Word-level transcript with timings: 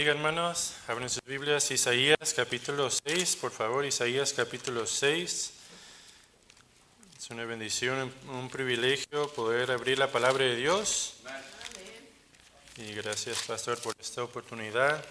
bendiga, 0.00 0.16
hermanos. 0.16 0.76
Abren 0.88 1.10
sus 1.10 1.22
Biblias, 1.26 1.70
Isaías 1.70 2.32
capítulo 2.34 2.90
6, 2.90 3.36
por 3.36 3.52
favor, 3.52 3.84
Isaías 3.84 4.32
capítulo 4.32 4.86
6. 4.86 5.52
Es 7.18 7.28
una 7.28 7.44
bendición, 7.44 8.10
un 8.28 8.48
privilegio 8.48 9.30
poder 9.34 9.70
abrir 9.70 9.98
la 9.98 10.10
palabra 10.10 10.46
de 10.46 10.56
Dios. 10.56 11.16
Y 12.78 12.94
gracias, 12.94 13.42
pastor, 13.42 13.78
por 13.82 13.94
esta 14.00 14.24
oportunidad. 14.24 15.04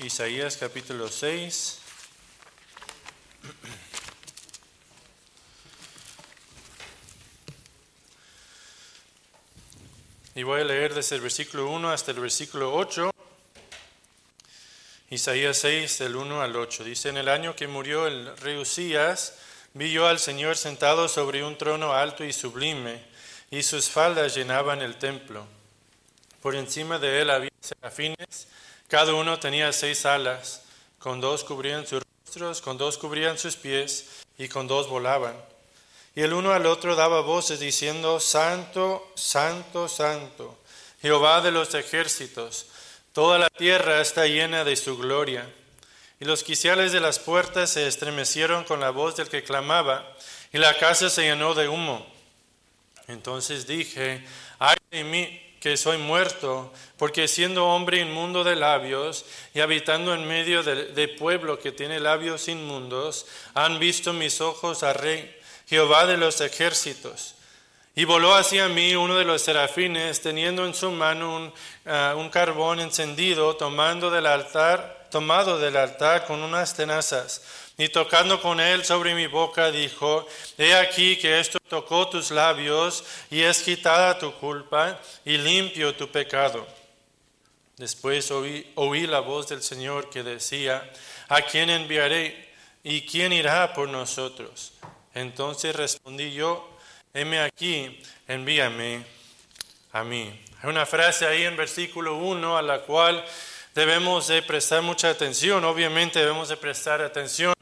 Isaías 0.00 0.58
capítulo 0.58 1.08
6. 1.08 1.78
Y 10.36 10.42
voy 10.42 10.60
a 10.60 10.64
leer 10.64 10.92
desde 10.92 11.16
el 11.16 11.22
versículo 11.22 11.70
1 11.70 11.90
hasta 11.90 12.10
el 12.10 12.20
versículo 12.20 12.74
8. 12.74 13.10
Isaías 15.08 15.56
6, 15.56 15.98
del 16.00 16.14
1 16.14 16.42
al 16.42 16.54
8. 16.54 16.84
Dice, 16.84 17.08
en 17.08 17.16
el 17.16 17.30
año 17.30 17.56
que 17.56 17.66
murió 17.66 18.06
el 18.06 18.36
rey 18.36 18.58
Usías, 18.58 19.38
vi 19.72 19.90
yo 19.90 20.06
al 20.06 20.18
Señor 20.18 20.58
sentado 20.58 21.08
sobre 21.08 21.42
un 21.42 21.56
trono 21.56 21.94
alto 21.94 22.22
y 22.22 22.34
sublime, 22.34 23.02
y 23.50 23.62
sus 23.62 23.88
faldas 23.88 24.34
llenaban 24.34 24.82
el 24.82 24.96
templo. 24.96 25.46
Por 26.42 26.54
encima 26.54 26.98
de 26.98 27.22
él 27.22 27.30
había 27.30 27.50
serafines, 27.62 28.46
cada 28.88 29.14
uno 29.14 29.40
tenía 29.40 29.72
seis 29.72 30.04
alas, 30.04 30.64
con 30.98 31.18
dos 31.18 31.44
cubrían 31.44 31.86
sus 31.86 32.02
rostros, 32.26 32.60
con 32.60 32.76
dos 32.76 32.98
cubrían 32.98 33.38
sus 33.38 33.56
pies, 33.56 34.22
y 34.36 34.48
con 34.48 34.68
dos 34.68 34.86
volaban. 34.90 35.34
Y 36.16 36.22
el 36.22 36.32
uno 36.32 36.54
al 36.54 36.64
otro 36.64 36.96
daba 36.96 37.20
voces 37.20 37.60
diciendo, 37.60 38.20
Santo, 38.20 39.12
Santo, 39.14 39.86
Santo, 39.86 40.58
Jehová 41.02 41.42
de 41.42 41.50
los 41.50 41.74
ejércitos, 41.74 42.68
toda 43.12 43.38
la 43.38 43.50
tierra 43.50 44.00
está 44.00 44.26
llena 44.26 44.64
de 44.64 44.76
su 44.76 44.96
gloria. 44.96 45.46
Y 46.18 46.24
los 46.24 46.42
quiciales 46.42 46.92
de 46.92 47.00
las 47.00 47.18
puertas 47.18 47.68
se 47.68 47.86
estremecieron 47.86 48.64
con 48.64 48.80
la 48.80 48.88
voz 48.88 49.14
del 49.16 49.28
que 49.28 49.44
clamaba, 49.44 50.10
y 50.54 50.58
la 50.58 50.78
casa 50.78 51.10
se 51.10 51.20
llenó 51.20 51.52
de 51.52 51.68
humo. 51.68 52.06
Entonces 53.08 53.66
dije, 53.66 54.24
ay 54.58 54.76
de 54.90 55.04
mí 55.04 55.42
que 55.60 55.76
soy 55.76 55.98
muerto, 55.98 56.72
porque 56.96 57.28
siendo 57.28 57.66
hombre 57.66 58.00
inmundo 58.00 58.42
de 58.42 58.56
labios 58.56 59.26
y 59.52 59.60
habitando 59.60 60.14
en 60.14 60.26
medio 60.26 60.62
de, 60.62 61.08
pueblo 61.08 61.58
que 61.58 61.72
tiene 61.72 62.00
labios 62.00 62.48
inmundos, 62.48 63.26
han 63.52 63.78
visto 63.78 64.14
mis 64.14 64.40
ojos 64.40 64.82
a 64.82 64.94
rey 64.94 65.35
Jehová 65.66 66.06
de 66.06 66.16
los 66.16 66.40
ejércitos. 66.40 67.34
Y 67.98 68.04
voló 68.04 68.34
hacia 68.34 68.68
mí 68.68 68.94
uno 68.94 69.16
de 69.16 69.24
los 69.24 69.40
serafines, 69.40 70.20
teniendo 70.20 70.66
en 70.66 70.74
su 70.74 70.90
mano 70.90 71.52
ah, 71.86 72.14
un, 72.14 72.28
carbón 72.28 72.78
encendido, 72.78 73.56
tomando 73.56 74.10
del 74.10 74.26
altar, 74.26 75.08
tomado 75.10 75.58
del 75.58 75.76
altar 75.76 76.26
con 76.26 76.42
unas 76.42 76.74
tenazas. 76.74 77.42
Y 77.78 77.88
tocando 77.88 78.40
con 78.42 78.60
él 78.60 78.84
sobre 78.84 79.14
mi 79.14 79.26
boca, 79.26 79.70
dijo, 79.70 80.26
He 80.58 80.74
aquí 80.74 81.16
que 81.16 81.40
esto 81.40 81.58
tocó 81.68 82.06
tus 82.08 82.30
labios, 82.30 83.02
y 83.30 83.40
es 83.40 83.62
quitada 83.62 84.18
tu 84.18 84.30
culpa, 84.34 85.00
y 85.24 85.38
limpio 85.38 85.94
tu 85.94 86.08
pecado. 86.08 86.66
Después 87.78 88.30
oí 88.30 89.06
la 89.06 89.20
voz 89.20 89.48
del 89.48 89.62
Señor 89.62 90.10
que 90.10 90.22
decía, 90.22 90.86
¿A 91.28 91.40
quién 91.40 91.70
enviaré? 91.70 92.54
¿Y 92.84 93.06
quién 93.06 93.32
irá 93.32 93.72
por 93.72 93.88
nosotros? 93.88 94.72
Entonces 95.16 95.74
respondí 95.74 96.34
yo, 96.34 96.68
heme 97.14 97.40
aquí, 97.40 98.02
envíame 98.28 99.02
a 99.92 100.04
mí. 100.04 100.38
Hay 100.62 100.68
una 100.68 100.84
frase 100.84 101.26
ahí 101.26 101.44
en 101.44 101.56
versículo 101.56 102.16
1 102.18 102.58
a 102.58 102.60
la 102.60 102.82
cual 102.82 103.24
debemos 103.74 104.28
de 104.28 104.42
prestar 104.42 104.82
mucha 104.82 105.08
atención. 105.08 105.64
Obviamente 105.64 106.18
debemos 106.18 106.50
de 106.50 106.58
prestar 106.58 107.00
atención 107.00 107.54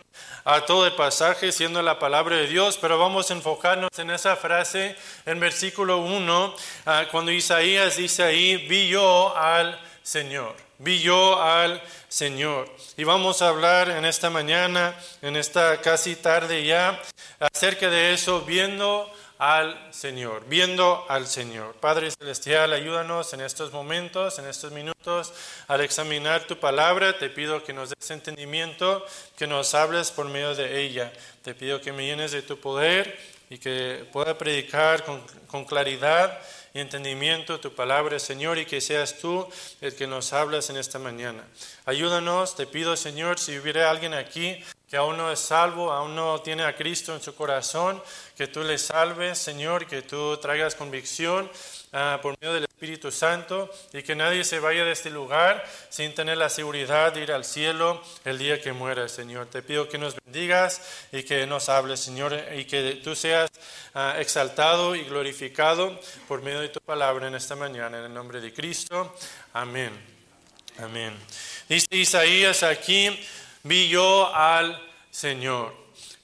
a 0.44 0.66
todo 0.66 0.84
el 0.84 0.94
pasaje 0.94 1.52
siendo 1.52 1.80
la 1.80 2.00
palabra 2.00 2.34
de 2.34 2.48
Dios, 2.48 2.76
pero 2.80 2.98
vamos 2.98 3.30
a 3.30 3.34
enfocarnos 3.34 3.96
en 3.98 4.10
esa 4.10 4.34
frase 4.34 4.96
en 5.24 5.38
versículo 5.38 5.98
1, 5.98 6.56
ah, 6.86 7.04
cuando 7.12 7.30
Isaías 7.30 7.96
dice 7.96 8.24
ahí, 8.24 8.66
vi 8.66 8.88
yo 8.88 9.32
al 9.36 9.80
Señor, 10.02 10.56
vi 10.84 11.00
yo 11.00 11.42
al 11.42 11.82
Señor. 12.08 12.70
Y 12.96 13.04
vamos 13.04 13.40
a 13.40 13.48
hablar 13.48 13.88
en 13.88 14.04
esta 14.04 14.28
mañana, 14.28 14.94
en 15.22 15.34
esta 15.34 15.80
casi 15.80 16.14
tarde 16.14 16.64
ya, 16.64 17.00
acerca 17.40 17.88
de 17.88 18.12
eso, 18.12 18.42
viendo 18.42 19.10
al 19.38 19.92
Señor, 19.92 20.44
viendo 20.46 21.06
al 21.08 21.26
Señor. 21.26 21.74
Padre 21.76 22.10
Celestial, 22.10 22.72
ayúdanos 22.72 23.32
en 23.32 23.40
estos 23.40 23.72
momentos, 23.72 24.38
en 24.38 24.46
estos 24.46 24.72
minutos, 24.72 25.32
al 25.66 25.80
examinar 25.80 26.44
tu 26.44 26.58
palabra. 26.58 27.18
Te 27.18 27.30
pido 27.30 27.64
que 27.64 27.72
nos 27.72 27.88
des 27.88 28.10
entendimiento, 28.10 29.04
que 29.36 29.46
nos 29.46 29.74
hables 29.74 30.10
por 30.10 30.26
medio 30.26 30.54
de 30.54 30.80
ella. 30.80 31.12
Te 31.42 31.54
pido 31.54 31.80
que 31.80 31.92
me 31.92 32.04
llenes 32.04 32.30
de 32.32 32.42
tu 32.42 32.60
poder 32.60 33.18
y 33.48 33.58
que 33.58 34.06
pueda 34.12 34.36
predicar 34.36 35.02
con, 35.04 35.20
con 35.46 35.64
claridad 35.64 36.38
y 36.74 36.80
entendimiento 36.80 37.60
tu 37.60 37.74
palabra, 37.74 38.18
Señor, 38.18 38.58
y 38.58 38.66
que 38.66 38.80
seas 38.80 39.18
tú 39.18 39.48
el 39.80 39.94
que 39.94 40.06
nos 40.06 40.32
hablas 40.32 40.68
en 40.68 40.76
esta 40.76 40.98
mañana. 40.98 41.44
Ayúdanos, 41.86 42.56
te 42.56 42.66
pido, 42.66 42.96
Señor, 42.96 43.38
si 43.38 43.56
hubiera 43.56 43.88
alguien 43.88 44.12
aquí 44.12 44.62
que 44.90 44.96
aún 44.98 45.16
no 45.16 45.32
es 45.32 45.38
salvo, 45.38 45.92
aún 45.92 46.14
no 46.14 46.40
tiene 46.42 46.64
a 46.64 46.76
Cristo 46.76 47.14
en 47.14 47.22
su 47.22 47.34
corazón, 47.34 48.02
que 48.36 48.48
tú 48.48 48.62
le 48.62 48.76
salves, 48.78 49.38
Señor, 49.38 49.86
que 49.86 50.02
tú 50.02 50.36
traigas 50.36 50.74
convicción 50.74 51.50
Ah, 51.96 52.18
por 52.20 52.34
medio 52.40 52.54
del 52.54 52.66
Espíritu 52.74 53.12
Santo 53.12 53.70
y 53.92 54.02
que 54.02 54.16
nadie 54.16 54.42
se 54.42 54.58
vaya 54.58 54.84
de 54.84 54.90
este 54.90 55.08
lugar 55.08 55.64
sin 55.90 56.12
tener 56.12 56.36
la 56.36 56.50
seguridad 56.50 57.12
de 57.12 57.22
ir 57.22 57.30
al 57.30 57.44
cielo 57.44 58.02
el 58.24 58.36
día 58.36 58.60
que 58.60 58.72
muera, 58.72 59.08
Señor. 59.08 59.46
Te 59.46 59.62
pido 59.62 59.88
que 59.88 59.96
nos 59.96 60.16
bendigas 60.16 60.82
y 61.12 61.22
que 61.22 61.46
nos 61.46 61.68
hables, 61.68 62.00
Señor, 62.00 62.36
y 62.56 62.64
que 62.64 63.00
tú 63.04 63.14
seas 63.14 63.48
ah, 63.94 64.16
exaltado 64.18 64.96
y 64.96 65.04
glorificado 65.04 65.98
por 66.26 66.42
medio 66.42 66.60
de 66.60 66.68
tu 66.68 66.80
palabra 66.80 67.28
en 67.28 67.36
esta 67.36 67.54
mañana, 67.54 67.98
en 68.00 68.06
el 68.06 68.12
nombre 68.12 68.40
de 68.40 68.52
Cristo. 68.52 69.14
Amén. 69.52 69.92
Amén. 70.78 71.16
Dice 71.68 71.86
Isaías 71.92 72.64
aquí, 72.64 73.24
vi 73.62 73.88
yo 73.88 74.34
al 74.34 74.84
Señor. 75.12 75.72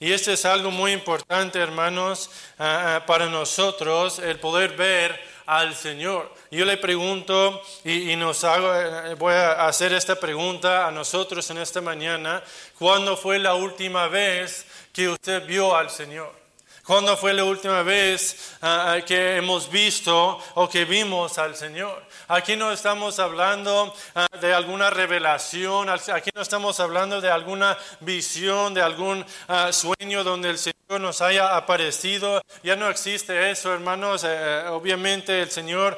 Y 0.01 0.11
esto 0.11 0.33
es 0.33 0.43
algo 0.43 0.69
muy 0.69 0.91
importante, 0.91 1.59
hermanos, 1.59 2.29
ah, 2.59 3.03
para 3.07 3.27
nosotros, 3.27 4.19
el 4.19 4.37
poder 4.37 4.75
ver 4.75 5.30
al 5.45 5.75
Señor. 5.75 6.33
Yo 6.49 6.65
le 6.65 6.77
pregunto 6.77 7.61
y, 7.83 8.15
nos 8.15 8.43
hago, 8.43 8.73
eh, 8.73 9.15
voy 9.15 9.33
a 9.33 9.67
hacer 9.67 9.93
esta 9.93 10.15
pregunta 10.15 10.87
a 10.87 10.91
nosotros 10.91 11.49
en 11.49 11.57
esta 11.57 11.81
mañana. 11.81 12.43
¿Cuándo 12.77 13.15
fue 13.15 13.39
la 13.39 13.53
última 13.53 14.07
vez 14.07 14.65
que 14.93 15.09
usted 15.09 15.45
vio 15.45 15.75
al 15.75 15.89
Señor? 15.89 16.40
¿Cuándo 16.85 17.15
fue 17.15 17.33
la 17.33 17.43
última 17.43 17.83
vez 17.83 18.55
ah, 18.63 18.97
que 19.05 19.37
hemos 19.37 19.69
visto 19.69 20.39
o 20.55 20.67
que 20.67 20.83
vimos 20.85 21.37
al 21.37 21.55
Señor? 21.55 22.03
Aquí 22.27 22.55
no 22.55 22.71
estamos 22.71 23.19
hablando 23.19 23.93
ah, 24.15 24.27
de 24.41 24.51
alguna 24.51 24.89
revelación, 24.89 25.89
aquí 25.89 26.31
no 26.33 26.41
estamos 26.41 26.79
hablando 26.79 27.21
de 27.21 27.29
alguna 27.29 27.77
visión, 27.99 28.73
de 28.73 28.81
algún 28.81 29.23
sueño 29.71 30.23
donde 30.23 30.49
el 30.49 30.57
Señor 30.57 30.99
nos 30.99 31.21
haya 31.21 31.55
aparecido. 31.55 32.41
Ya 32.63 32.75
no 32.75 32.89
existe 32.89 33.51
eso, 33.51 33.73
hermanos. 33.73 34.23
Eh, 34.23 34.27
eh, 34.31 34.67
obviamente 34.69 35.41
el 35.41 35.51
Señor 35.51 35.97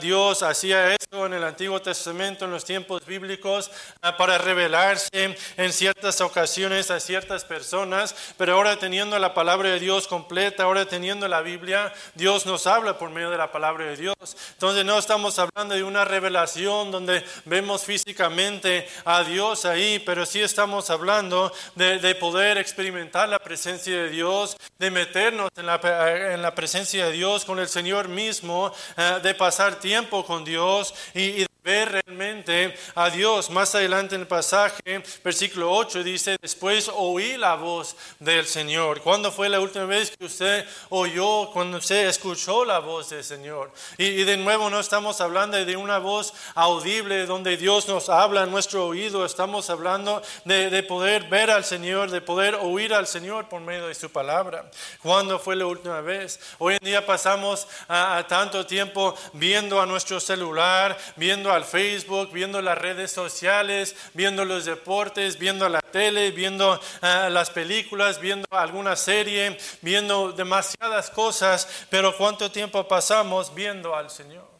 Dios 0.00 0.42
hacía 0.42 0.94
eso 0.94 1.26
en 1.26 1.34
el 1.34 1.44
Antiguo 1.44 1.80
Testamento, 1.80 2.44
en 2.44 2.50
los 2.50 2.64
tiempos 2.64 3.06
bíblicos, 3.06 3.70
para 4.18 4.36
revelarse 4.38 5.36
en 5.56 5.72
ciertas 5.72 6.20
ocasiones 6.20 6.90
a 6.90 7.00
ciertas 7.00 7.44
personas. 7.44 8.14
Pero 8.36 8.54
ahora 8.54 8.78
teniendo 8.78 9.18
la 9.18 9.32
palabra 9.32 9.70
de 9.70 9.80
Dios 9.80 10.08
ahora 10.58 10.86
teniendo 10.86 11.28
la 11.28 11.40
Biblia, 11.40 11.92
Dios 12.14 12.46
nos 12.46 12.66
habla 12.66 12.98
por 12.98 13.10
medio 13.10 13.30
de 13.30 13.38
la 13.38 13.52
palabra 13.52 13.86
de 13.86 13.96
Dios. 13.96 14.14
Entonces 14.52 14.84
no 14.84 14.98
estamos 14.98 15.38
hablando 15.38 15.74
de 15.74 15.82
una 15.82 16.04
revelación 16.04 16.90
donde 16.90 17.24
vemos 17.44 17.84
físicamente 17.84 18.88
a 19.04 19.22
Dios 19.24 19.64
ahí, 19.64 19.98
pero 20.00 20.26
sí 20.26 20.40
estamos 20.40 20.90
hablando 20.90 21.52
de, 21.74 21.98
de 21.98 22.14
poder 22.14 22.58
experimentar 22.58 23.28
la 23.28 23.38
presencia 23.38 23.94
de 23.94 24.10
Dios 24.10 24.56
de 24.78 24.90
meternos 24.90 25.50
en 25.56 25.66
la, 25.66 26.54
presencia 26.54 27.06
de 27.06 27.12
Dios 27.12 27.44
con 27.44 27.58
el 27.58 27.68
Señor 27.68 28.08
mismo, 28.08 28.72
eh, 28.96 29.20
de 29.22 29.34
pasar 29.34 29.78
tiempo 29.78 30.24
con 30.24 30.44
Dios 30.44 30.94
y, 31.14 31.46
ver 31.64 31.90
realmente 31.92 32.76
a 32.94 33.08
Dios. 33.08 33.48
Más 33.48 33.74
adelante 33.74 34.14
en 34.14 34.20
el 34.20 34.26
pasaje, 34.26 35.02
versículo 35.24 35.72
8 35.72 36.02
dice, 36.02 36.36
después 36.40 36.90
oí 36.94 37.38
la 37.38 37.54
voz 37.54 37.96
del 38.18 38.46
Señor. 38.46 39.00
¿Cuándo 39.00 39.32
fue 39.32 39.48
la 39.48 39.60
última 39.60 39.86
vez 39.86 40.14
que 40.14 40.26
usted 40.26 40.66
oyó, 40.90 41.50
cuando 41.52 41.78
usted 41.78 42.06
escuchó 42.06 42.66
la 42.66 42.80
voz 42.80 43.08
del 43.08 43.24
Señor? 43.24 43.72
Y, 43.96 44.24
de 44.24 44.36
nuevo 44.36 44.68
no 44.68 44.78
estamos 44.78 45.22
hablando 45.22 45.64
de 45.64 45.76
una 45.76 45.96
voz 45.96 46.34
audible 46.54 47.24
donde 47.24 47.56
Dios 47.56 47.88
nos 47.88 48.10
habla 48.10 48.42
en 48.42 48.50
nuestro 48.50 48.86
oído, 48.86 49.24
estamos 49.24 49.70
hablando 49.70 50.20
de, 50.44 50.82
poder 50.82 51.30
ver 51.30 51.50
al 51.50 51.64
Señor, 51.64 52.10
de 52.10 52.20
poder 52.20 52.56
oír 52.56 52.92
al 52.92 53.06
Señor 53.06 53.48
por 53.48 53.62
medio 53.62 53.86
de 53.88 53.94
su 53.94 54.10
palabra. 54.10 54.70
¿Cuándo 55.02 55.38
fue 55.38 55.56
la 55.56 55.64
última 55.64 56.02
vez? 56.02 56.38
Hoy 56.58 56.74
en 56.74 56.84
día 56.84 57.06
pasamos 57.06 57.66
a 57.88 58.22
tanto 58.28 58.66
tiempo 58.66 59.14
viendo 59.32 59.80
a 59.80 59.86
nuestro 59.86 60.20
celular, 60.20 60.98
viendo 61.16 61.53
al 61.54 61.64
Facebook, 61.64 62.32
viendo 62.32 62.60
las 62.60 62.76
redes 62.76 63.10
sociales, 63.10 63.96
viendo 64.12 64.44
los 64.44 64.64
deportes, 64.64 65.38
viendo 65.38 65.68
la 65.68 65.80
tele, 65.80 66.30
viendo 66.32 66.80
ah, 67.00 67.28
las 67.30 67.50
películas, 67.50 68.20
viendo 68.20 68.46
alguna 68.50 68.96
serie, 68.96 69.56
viendo 69.80 70.32
demasiadas 70.32 71.10
cosas, 71.10 71.86
pero 71.88 72.16
¿cuánto 72.16 72.50
tiempo 72.50 72.86
pasamos 72.86 73.54
viendo 73.54 73.94
al 73.94 74.10
Señor? 74.10 74.54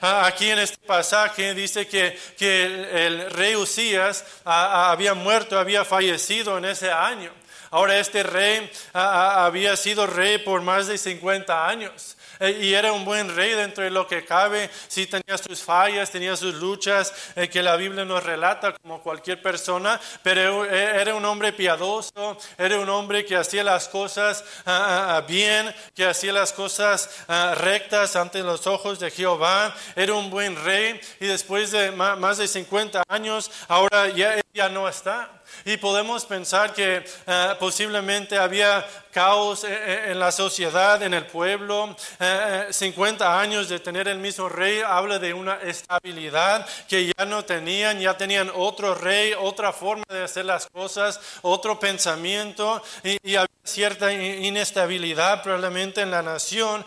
Ah, 0.00 0.26
aquí 0.26 0.50
en 0.50 0.58
este 0.58 0.78
pasaje 0.86 1.54
dice 1.54 1.86
que, 1.86 2.18
que 2.36 3.06
el, 3.06 3.30
rey 3.30 3.56
Usías 3.56 4.24
ah, 4.44 4.90
había 4.90 5.14
muerto, 5.14 5.58
había 5.58 5.84
fallecido 5.84 6.58
en 6.58 6.66
ese 6.66 6.90
año. 6.90 7.32
Ahora 7.70 7.98
este 7.98 8.22
rey 8.22 8.70
había 8.92 9.76
sido 9.76 10.06
rey 10.06 10.38
por 10.38 10.62
más 10.62 10.86
de 10.86 10.96
50 10.98 11.68
años. 11.68 12.15
Eh, 12.40 12.58
y 12.62 12.74
era 12.74 12.92
un 12.92 13.04
buen 13.04 13.34
rey 13.34 13.52
dentro 13.54 13.84
de 13.84 13.90
lo 13.90 14.06
que 14.06 14.24
cabe. 14.24 14.70
Sí 14.88 15.06
tenía 15.06 15.38
sus 15.38 15.62
fallas, 15.62 16.10
tenía 16.10 16.36
sus 16.36 16.54
luchas 16.54 17.12
eh, 17.34 17.48
que 17.48 17.62
la 17.62 17.76
Biblia 17.76 18.04
nos 18.04 18.22
relata 18.22 18.72
como 18.72 19.02
cualquier 19.02 19.40
persona, 19.40 20.00
pero 20.22 20.64
eh, 20.64 21.00
era 21.00 21.14
un 21.14 21.24
hombre 21.24 21.52
piadoso, 21.52 22.38
era 22.58 22.78
un 22.78 22.88
hombre 22.88 23.24
que 23.24 23.36
hacía 23.36 23.64
las 23.64 23.88
cosas 23.88 24.44
ah, 24.64 24.86
ah, 24.88 25.16
ah, 25.16 25.20
bien, 25.22 25.74
que 25.94 26.04
hacía 26.04 26.32
las 26.32 26.52
cosas 26.52 27.10
rectas 27.56 28.16
ante 28.16 28.42
los 28.42 28.66
ojos 28.66 28.98
de 28.98 29.10
Jehová. 29.10 29.74
Era 29.94 30.14
un 30.14 30.30
buen 30.30 30.56
rey 30.64 31.00
y 31.20 31.26
después 31.26 31.70
de 31.70 31.90
más 31.92 32.38
de 32.38 32.48
50 32.48 33.02
años, 33.08 33.50
ahora 33.68 34.08
ya, 34.08 34.40
ya 34.56 34.68
no 34.68 34.88
está. 34.88 35.30
Y 35.64 35.76
podemos 35.76 36.24
pensar 36.24 36.74
que 36.74 37.04
posiblemente 37.60 38.36
había 38.36 38.84
caos 39.16 39.64
eh, 39.64 39.68
eh, 39.70 40.10
en 40.10 40.18
la 40.18 40.30
sociedad, 40.30 41.02
en 41.02 41.14
el 41.14 41.24
pueblo. 41.24 41.96
50 42.70 43.24
eh, 43.24 43.28
años 43.28 43.66
de 43.66 43.80
tener 43.80 44.08
el 44.08 44.18
mismo 44.18 44.46
rey 44.46 44.82
habla 44.86 45.18
de 45.18 45.32
una 45.32 45.54
estabilidad 45.62 46.66
que 46.86 47.06
ya 47.06 47.24
no 47.24 47.42
tenían, 47.42 47.98
ya 47.98 48.14
tenían 48.14 48.52
otro 48.54 48.94
rey, 48.94 49.32
otra 49.32 49.72
forma 49.72 50.04
de 50.10 50.24
hacer 50.24 50.44
las 50.44 50.66
cosas, 50.66 51.18
otro 51.40 51.80
pensamiento 51.80 52.82
y, 53.02 53.36
había 53.36 53.48
cierta 53.64 54.12
inestabilidad 54.12 55.42
probablemente 55.42 56.00
en 56.00 56.10
la 56.10 56.22
nación. 56.22 56.84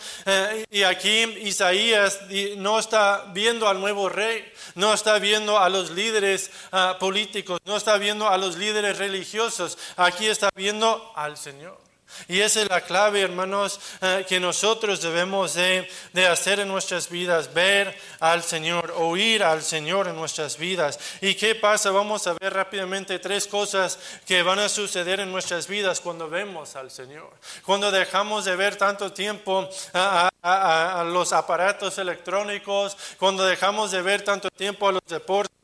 y 0.71 0.83
aquí 0.83 1.23
Isaías 1.41 2.21
no 2.57 2.79
está 2.79 3.25
viendo 3.33 3.67
al 3.67 3.81
nuevo 3.81 4.07
rey, 4.07 4.49
no 4.75 4.93
está 4.93 5.19
viendo 5.19 5.59
a 5.59 5.67
los 5.67 5.91
líderes 5.91 6.49
ah, 6.71 6.95
políticos, 6.97 7.58
no 7.65 7.77
está 7.77 7.97
viendo 7.97 8.27
a 8.29 8.37
los 8.37 8.57
líderes 8.57 8.97
religiosos, 8.97 9.77
aquí 9.95 10.27
está 10.27 10.49
viendo 10.55 11.11
al 11.15 11.37
Señor. 11.37 11.89
Y 12.27 12.41
esa 12.41 12.61
es 12.61 12.69
la 12.69 12.81
clave, 12.81 13.21
hermanos, 13.21 13.79
eh, 14.01 14.25
que 14.27 14.39
nosotros 14.39 15.01
debemos 15.01 15.53
de, 15.53 15.87
hacer 16.29 16.59
en 16.59 16.67
nuestras 16.67 17.09
vidas, 17.09 17.53
ver 17.53 17.97
al 18.19 18.43
Señor, 18.43 18.93
oír 18.97 19.43
al 19.43 19.61
Señor 19.61 20.07
en 20.07 20.15
nuestras 20.15 20.57
vidas. 20.57 20.99
¿Y 21.21 21.35
qué 21.35 21.55
pasa? 21.55 21.91
Vamos 21.91 22.25
a 22.27 22.33
ver 22.33 22.53
rápidamente 22.53 23.19
tres 23.19 23.47
cosas 23.47 23.99
que 24.25 24.41
van 24.43 24.59
a 24.59 24.69
suceder 24.69 25.19
en 25.19 25.31
nuestras 25.31 25.67
vidas 25.67 26.01
cuando 26.01 26.29
vemos 26.29 26.75
al 26.75 26.91
Señor. 26.91 27.31
Cuando 27.63 27.91
dejamos 27.91 28.45
de 28.45 28.55
ver 28.55 28.75
tanto 28.75 29.11
tiempo 29.13 29.69
a, 29.93 30.29
a 30.41 31.03
los 31.03 31.31
aparatos 31.31 31.97
electrónicos, 31.97 32.97
cuando 33.17 33.45
dejamos 33.45 33.91
de 33.91 34.01
ver 34.01 34.23
tanto 34.23 34.49
tiempo 34.49 34.87
a 34.87 34.93
los 34.93 35.01
deportes 35.07 35.59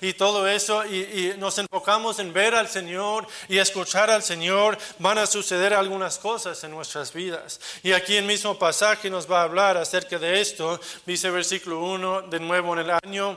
y 0.00 0.12
todo 0.14 0.48
eso 0.48 0.84
y, 0.86 1.34
nos 1.38 1.58
enfocamos 1.58 2.18
en 2.18 2.32
ver 2.32 2.54
al 2.54 2.68
Señor 2.68 3.26
y 3.48 3.58
escuchar 3.58 4.10
al 4.10 4.22
Señor, 4.22 4.78
van 4.98 5.18
a 5.18 5.26
suceder 5.26 5.74
algunas 5.74 6.18
cosas 6.18 6.62
en 6.64 6.70
nuestras 6.70 7.12
vidas. 7.12 7.60
Y 7.82 7.92
aquí 7.92 8.16
el 8.16 8.24
mismo 8.24 8.58
pasaje 8.58 9.10
nos 9.10 9.30
va 9.30 9.40
a 9.40 9.44
hablar 9.44 9.76
acerca 9.76 10.18
de 10.18 10.40
esto, 10.40 10.80
dice 11.04 11.30
versículo 11.30 11.80
1, 11.80 12.22
de 12.22 12.40
nuevo 12.40 12.72
en 12.72 12.78
el 12.80 12.90
año 13.04 13.36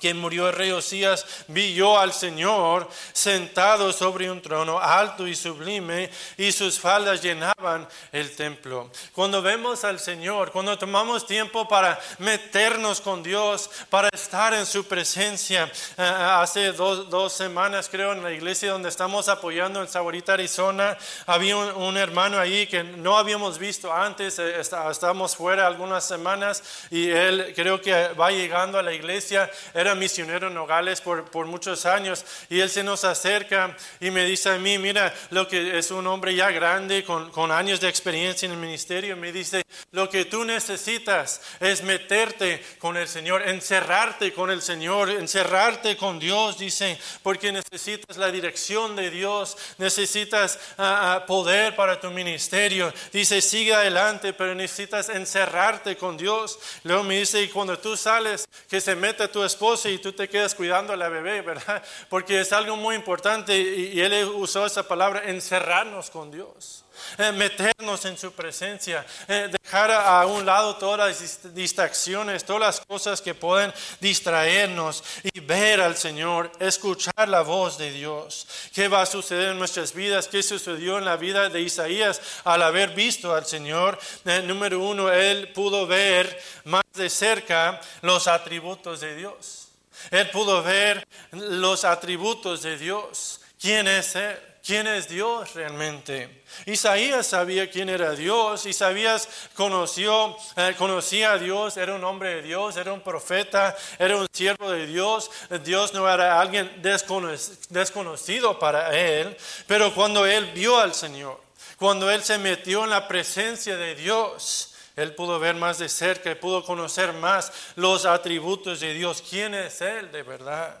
quien 0.00 0.18
murió 0.18 0.48
el 0.48 0.54
rey 0.54 0.70
Osías, 0.70 1.26
vi 1.48 1.74
yo 1.74 1.98
al 1.98 2.12
Señor 2.12 2.88
sentado 3.12 3.92
sobre 3.92 4.30
un 4.30 4.40
trono 4.42 4.78
alto 4.78 5.26
y 5.26 5.34
sublime, 5.34 6.10
y 6.36 6.52
sus 6.52 6.78
faldas 6.78 7.22
llenaban 7.22 7.88
el 8.12 8.34
templo. 8.36 8.90
Cuando 9.12 9.42
vemos 9.42 9.84
al 9.84 9.98
Señor, 9.98 10.52
cuando 10.52 10.78
tomamos 10.78 11.26
tiempo 11.26 11.66
para 11.68 11.98
meternos 12.18 13.00
con 13.00 13.22
Dios, 13.22 13.70
para 13.90 14.08
estar 14.12 14.54
en 14.54 14.66
su 14.66 14.86
presencia, 14.86 15.70
eh, 15.96 16.02
hace 16.02 16.72
dos, 16.72 17.32
semanas 17.32 17.88
creo 17.90 18.12
en 18.12 18.22
la 18.22 18.32
iglesia 18.32 18.72
donde 18.72 18.88
estamos 18.88 19.28
apoyando 19.28 19.80
en 19.80 19.88
Saborita, 19.88 20.34
Arizona, 20.34 20.96
había 21.26 21.56
un, 21.56 21.96
hermano 21.96 22.38
ahí 22.38 22.66
que 22.66 22.84
no 22.84 23.16
habíamos 23.16 23.58
visto 23.58 23.92
antes, 23.92 24.38
eh, 24.38 24.60
estábamos 24.60 25.34
fuera 25.34 25.66
algunas 25.66 26.06
semanas, 26.06 26.62
y 26.90 27.08
él 27.08 27.52
creo 27.54 27.80
que 27.80 28.08
va 28.08 28.30
llegando 28.30 28.78
a 28.78 28.82
la 28.82 28.92
iglesia 28.92 29.50
era 29.74 29.85
misionero 29.94 30.48
en 30.48 30.54
Nogales 30.54 31.00
por, 31.00 31.24
por, 31.30 31.46
muchos 31.46 31.86
años 31.86 32.24
y 32.50 32.60
él 32.60 32.70
se 32.70 32.82
nos 32.82 33.04
acerca 33.04 33.76
y 34.00 34.10
me 34.10 34.24
dice 34.24 34.50
a 34.50 34.58
mí, 34.58 34.78
mira, 34.78 35.14
lo 35.30 35.46
que 35.46 35.78
es 35.78 35.90
un 35.90 36.06
hombre 36.06 36.34
ya 36.34 36.50
grande 36.50 37.04
con, 37.04 37.30
con 37.30 37.52
años 37.52 37.80
de 37.80 37.88
experiencia 37.88 38.46
en 38.46 38.52
el 38.52 38.58
ministerio, 38.58 39.16
me 39.16 39.32
dice, 39.32 39.62
lo 39.92 40.08
que 40.08 40.24
tú 40.24 40.44
necesitas 40.44 41.40
es 41.60 41.82
meterte 41.82 42.62
con 42.78 42.96
el 42.96 43.08
Señor, 43.08 43.48
encerrarte 43.48 44.32
con 44.32 44.50
el 44.50 44.62
Señor, 44.62 45.10
encerrarte 45.10 45.96
con 45.96 46.18
Dios, 46.18 46.58
dice, 46.58 46.98
porque 47.22 47.52
necesitas 47.52 48.16
la 48.16 48.30
dirección 48.30 48.96
de 48.96 49.10
Dios, 49.10 49.56
necesitas 49.78 50.58
ah, 50.78 51.24
poder 51.26 51.76
para 51.76 52.00
tu 52.00 52.10
ministerio. 52.10 52.92
Dice, 53.12 53.40
sigue 53.40 53.74
adelante, 53.74 54.32
pero 54.32 54.54
necesitas 54.54 55.08
encerrarte 55.08 55.96
con 55.96 56.16
Dios. 56.16 56.58
Luego 56.84 57.04
me 57.04 57.18
dice, 57.18 57.42
y 57.42 57.48
cuando 57.48 57.78
tú 57.78 57.96
sales, 57.96 58.48
que 58.68 58.80
se 58.80 58.94
mete 58.94 59.28
tu 59.28 59.42
esposo, 59.44 59.66
y 59.84 59.98
tú 59.98 60.12
te 60.12 60.28
quedas 60.28 60.54
cuidando 60.54 60.92
a 60.92 60.96
la 60.96 61.08
bebé, 61.08 61.42
¿verdad? 61.42 61.82
Porque 62.08 62.40
es 62.40 62.52
algo 62.52 62.76
muy 62.76 62.94
importante 62.94 63.56
y, 63.56 64.00
él 64.00 64.24
usó 64.34 64.64
esa 64.64 64.86
palabra, 64.86 65.22
encerrarnos 65.26 66.10
con 66.10 66.30
Dios. 66.30 66.84
Eh, 67.18 67.32
meternos 67.32 68.04
en 68.04 68.16
su 68.16 68.32
presencia, 68.32 69.04
eh, 69.28 69.50
dejar 69.62 69.90
a, 69.90 70.24
un 70.26 70.46
lado 70.46 70.76
todas 70.76 70.98
las 70.98 71.54
distracciones, 71.54 72.44
todas 72.44 72.60
las 72.60 72.80
cosas 72.80 73.20
que 73.20 73.34
pueden 73.34 73.72
distraernos 74.00 75.04
y 75.22 75.40
ver 75.40 75.80
al 75.80 75.96
Señor, 75.96 76.50
escuchar 76.58 77.28
la 77.28 77.42
voz 77.42 77.76
de 77.76 77.90
Dios. 77.90 78.46
¿Qué 78.74 78.88
va 78.88 79.02
a 79.02 79.06
suceder 79.06 79.50
en 79.50 79.58
nuestras 79.58 79.92
vidas? 79.92 80.26
¿Qué 80.28 80.42
sucedió 80.42 80.98
en 80.98 81.04
la 81.04 81.16
vida 81.16 81.48
de 81.48 81.60
Isaías 81.60 82.20
al 82.44 82.62
haber 82.62 82.94
visto 82.94 83.34
al 83.34 83.44
Señor? 83.44 83.98
Eh, 84.24 84.42
número 84.42 84.80
uno, 84.80 85.12
él 85.12 85.52
pudo 85.52 85.86
ver 85.86 86.42
más 86.64 86.84
de 86.94 87.10
cerca 87.10 87.80
los 88.02 88.26
atributos 88.26 89.00
de 89.00 89.16
Dios. 89.16 89.65
Él 90.10 90.30
pudo 90.30 90.62
ver 90.62 91.06
los 91.32 91.84
atributos 91.84 92.62
de 92.62 92.78
Dios. 92.78 93.40
¿Quién 93.60 93.88
es 93.88 94.16
Él? 94.16 94.36
¿Quién 94.66 94.88
es 94.88 95.08
Dios 95.08 95.54
realmente? 95.54 96.42
Isaías 96.64 97.28
sabía 97.28 97.70
quién 97.70 97.88
era 97.88 98.10
Dios. 98.16 98.66
Isaías 98.66 99.28
conoció, 99.54 100.36
eh, 100.56 100.74
conocía 100.76 101.34
a 101.34 101.38
Dios, 101.38 101.76
era 101.76 101.94
un 101.94 102.02
hombre 102.02 102.34
de 102.34 102.42
Dios, 102.42 102.76
era 102.76 102.92
un 102.92 103.00
profeta, 103.00 103.76
era 103.96 104.16
un 104.16 104.26
siervo 104.32 104.68
de 104.72 104.88
Dios. 104.88 105.30
Dios 105.62 105.94
no 105.94 106.12
era 106.12 106.40
alguien 106.40 106.82
desconocido 106.82 108.58
para 108.58 108.98
él, 108.98 109.36
pero 109.68 109.94
cuando 109.94 110.26
él 110.26 110.46
vio 110.46 110.80
al 110.80 110.94
Señor, 110.94 111.40
cuando 111.76 112.10
él 112.10 112.24
se 112.24 112.36
metió 112.36 112.82
en 112.82 112.90
la 112.90 113.06
presencia 113.06 113.76
de 113.76 113.94
Dios, 113.94 114.74
él 114.96 115.14
pudo 115.14 115.38
ver 115.38 115.54
más 115.54 115.78
de 115.78 115.90
cerca, 115.90 116.34
pudo 116.40 116.64
conocer 116.64 117.12
más 117.12 117.52
los 117.76 118.06
atributos 118.06 118.80
de 118.80 118.94
Dios. 118.94 119.22
¿Quién 119.28 119.54
es 119.54 119.82
Él 119.82 120.10
de 120.10 120.22
verdad? 120.22 120.80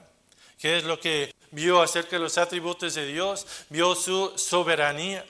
¿Qué 0.58 0.78
es 0.78 0.84
lo 0.84 0.98
que 0.98 1.34
vio 1.50 1.82
acerca 1.82 2.16
de 2.16 2.20
los 2.20 2.38
atributos 2.38 2.94
de 2.94 3.06
Dios? 3.06 3.46
Vio 3.68 3.94
su 3.94 4.32
soberanía. 4.36 5.26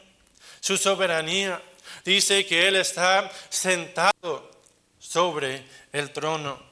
Su 0.60 0.78
soberanía. 0.78 1.60
Dice 2.04 2.46
que 2.46 2.68
Él 2.68 2.76
está 2.76 3.28
sentado 3.48 4.52
sobre 5.00 5.64
el 5.92 6.12
trono. 6.12 6.65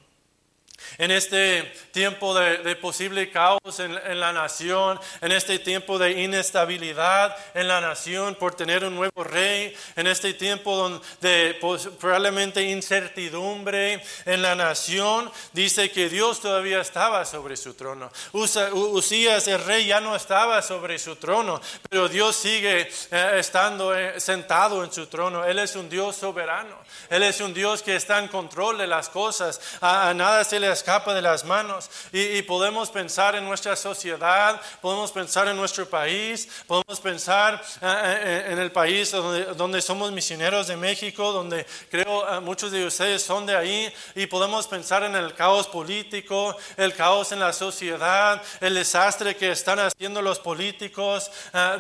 En 0.99 1.11
este 1.11 1.73
tiempo 1.93 2.35
de, 2.35 2.77
posible 2.77 3.31
caos 3.31 3.79
en, 3.79 4.21
la 4.21 4.33
nación, 4.33 4.99
en 5.21 5.33
este 5.33 5.59
tiempo 5.59 5.99
de 5.99 6.23
inestabilidad 6.23 7.37
en 7.55 7.69
la 7.69 7.81
nación 7.81 8.35
por 8.35 8.55
tener 8.55 8.85
un 8.85 8.95
nuevo 8.95 9.25
rey, 9.25 9.75
en 9.97 10.07
este 10.07 10.35
tiempo 10.35 11.01
de 11.21 11.59
probablemente 11.99 12.63
incertidumbre 12.63 14.03
en 14.25 14.43
la 14.43 14.55
nación, 14.55 15.31
dice 15.53 15.91
que 15.91 16.09
Dios 16.09 16.41
todavía 16.41 16.81
estaba 16.81 17.25
sobre 17.25 17.57
su 17.57 17.75
trono. 17.75 18.11
Usías, 18.33 19.49
el 19.49 19.65
rey, 19.65 19.87
ya 19.87 20.01
no 20.01 20.15
estaba 20.17 20.63
sobre 20.63 20.99
su 20.99 21.17
trono, 21.17 21.61
pero 21.89 22.09
Dios 22.09 22.37
sigue 22.37 22.89
eh, 23.11 23.37
estando 23.37 23.95
eh, 23.95 24.21
sentado 24.21 24.85
en 24.85 24.93
su 24.93 25.07
trono. 25.07 25.45
Él 25.45 25.59
es 25.59 25.77
un 25.77 25.89
Dios 25.89 26.17
soberano. 26.17 26.77
Él 27.11 27.23
es 27.23 27.41
un 27.41 27.55
Dios 27.55 27.83
que 27.83 27.97
está 27.97 28.19
en 28.19 28.29
control 28.29 28.79
de 28.79 28.87
las 28.87 29.09
cosas. 29.09 29.61
A, 29.81 30.13
nada 30.15 30.45
se 30.45 30.61
le 30.61 30.69
de 30.85 31.23
las 31.23 31.45
manos. 31.45 31.91
Y, 32.13 32.43
podemos 32.43 32.91
pensar 32.91 33.35
en 33.35 33.45
nuestra 33.45 33.75
sociedad, 33.75 34.61
podemos 34.83 35.11
pensar 35.11 35.49
en 35.49 35.57
nuestro 35.57 35.89
país, 35.89 36.47
podemos 36.67 37.01
pensar 37.01 37.55
eh, 37.81 37.87
eh, 37.87 38.47
en 38.51 38.59
el 38.59 38.71
país 38.71 39.11
donde, 39.11 39.81
somos 39.81 40.13
misioneros 40.13 40.67
de 40.67 40.77
México, 40.77 41.33
donde 41.33 41.65
creo 41.91 42.29
eh, 42.29 42.41
muchos 42.41 42.71
de 42.71 42.85
ustedes 42.85 43.23
son 43.23 43.47
de 43.47 43.57
ahí. 43.57 43.93
Y 44.15 44.27
podemos 44.27 44.67
pensar 44.67 45.03
en 45.05 45.17
el 45.17 45.33
caos 45.35 45.67
político, 45.69 46.55
el 46.77 46.93
caos 46.95 47.33
en 47.33 47.41
la 47.41 47.55
sociedad, 47.55 48.43
el 48.61 48.75
desastre 48.75 49.37
que 49.37 49.53
están 49.53 49.79
haciendo 49.79 50.21
los 50.21 50.39
políticos 50.39 51.31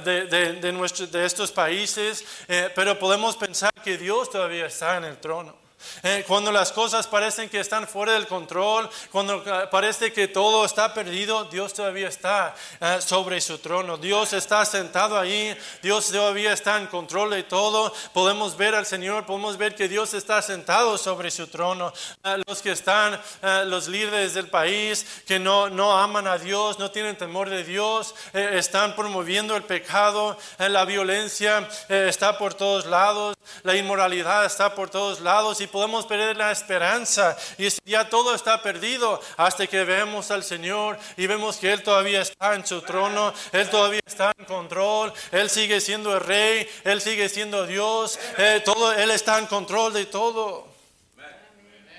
de, 0.04 0.26
de 0.26 1.25
estos 1.26 1.52
países. 1.52 2.25
pero 2.75 2.99
podemos 2.99 3.37
pensar 3.37 3.73
que 3.84 3.99
Dios 3.99 4.30
todavía 4.30 4.66
está 4.66 4.96
en 4.96 5.04
el 5.04 5.18
trono. 5.18 5.63
Eh, 6.03 6.25
cuando 6.26 6.53
las 6.53 6.73
cosas 6.73 7.07
parecen 7.07 7.49
que 7.49 7.61
están 7.61 7.88
fuera 7.88 8.12
del 8.12 8.26
control, 8.26 8.88
cuando 9.11 9.43
eh, 9.45 9.69
parece 9.71 10.12
que 10.12 10.29
todo 10.29 10.64
está 10.64 10.93
perdido, 10.93 11.45
Dios 11.45 11.73
todavía 11.73 12.09
está 12.09 12.55
eh, 12.81 12.99
sobre 13.00 13.41
su 13.41 13.59
trono. 13.59 13.97
Dios 13.97 14.33
está 14.33 14.64
sentado 14.64 15.19
ahí, 15.19 15.57
Dios 15.83 16.11
todavía 16.11 16.53
está 16.53 16.79
en 16.79 16.87
control 16.88 17.31
de 17.31 17.43
todo. 17.45 17.93
Podemos 18.12 18.57
ver 18.57 18.75
al 18.75 18.87
Señor, 18.87 19.26
podemos 19.26 19.57
ver 19.57 19.75
que 19.75 19.88
Dios 19.88 20.14
está 20.14 20.43
sentado 20.43 20.99
sobre 20.99 21.31
su 21.31 21.47
trono. 21.47 21.93
los 22.47 22.62
que 22.62 22.73
están, 22.73 23.21
los 23.67 23.88
líderes 23.88 24.35
del 24.35 24.49
país, 24.49 25.07
que 25.26 25.38
no, 25.38 25.69
no 25.69 25.97
aman 25.97 26.26
a 26.26 26.38
Dios, 26.38 26.79
no 26.79 26.91
tienen 26.91 27.17
temor 27.17 27.49
de 27.49 27.64
Dios, 27.64 28.14
están 28.33 28.95
promoviendo 28.95 29.57
el 29.57 29.62
pecado, 29.62 30.37
la 30.59 30.85
violencia 30.85 31.69
está 31.88 32.38
por 32.38 32.55
todos 32.55 32.87
lados, 32.87 33.37
la 33.62 33.76
inmoralidad 33.76 34.45
está 34.45 34.75
por 34.75 34.91
todos 34.91 35.21
lados 35.21 35.61
podemos 35.75 36.07
perder 36.07 36.37
la 36.37 36.52
esperanza 36.52 37.37
y 37.59 37.66
ya 37.85 38.09
todo 38.09 38.33
está 38.33 38.62
perdido 38.62 39.21
hasta 39.37 39.66
que 39.66 39.83
vemos 39.83 40.31
al 40.31 40.45
Señor 40.45 40.97
y 41.16 41.26
vemos 41.26 41.57
que 41.57 41.73
Él 41.73 41.83
todavía 41.83 42.21
está 42.21 42.54
en 42.54 42.64
su 42.64 42.81
trono, 42.83 43.35
Él 43.50 43.69
todavía 43.69 44.00
está 44.07 44.33
en 44.38 44.45
control, 44.45 45.12
Él 45.33 45.50
sigue 45.50 45.81
siendo 45.81 46.14
el 46.14 46.21
rey, 46.21 46.64
Él 46.85 47.00
sigue 47.00 47.28
siendo 47.28 47.66
Dios, 47.66 48.21
eh, 48.38 48.62
todo, 48.64 48.93
Él 48.93 49.11
está 49.11 49.37
en 49.40 49.47
control 49.47 49.93
de 49.93 50.07
todo. 50.07 50.69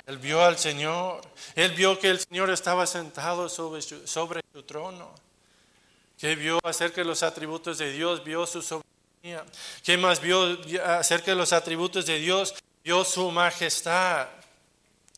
Él 0.06 0.20
vio 0.20 0.42
al 0.42 0.58
Señor, 0.58 1.20
Él 1.54 1.72
vio 1.72 2.00
que 2.00 2.12
el 2.12 2.22
Señor 2.22 2.50
estaba 2.52 2.88
sentado 2.88 3.50
sobre 3.50 3.82
su, 3.82 4.08
sobre 4.08 4.40
su 4.54 4.64
trono, 4.64 5.14
que 6.18 6.34
vio 6.38 6.60
acerca 6.64 7.02
de 7.02 7.06
los 7.06 7.24
atributos 7.24 7.78
de 7.78 7.92
Dios, 7.92 8.24
vio 8.24 8.48
su 8.48 8.62
soberanía, 8.62 9.44
que 9.84 9.98
más 9.98 10.22
vio 10.22 10.60
acerca 10.86 11.32
de 11.32 11.36
los 11.36 11.52
atributos 11.52 12.06
de 12.06 12.20
Dios, 12.20 12.56
vio 12.86 13.04
su 13.04 13.32
majestad. 13.32 14.28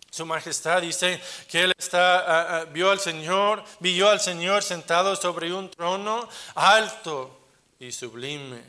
Su 0.10 0.26
majestad 0.26 0.82
dice 0.82 1.22
que 1.50 1.66
él 1.66 1.74
está, 1.78 2.20
ah, 2.20 2.60
ah, 2.62 2.66
vio 2.66 2.90
al 2.90 3.00
Señor, 3.00 3.62
vio 3.82 4.10
al 4.10 4.22
Señor 4.22 4.64
sentado 4.64 5.18
sobre 5.18 5.54
un 5.54 5.70
trono 5.70 6.30
alto 6.56 7.50
y 7.78 7.92
sublime, 7.92 8.64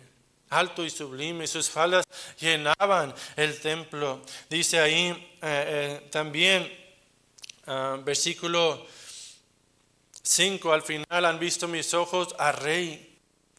alto 0.51 0.85
y 0.85 0.91
sublime. 0.91 1.47
Sus 1.47 1.71
faldas 1.71 2.05
llenaban 2.41 3.15
el 3.37 3.61
templo. 3.61 4.21
Dice 4.51 4.81
ahí 4.81 5.07
eh, 5.07 6.01
eh, 6.03 6.09
también, 6.11 6.69
ah, 7.67 7.99
versículo 8.03 8.85
5, 10.23 10.73
al 10.73 10.83
final 10.83 11.25
han 11.25 11.39
visto 11.39 11.69
mis 11.69 11.95
ojos 11.95 12.35
a 12.37 12.51
Rey 12.51 13.17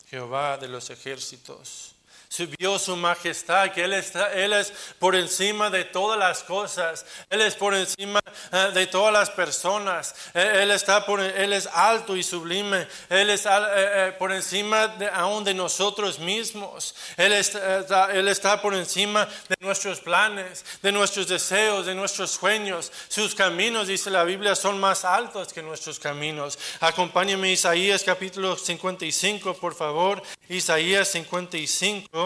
Jehová 0.10 0.58
de 0.58 0.68
los 0.68 0.90
ejércitos 0.90 1.96
subió 2.30 2.78
su 2.78 2.96
majestad, 2.96 3.72
que 3.72 3.84
él, 3.84 3.94
está, 3.94 4.32
él 4.34 4.54
es 4.54 4.72
por 5.00 5.16
encima 5.16 5.72
de 5.72 5.84
todas 5.84 6.18
las 6.18 6.44
cosas, 6.44 7.06
Él 7.30 7.42
es 7.42 7.56
por 7.56 7.74
encima 7.74 8.22
eh, 8.52 8.72
de 8.74 8.86
todas 8.86 9.12
las 9.12 9.32
personas, 9.32 10.14
eh, 10.36 10.60
Él, 10.62 10.70
está 10.70 11.06
por, 11.06 11.20
él 11.20 11.54
es 11.54 11.68
alto 11.74 12.16
y 12.16 12.22
sublime, 12.22 12.88
Él 13.10 13.32
es 13.32 13.48
eh, 13.50 14.14
por 14.20 14.32
encima 14.32 14.88
de, 14.88 15.10
aún 15.10 15.44
de 15.44 15.56
nosotros 15.56 16.20
mismos, 16.20 16.96
él 17.18 17.34
está, 17.34 18.12
él 18.14 18.28
está 18.28 18.62
por 18.62 18.76
encima 18.76 19.28
de 19.48 19.56
nuestros 19.60 20.00
planes, 20.00 20.64
de 20.84 20.92
nuestros 20.92 21.28
deseos, 21.28 21.86
de 21.86 21.96
nuestros 21.96 22.32
sueños. 22.32 22.92
Sus 23.08 23.34
caminos, 23.34 23.88
dice 23.88 24.10
la 24.10 24.24
Biblia, 24.24 24.56
son 24.56 24.80
más 24.80 25.04
altos 25.04 25.52
que 25.52 25.64
nuestros 25.64 26.00
caminos. 26.00 26.58
Acompáñame 26.80 27.52
Isaías 27.52 28.04
capítulo 28.04 28.56
55, 28.56 29.56
por 29.56 29.74
favor. 29.74 30.22
Isaías 30.48 31.08
55, 31.10 32.19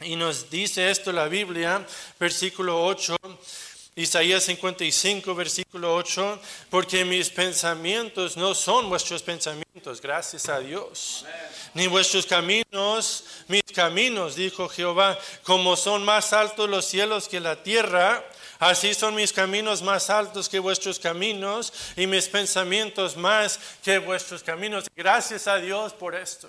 y 0.00 0.16
nos 0.16 0.48
dice 0.50 0.90
esto 0.90 1.12
la 1.12 1.28
Biblia, 1.28 1.86
versículo 2.18 2.84
8. 2.84 3.16
Isaías 3.98 4.44
55, 4.44 5.34
versículo 5.34 5.92
8, 5.96 6.40
porque 6.70 7.04
mis 7.04 7.30
pensamientos 7.30 8.36
no 8.36 8.54
son 8.54 8.88
vuestros 8.88 9.24
pensamientos, 9.24 10.00
gracias 10.00 10.48
a 10.48 10.60
Dios, 10.60 11.24
ni 11.74 11.88
vuestros 11.88 12.24
caminos, 12.24 13.24
mis 13.48 13.64
caminos, 13.74 14.36
dijo 14.36 14.68
Jehová, 14.68 15.18
como 15.42 15.74
son 15.74 16.04
más 16.04 16.32
altos 16.32 16.70
los 16.70 16.84
cielos 16.84 17.26
que 17.26 17.40
la 17.40 17.60
tierra, 17.64 18.24
así 18.60 18.94
son 18.94 19.16
mis 19.16 19.32
caminos 19.32 19.82
más 19.82 20.10
altos 20.10 20.48
que 20.48 20.60
vuestros 20.60 21.00
caminos 21.00 21.72
y 21.96 22.06
mis 22.06 22.28
pensamientos 22.28 23.16
más 23.16 23.58
que 23.82 23.98
vuestros 23.98 24.44
caminos. 24.44 24.84
Gracias 24.94 25.48
a 25.48 25.56
Dios 25.56 25.92
por 25.92 26.14
esto. 26.14 26.48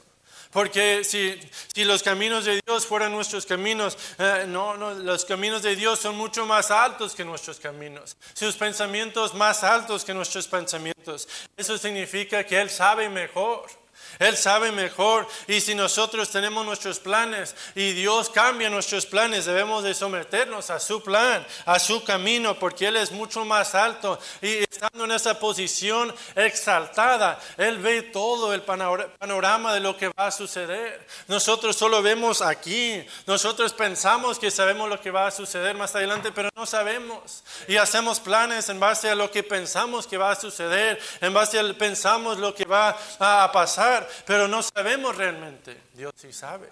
Porque 0.52 1.04
si, 1.04 1.40
si, 1.74 1.84
los 1.86 2.02
caminos 2.02 2.46
de 2.46 2.60
Dios 2.66 2.88
fueran 2.88 3.12
nuestros 3.12 3.46
caminos, 3.46 3.98
eh, 4.18 4.46
no, 4.48 4.76
no, 4.76 4.96
los 4.96 5.24
caminos 5.24 5.62
de 5.62 5.76
Dios 5.76 6.00
son 6.00 6.18
mucho 6.18 6.46
más 6.48 6.72
altos 6.72 7.14
que 7.14 7.24
nuestros 7.24 7.60
caminos. 7.60 8.18
Sus 8.34 8.56
pensamientos 8.56 9.36
más 9.36 9.64
altos 9.64 10.04
que 10.04 10.14
nuestros 10.14 10.48
pensamientos. 10.48 11.28
Eso 11.56 11.78
significa 11.78 12.44
que 12.44 12.60
Él 12.60 12.70
sabe 12.72 13.10
mejor. 13.10 13.68
Él 14.20 14.36
sabe 14.36 14.74
mejor. 14.74 15.26
Y 15.48 15.62
si 15.62 15.74
nosotros 15.74 16.30
tenemos 16.30 16.66
nuestros 16.66 17.00
planes 17.00 17.56
y 17.74 17.94
Dios 17.94 18.30
cambia 18.30 18.70
nuestros 18.70 19.06
planes, 19.06 19.46
debemos 19.46 19.82
de 19.84 19.94
someternos 19.94 20.70
a 20.70 20.80
su 20.82 21.02
plan, 21.02 21.46
a 21.66 21.80
su 21.80 22.04
camino, 22.04 22.60
porque 22.60 22.88
Él 22.88 22.98
es 22.98 23.12
mucho 23.12 23.46
más 23.46 23.74
alto. 23.76 24.20
Y 24.42 24.58
estando 24.58 25.06
en 25.06 25.12
esa 25.12 25.40
posición 25.40 26.14
exaltada, 26.36 27.40
Él 27.58 27.78
ve 27.78 28.02
todo 28.02 28.54
el 28.54 28.62
panorama 28.62 29.74
de 29.74 29.80
lo 29.80 29.96
que 29.96 30.10
va 30.10 30.28
a 30.28 30.32
suceder. 30.32 31.08
Nosotros 31.30 31.78
solo 31.78 32.02
vemos 32.02 32.42
aquí, 32.42 33.02
nosotros 33.26 33.72
pensamos 33.72 34.38
que 34.38 34.52
sabemos 34.52 34.90
lo 34.90 35.00
que 35.00 35.12
va 35.12 35.28
a 35.28 35.32
suceder 35.32 35.78
más 35.78 35.96
adelante, 35.96 36.34
pero 36.34 36.50
no 36.56 36.66
sabemos. 36.66 37.42
Y 37.70 37.78
hacemos 37.78 38.20
planes 38.20 38.68
en 38.68 38.82
base 38.82 39.10
a 39.10 39.16
lo 39.16 39.32
que 39.32 39.44
pensamos 39.44 40.06
que 40.06 40.18
va 40.18 40.32
a 40.32 40.36
suceder, 40.36 41.00
en 41.22 41.34
base 41.34 41.58
a 41.58 41.70
pensamos 41.74 42.38
lo 42.38 42.54
que 42.54 42.66
va 42.66 42.98
a 43.20 43.50
pasar 43.52 44.09
pero 44.26 44.48
no 44.48 44.62
sabemos 44.64 45.16
realmente. 45.16 45.78
Dios 45.94 46.14
sí 46.16 46.32
sabe. 46.34 46.70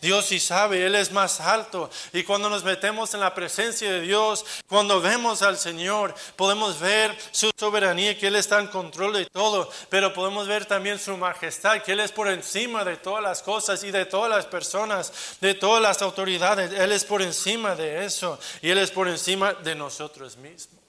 Dios 0.00 0.26
sí 0.26 0.38
sabe, 0.38 0.84
Él 0.84 0.94
es 0.94 1.12
más 1.12 1.40
alto. 1.40 1.90
Y 2.12 2.22
cuando 2.22 2.48
nos 2.48 2.64
metemos 2.64 3.14
en 3.14 3.20
la 3.20 3.34
presencia 3.34 3.90
de 3.90 4.00
Dios, 4.00 4.44
cuando 4.66 5.00
vemos 5.00 5.42
al 5.42 5.58
Señor, 5.58 6.14
podemos 6.36 6.78
ver 6.78 7.16
su 7.30 7.50
soberanía, 7.56 8.18
que 8.18 8.28
Él 8.28 8.36
está 8.36 8.60
en 8.60 8.68
control 8.68 9.12
de 9.14 9.26
todo, 9.26 9.70
pero 9.88 10.12
podemos 10.12 10.46
ver 10.46 10.66
también 10.66 10.98
su 10.98 11.16
majestad, 11.16 11.82
que 11.82 11.92
Él 11.92 12.00
es 12.00 12.12
por 12.12 12.28
encima 12.28 12.84
de 12.84 12.96
todas 12.96 13.22
las 13.22 13.42
cosas 13.42 13.82
y 13.82 13.90
de 13.90 14.04
todas 14.04 14.30
las 14.30 14.46
personas, 14.46 15.12
de 15.40 15.54
todas 15.54 15.82
las 15.82 16.02
autoridades. 16.02 16.72
Él 16.72 16.92
es 16.92 17.04
por 17.04 17.22
encima 17.22 17.74
de 17.74 18.04
eso 18.04 18.38
y 18.62 18.70
Él 18.70 18.78
es 18.78 18.90
por 18.90 19.08
encima 19.08 19.52
de 19.54 19.74
nosotros 19.74 20.36
mismos. 20.36 20.87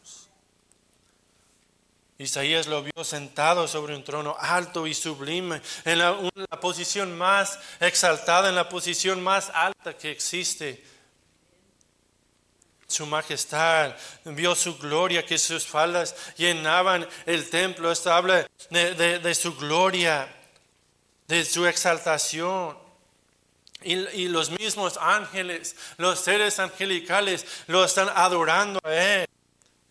Isaías 2.19 2.67
lo 2.67 2.83
vio 2.83 3.05
sentado 3.05 3.65
sobre 3.65 3.95
un 3.95 4.03
trono 4.03 4.35
alto 4.38 4.85
y 4.85 4.93
sublime, 4.93 5.61
en 5.85 5.99
la, 5.99 6.17
posición 6.59 7.17
más 7.17 7.57
exaltada, 7.79 8.49
en 8.49 8.55
la 8.55 8.67
posición 8.67 9.23
más 9.23 9.49
alta 9.53 9.97
que 9.97 10.11
existe. 10.11 10.83
Su 12.88 13.05
majestad, 13.05 13.95
vio 14.25 14.53
su 14.53 14.77
gloria, 14.77 15.25
que 15.25 15.38
sus 15.38 15.65
faldas 15.65 16.13
llenaban 16.35 17.07
el 17.25 17.49
templo. 17.49 17.89
Esto 17.89 18.11
habla 18.11 18.45
de, 18.69 19.33
su 19.35 19.55
gloria, 19.55 20.27
de 21.25 21.45
su 21.45 21.65
exaltación. 21.65 22.77
Y, 23.81 23.93
y, 23.93 24.27
los 24.27 24.49
mismos 24.49 24.97
ángeles, 24.99 25.73
los 25.95 26.19
seres 26.19 26.59
angelicales, 26.59 27.45
lo 27.67 27.85
están 27.85 28.09
adorando 28.13 28.81
a 28.83 28.93
Él 28.93 29.29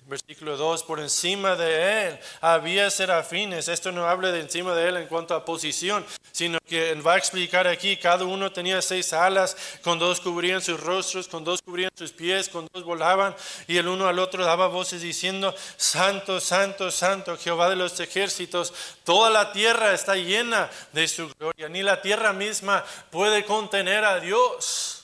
Versículo 0.09 0.57
2, 0.57 0.85
por 0.85 1.01
encima 1.01 1.55
de 1.55 2.09
él 2.09 2.19
había 2.41 2.91
serafines. 2.91 3.69
Esto 3.69 3.93
no 3.93 4.09
habla 4.09 4.33
de 4.33 4.41
encima 4.41 4.75
de 4.75 4.89
él 4.89 4.97
en 4.97 5.07
cuanto 5.07 5.35
a 5.35 5.45
posición, 5.45 6.03
sino 6.33 6.59
que 6.67 6.95
va 6.95 7.13
a 7.13 7.19
explicar 7.19 7.67
aquí, 7.67 7.99
cada 7.99 8.25
uno 8.25 8.51
tenía 8.51 8.81
seis 8.81 9.13
alas, 9.13 9.55
con 9.83 9.99
dos 9.99 10.23
cubrían 10.23 10.63
sus 10.63 10.81
rostros, 10.81 11.29
con 11.29 11.45
dos 11.45 11.61
cubrían 11.61 11.91
sus 11.95 12.13
pies, 12.13 12.49
con 12.49 12.67
dos 12.73 12.85
volaban, 12.85 13.37
y 13.67 13.77
el 13.77 13.87
uno 13.87 14.09
al 14.09 14.19
otro 14.19 14.47
daba 14.47 14.69
voces 14.69 15.03
diciendo, 15.03 15.55
Santo, 15.77 16.41
Santo, 16.41 16.91
Santo, 16.91 17.37
Jehová 17.37 17.69
de 17.69 17.77
los 17.77 18.01
ejércitos, 18.01 18.73
toda 19.05 19.29
la 19.29 19.53
tierra 19.53 19.93
está 19.93 20.17
llena 20.17 20.71
de 20.95 21.07
su 21.07 21.29
gloria, 21.39 21.69
ni 21.69 21.83
la 21.83 22.01
tierra 22.01 22.33
misma 22.33 22.83
puede 23.11 23.45
contener 23.45 24.07
a 24.07 24.21
Dios. 24.21 24.98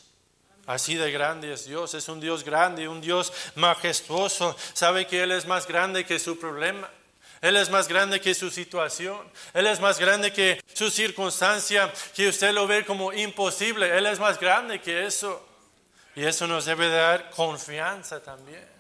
Así 0.67 0.95
de 0.95 1.11
grande 1.13 1.53
es 1.53 1.67
Dios, 1.67 1.95
es 1.95 2.09
un 2.09 2.21
Dios 2.21 2.45
grande, 2.45 2.89
un 2.89 3.01
Dios 3.01 3.33
majestuoso. 3.55 4.57
Sabe 4.73 5.07
que 5.07 5.23
Él 5.23 5.33
es 5.33 5.47
más 5.47 5.67
grande 5.67 6.05
que 6.05 6.19
su 6.19 6.39
problema. 6.39 6.89
Él 7.43 7.57
es 7.57 7.69
más 7.69 7.89
grande 7.89 8.21
que 8.21 8.35
su 8.35 8.51
situación. 8.51 9.21
Él 9.53 9.67
es 9.67 9.79
más 9.79 9.99
grande 9.99 10.33
que 10.33 10.63
su 10.73 10.91
circunstancia, 10.91 11.93
que 12.15 12.29
usted 12.29 12.53
lo 12.53 12.67
ve 12.67 12.87
como 12.87 13.13
imposible. 13.13 13.95
Él 13.95 14.07
es 14.07 14.19
más 14.19 14.41
grande 14.41 14.81
que 14.81 15.05
eso. 15.05 15.47
Y 16.17 16.25
eso 16.25 16.47
nos 16.47 16.65
debe 16.65 16.89
dar 16.89 17.29
confianza 17.31 18.23
también. 18.23 18.74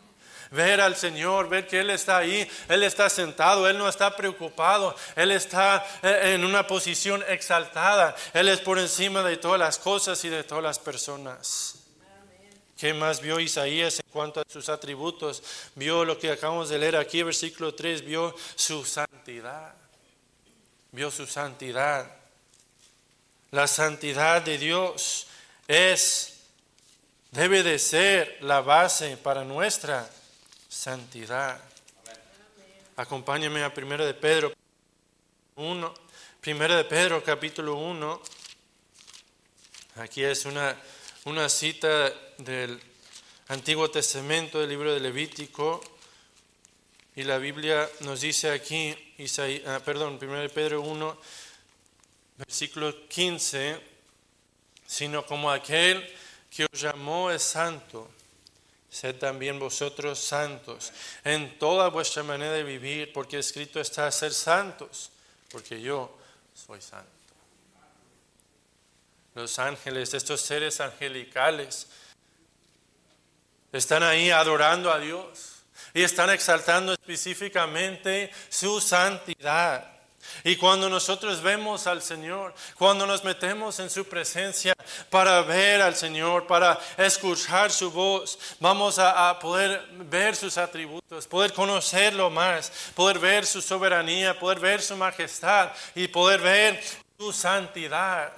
Ver 0.54 0.80
al 0.80 0.94
Señor, 0.94 1.49
ver 1.49 1.66
que 1.66 1.80
Él 1.80 1.90
está 1.90 2.18
ahí, 2.18 2.49
Él 2.68 2.84
está 2.84 3.11
sentado, 3.11 3.68
Él 3.68 3.76
no 3.76 3.88
está 3.88 4.14
preocupado, 4.14 4.94
Él 5.16 5.32
está 5.32 5.84
eh, 6.00 6.34
en 6.34 6.44
una 6.44 6.64
posición 6.64 7.25
exaltada, 7.28 8.14
Él 8.32 8.49
es 8.49 8.61
por 8.61 8.78
encima 8.78 9.25
de 9.25 9.37
todas 9.37 9.58
las 9.58 9.80
cosas 9.80 10.25
y 10.25 10.28
de 10.28 10.44
todas 10.44 10.62
las 10.62 10.78
personas. 10.78 11.80
¿Qué 12.78 12.94
más 12.94 13.20
vio 13.20 13.40
Isaías 13.40 13.99
en 13.99 14.08
cuanto 14.12 14.40
a 14.40 14.44
sus 14.49 14.68
atributos? 14.68 15.42
Vio 15.75 16.04
lo 16.04 16.20
que 16.20 16.30
acabamos 16.30 16.68
de 16.68 16.78
leer 16.78 16.94
aquí, 16.96 17.25
versículo 17.25 17.75
3, 17.75 18.04
vio 18.04 18.32
su 18.54 18.84
santidad. 18.84 19.75
Vio 20.92 21.11
su 21.11 21.26
santidad. 21.26 22.08
La 23.50 23.66
santidad 23.66 24.40
de 24.42 24.58
Dios 24.58 25.26
es, 25.66 26.42
debe 27.32 27.64
de 27.64 27.80
ser 27.80 28.38
la 28.40 28.61
base 28.61 29.16
para 29.16 29.42
nuestra 29.42 30.08
santidad. 30.75 31.61
Acompáñame 32.97 33.62
a 33.62 33.73
1 33.75 34.04
de 34.04 34.14
Pedro 34.14 34.52
1, 35.57 35.95
1 36.45 36.76
de 36.76 36.85
Pedro 36.85 37.23
capítulo 37.23 37.76
1. 37.76 38.23
Aquí 39.97 40.25
es 40.25 40.45
una 40.45 40.76
una 41.26 41.49
cita 41.49 42.12
del 42.37 42.78
Antiguo 43.49 43.90
Testamento, 43.90 44.61
del 44.61 44.69
libro 44.69 44.93
de 44.93 45.00
Levítico, 45.00 45.81
y 47.16 47.23
la 47.23 47.38
Biblia 47.38 47.88
nos 48.00 48.21
dice 48.21 48.50
aquí, 48.50 48.95
ah, 49.66 49.81
perdón, 49.83 50.19
1 50.21 50.49
Pedro 50.50 50.83
1, 50.83 51.19
versículo 52.37 53.09
15, 53.09 53.81
sino 54.87 55.25
como 55.25 55.50
aquel 55.50 56.07
que 56.50 56.66
os 56.71 56.78
llamó 56.78 57.31
es 57.31 57.43
santo, 57.43 58.11
sed 58.94 59.16
también 59.16 59.58
vosotros 59.58 60.18
santos 60.18 60.92
en 61.24 61.58
toda 61.58 61.88
vuestra 61.88 62.22
manera 62.22 62.52
de 62.52 62.62
vivir, 62.62 63.12
porque 63.12 63.38
escrito 63.38 63.80
está 63.80 64.10
ser 64.10 64.32
santos, 64.32 65.10
porque 65.50 65.80
yo 65.80 66.16
soy 66.54 66.80
santo 66.80 67.14
los 69.34 69.58
ángeles, 69.58 70.14
estos 70.14 70.40
seres 70.40 70.80
angelicales, 70.80 71.88
están 73.72 74.04
ahí 74.04 74.30
adorando 74.30 74.92
a 74.92 75.00
Dios 75.00 75.64
y 75.92 76.02
están 76.02 76.30
exaltando 76.30 76.92
específicamente 76.92 78.30
su 78.48 78.80
santidad. 78.80 79.93
Y 80.43 80.57
cuando 80.57 80.88
nosotros 80.88 81.43
vemos 81.43 81.87
al 81.87 82.02
Señor, 82.02 82.54
cuando 82.76 83.07
nos 83.07 83.25
metemos 83.25 83.78
en 83.81 83.90
su 83.90 84.04
presencia 84.04 84.75
para 85.11 85.43
ver 85.43 85.83
al 85.83 85.95
Señor, 85.95 86.47
para 86.47 86.78
escuchar 86.97 87.71
su 87.71 87.90
voz, 87.90 88.38
vamos 88.61 88.99
a, 88.99 89.38
poder 89.38 89.87
ver 89.90 90.37
sus 90.37 90.59
atributos, 90.59 91.26
poder 91.26 91.52
conocerlo 91.52 92.31
más, 92.31 92.71
poder 92.95 93.19
ver 93.19 93.47
su 93.47 93.61
soberanía, 93.61 94.38
poder 94.38 94.61
ver 94.61 94.83
su 94.83 94.97
majestad 94.97 95.71
y 95.95 96.09
poder 96.09 96.40
ver 96.40 96.83
su 97.19 97.33
santidad, 97.33 98.33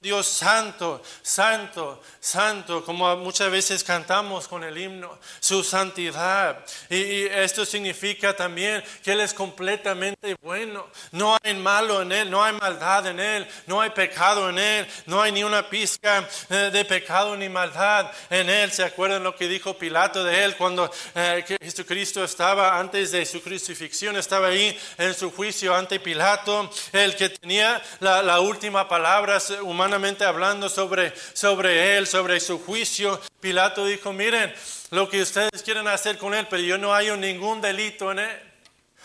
Dios 0.00 0.28
santo, 0.28 1.02
santo, 1.22 2.00
santo, 2.20 2.84
como 2.84 3.16
muchas 3.16 3.50
veces 3.50 3.82
cantamos 3.82 4.46
con 4.46 4.62
el 4.62 4.78
himno, 4.78 5.18
su 5.40 5.64
santidad. 5.64 6.64
Y, 6.88 7.26
esto 7.26 7.66
significa 7.66 8.36
también 8.36 8.84
que 9.02 9.10
Él 9.10 9.20
es 9.20 9.34
completamente 9.34 10.36
bueno. 10.40 10.86
No 11.10 11.36
hay 11.42 11.54
malo 11.54 12.02
en 12.02 12.12
Él, 12.12 12.30
no 12.30 12.44
hay 12.44 12.52
maldad 12.52 13.08
en 13.08 13.18
Él, 13.18 13.48
no 13.66 13.80
hay 13.80 13.90
pecado 13.90 14.50
en 14.50 14.60
Él, 14.60 14.86
no 15.06 15.20
hay 15.20 15.32
ni 15.32 15.42
una 15.42 15.68
pizca 15.68 16.28
eh, 16.48 16.70
de 16.72 16.84
pecado 16.84 17.36
ni 17.36 17.48
maldad 17.48 18.08
en 18.30 18.48
Él. 18.48 18.70
¿Se 18.70 18.84
acuerdan 18.84 19.24
lo 19.24 19.34
que 19.34 19.48
dijo 19.48 19.76
Pilato 19.76 20.22
de 20.22 20.44
Él 20.44 20.56
cuando 20.56 20.88
eh, 21.16 21.44
Jesucristo 21.60 22.22
estaba 22.22 22.78
antes 22.78 23.10
de 23.10 23.26
su 23.26 23.42
crucifixión, 23.42 24.16
estaba 24.16 24.46
ahí 24.46 24.78
en 24.96 25.12
su 25.12 25.32
juicio 25.32 25.74
ante 25.74 25.98
Pilato, 25.98 26.70
el 26.92 27.16
que 27.16 27.30
tenía 27.30 27.82
la, 27.98 28.22
la 28.22 28.38
última 28.38 28.86
palabra 28.86 29.38
humana 29.62 29.87
hablando 30.24 30.68
sobre, 30.68 31.14
sobre 31.32 31.96
él, 31.96 32.06
sobre 32.06 32.40
su 32.40 32.58
juicio, 32.58 33.20
Pilato 33.40 33.84
dijo, 33.84 34.12
miren 34.12 34.52
lo 34.90 35.08
que 35.08 35.22
ustedes 35.22 35.62
quieren 35.62 35.86
hacer 35.88 36.18
con 36.18 36.34
él, 36.34 36.46
pero 36.48 36.62
yo 36.62 36.78
no 36.78 36.94
hay 36.94 37.10
ningún 37.16 37.60
delito 37.60 38.12
en 38.12 38.20
él. 38.20 38.40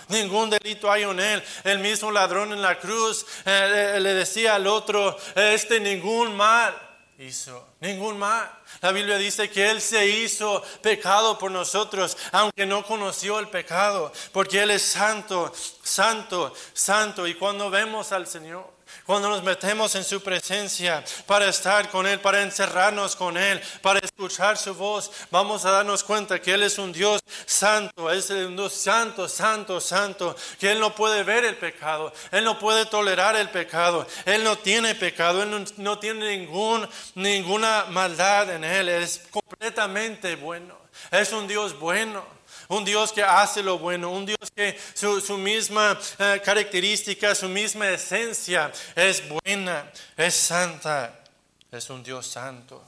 Ningún 0.10 0.50
delito 0.50 0.92
hay 0.92 1.04
en 1.04 1.20
él. 1.20 1.44
El 1.64 1.80
mismo 1.80 2.12
ladrón 2.12 2.52
en 2.52 2.62
la 2.62 2.78
cruz 2.78 3.26
eh, 3.46 3.98
le 4.02 4.14
decía 4.14 4.56
al 4.56 4.68
otro, 4.68 5.18
este 5.36 5.80
ningún 5.80 6.36
mal 6.36 6.76
hizo, 7.20 7.76
ningún 7.80 8.18
mal. 8.18 8.50
La 8.82 8.92
Biblia 8.92 9.18
dice 9.18 9.50
que 9.50 9.70
Él 9.70 9.82
se 9.82 10.06
hizo 10.08 10.62
pecado 10.82 11.38
por 11.38 11.52
nosotros, 11.52 12.18
aunque 12.32 12.66
no 12.66 12.86
conoció 12.86 13.40
el 13.40 13.48
pecado, 13.48 14.12
porque 14.32 14.62
Él 14.62 14.72
es 14.72 14.82
santo, 14.82 15.54
santo, 15.84 16.54
santo. 16.74 17.28
Y 17.28 17.36
cuando 17.36 17.70
vemos 17.70 18.12
al 18.12 18.28
Señor, 18.28 18.74
cuando 19.06 19.30
nos 19.30 19.44
metemos 19.44 19.96
en 19.96 20.04
su 20.04 20.22
presencia 20.22 21.04
para 21.26 21.48
estar 21.50 21.90
con 21.90 22.08
Él, 22.08 22.20
para 22.20 22.42
encerrarnos 22.42 23.16
con 23.16 23.38
Él, 23.38 23.62
para 23.82 24.00
escuchar 24.00 24.58
su 24.58 24.74
voz, 24.74 25.12
vamos 25.32 25.66
a 25.66 25.72
darnos 25.72 26.04
cuenta 26.04 26.42
que 26.42 26.54
Él 26.54 26.64
es 26.64 26.78
un 26.78 26.92
Dios 26.92 27.22
santo, 27.46 28.12
es 28.12 28.30
un 28.30 28.56
Dios 28.56 28.74
santo, 28.74 29.28
santo, 29.28 29.80
santo, 29.82 30.36
que 30.60 30.72
Él 30.72 30.80
no 30.80 30.96
puede 30.96 31.24
ver 31.24 31.46
el 31.46 31.58
pecado, 31.58 32.14
Él 32.32 32.44
no 32.44 32.60
puede 32.60 32.86
tolerar 32.86 33.36
el 33.36 33.50
pecado, 33.50 34.08
Él 34.26 34.44
no 34.44 34.58
tiene 34.58 34.96
pecado, 34.96 35.44
Él 35.44 35.66
no, 35.78 36.00
tiene 36.00 36.38
ningún, 36.38 36.88
ninguna 37.16 37.86
maldad 37.90 38.52
en 38.52 38.64
Él, 38.64 38.90
es 38.90 39.22
completamente 39.32 40.36
bueno, 40.36 40.78
es 41.12 41.32
un 41.32 41.48
Dios 41.48 41.78
bueno 41.80 42.43
un 42.74 42.86
Dios 42.86 43.12
que 43.12 43.24
hace 43.24 43.62
lo 43.62 43.78
bueno, 43.78 44.10
un 44.12 44.26
Dios 44.26 44.52
que 44.56 44.78
su, 44.94 45.38
misma 45.38 46.00
eh, 46.20 46.42
característica, 46.44 47.36
su 47.36 47.48
misma 47.48 47.90
esencia 47.90 48.72
es 48.96 49.24
buena, 49.28 49.92
es 50.18 50.34
santa, 50.34 51.24
es 51.72 51.90
un 51.90 52.04
Dios 52.04 52.28
santo. 52.28 52.84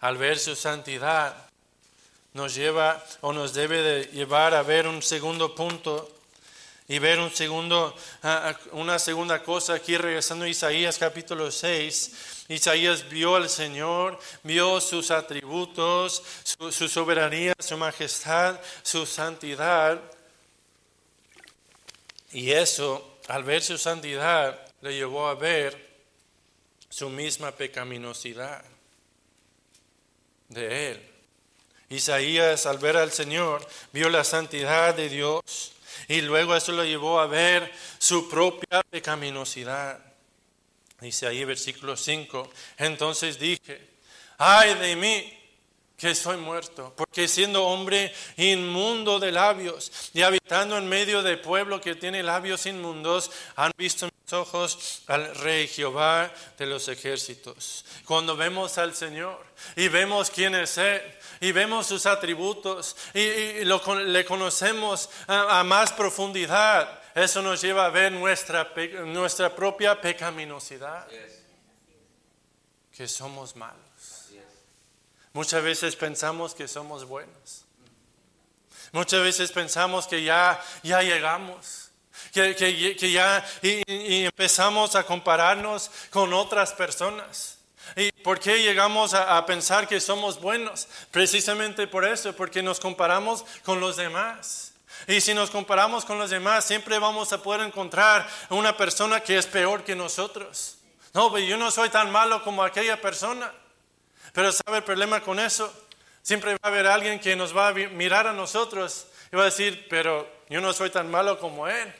Al 0.00 0.16
ver 0.16 0.38
su 0.38 0.54
santidad, 0.54 1.34
nos 2.34 2.54
lleva 2.54 3.02
o 3.22 3.32
nos 3.32 3.54
debe 3.54 3.82
de 3.82 4.04
llevar 4.12 4.54
a 4.54 4.62
ver 4.62 4.86
un 4.86 5.02
segundo 5.02 5.54
punto 5.54 6.12
y 6.86 6.98
ver 6.98 7.18
un 7.18 7.34
segundo, 7.34 7.96
ah, 8.22 8.54
ah, 8.54 8.58
una 8.72 8.98
segunda 8.98 9.42
cosa 9.42 9.74
aquí 9.74 9.96
regresando 9.96 10.44
a 10.44 10.48
Isaías 10.48 10.98
capítulo 10.98 11.50
6 11.50 12.35
Isaías 12.48 13.08
vio 13.08 13.36
al 13.36 13.48
Señor, 13.48 14.18
vio 14.42 14.80
sus 14.80 15.10
atributos, 15.10 16.22
su, 16.44 16.88
soberanía, 16.88 17.54
su 17.58 17.76
majestad, 17.76 18.60
su 18.82 19.04
santidad. 19.06 20.00
Y 22.32 22.52
eso, 22.52 23.18
al 23.28 23.44
ver 23.44 23.62
su 23.62 23.78
santidad, 23.78 24.60
le 24.80 24.94
llevó 24.94 25.26
a 25.26 25.34
ver 25.34 25.86
su 26.88 27.08
misma 27.08 27.52
pecaminosidad 27.52 28.64
de 30.48 30.90
él. 30.92 31.10
Isaías, 31.88 32.66
al 32.66 32.78
ver 32.78 32.96
al 32.96 33.12
Señor, 33.12 33.66
vio 33.92 34.08
la 34.08 34.24
santidad 34.24 34.94
de 34.94 35.08
Dios 35.08 35.72
y 36.08 36.20
luego 36.20 36.54
eso 36.54 36.72
lo 36.72 36.84
llevó 36.84 37.20
a 37.20 37.26
ver 37.26 37.72
su 37.98 38.28
propia 38.28 38.82
pecaminosidad. 38.90 40.00
Dice 41.00 41.26
ahí 41.26 41.44
versículo 41.44 41.96
5, 41.96 42.50
entonces 42.78 43.38
dije, 43.38 43.86
ay 44.38 44.74
de 44.74 44.96
mí, 44.96 45.32
que 45.96 46.14
soy 46.14 46.36
muerto, 46.36 46.92
porque 46.94 47.26
siendo 47.26 47.64
hombre 47.64 48.12
inmundo 48.36 49.18
de 49.18 49.32
labios 49.32 50.10
y 50.12 50.22
habitando 50.22 50.76
en 50.76 50.88
medio 50.88 51.22
de 51.22 51.38
pueblo 51.38 51.80
que 51.80 51.94
tiene 51.94 52.22
labios 52.22 52.66
inmundos, 52.66 53.30
han 53.56 53.72
visto 53.78 54.06
mis 54.06 54.32
ojos 54.32 55.02
al 55.06 55.34
Rey 55.36 55.66
Jehová 55.66 56.32
de 56.58 56.66
los 56.66 56.88
ejércitos. 56.88 57.86
Cuando 58.04 58.36
vemos 58.36 58.76
al 58.76 58.94
Señor 58.94 59.42
y 59.74 59.88
vemos 59.88 60.30
quién 60.30 60.54
es 60.54 60.76
Él, 60.76 61.02
y 61.40 61.52
vemos 61.52 61.86
sus 61.86 62.06
atributos 62.06 62.96
y, 63.14 63.64
le 63.64 64.24
conocemos 64.24 65.10
a, 65.26 65.62
más 65.64 65.92
profundidad, 65.92 67.00
eso 67.16 67.40
nos 67.40 67.62
lleva 67.62 67.86
a 67.86 67.88
ver 67.88 68.12
nuestra, 68.12 68.72
nuestra 69.06 69.56
propia 69.56 69.98
pecaminosidad, 69.98 71.08
que 72.94 73.08
somos 73.08 73.56
malos. 73.56 73.80
Muchas 75.32 75.62
veces 75.62 75.96
pensamos 75.96 76.54
que 76.54 76.68
somos 76.68 77.06
buenos. 77.06 77.64
Muchas 78.92 79.22
veces 79.22 79.50
pensamos 79.50 80.06
que 80.06 80.22
ya, 80.22 80.62
ya 80.82 81.00
llegamos, 81.00 81.90
que, 82.32 82.54
que, 82.54 83.10
ya 83.10 83.44
y, 83.62 84.24
empezamos 84.24 84.94
a 84.94 85.04
compararnos 85.04 85.90
con 86.10 86.34
otras 86.34 86.74
personas. 86.74 87.58
¿Y 87.96 88.12
por 88.12 88.40
qué 88.40 88.62
llegamos 88.62 89.14
a, 89.14 89.38
a, 89.38 89.46
pensar 89.46 89.88
que 89.88 90.00
somos 90.00 90.38
buenos? 90.38 90.86
Precisamente 91.10 91.86
por 91.86 92.04
eso, 92.04 92.34
porque 92.34 92.62
nos 92.62 92.78
comparamos 92.78 93.42
con 93.64 93.80
los 93.80 93.96
demás. 93.96 94.72
Y 95.06 95.20
si 95.20 95.34
nos 95.34 95.50
comparamos 95.50 96.04
con 96.04 96.18
los 96.18 96.30
demás, 96.30 96.64
siempre 96.64 96.98
vamos 96.98 97.32
a 97.32 97.42
poder 97.42 97.60
encontrar 97.60 98.28
una 98.50 98.76
persona 98.76 99.20
que 99.20 99.38
es 99.38 99.46
peor 99.46 99.84
que 99.84 99.94
nosotros. 99.94 100.78
No, 101.14 101.36
yo 101.38 101.56
no 101.56 101.70
soy 101.70 101.88
tan 101.88 102.10
malo 102.10 102.42
como 102.42 102.62
aquella 102.62 103.00
persona. 103.00 103.52
Pero 104.32 104.52
¿sabe 104.52 104.78
el 104.78 104.84
problema 104.84 105.20
con 105.20 105.38
eso? 105.38 105.72
Siempre 106.22 106.52
va 106.52 106.58
a 106.62 106.68
haber 106.68 106.86
alguien 106.86 107.20
que 107.20 107.36
nos 107.36 107.56
va 107.56 107.68
a 107.68 107.72
mirar 107.72 108.26
a 108.26 108.32
nosotros 108.32 109.06
y 109.32 109.36
va 109.36 109.42
a 109.42 109.46
decir, 109.46 109.86
pero 109.88 110.28
yo 110.48 110.60
no 110.60 110.72
soy 110.72 110.90
tan 110.90 111.10
malo 111.10 111.38
como 111.38 111.68
él. 111.68 111.94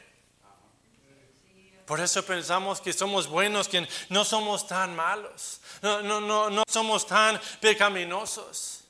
Por 1.87 2.01
eso 2.01 2.25
pensamos 2.25 2.81
que 2.81 2.93
somos 2.93 3.29
buenos, 3.29 3.69
que 3.69 3.87
no 4.09 4.25
somos 4.25 4.67
tan 4.67 4.97
malos, 4.97 5.61
no, 5.81 6.03
no, 6.03 6.21
no, 6.21 6.51
no 6.51 6.65
somos 6.69 7.07
tan 7.07 7.41
pecaminosos. 7.61 8.86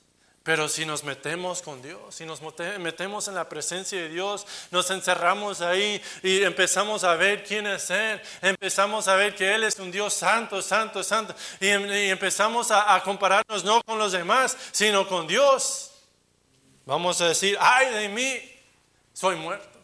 Pero 0.47 0.69
si 0.69 0.85
nos 0.85 1.03
metemos 1.03 1.61
con 1.61 1.81
Dios, 1.81 2.15
si 2.15 2.25
nos 2.25 2.39
metemos 2.79 3.27
en 3.27 3.35
la 3.35 3.49
presencia 3.49 3.99
de 3.99 4.07
Dios, 4.07 4.47
nos 4.71 4.89
encerramos 4.91 5.59
ahí 5.59 6.01
y 6.23 6.41
empezamos 6.41 7.03
a 7.03 7.15
ver 7.15 7.43
quién 7.43 7.67
es 7.67 7.89
Él, 7.89 8.21
empezamos 8.41 9.09
a 9.09 9.15
ver 9.17 9.35
que 9.35 9.53
Él 9.53 9.65
es 9.65 9.77
un 9.77 9.91
Dios 9.91 10.13
santo, 10.13 10.61
santo, 10.61 11.03
santo, 11.03 11.35
y, 11.59 11.67
em, 11.67 11.91
empezamos 11.91 12.71
a, 12.71 13.03
compararnos 13.03 13.65
no 13.65 13.81
con 13.83 13.97
los 13.97 14.13
demás, 14.13 14.55
sino 14.71 15.05
con 15.05 15.27
Dios. 15.27 15.91
Vamos 16.85 17.19
a 17.19 17.27
decir, 17.27 17.57
ay 17.59 17.93
de 17.93 18.07
mí, 18.07 18.41
soy 19.11 19.35
muerto. 19.35 19.77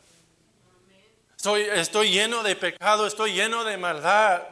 Estoy, 1.36 1.64
estoy 1.64 2.10
lleno 2.10 2.42
de 2.42 2.56
pecado, 2.56 3.06
estoy 3.06 3.34
lleno 3.34 3.66
de 3.66 3.76
maldad. 3.76 4.44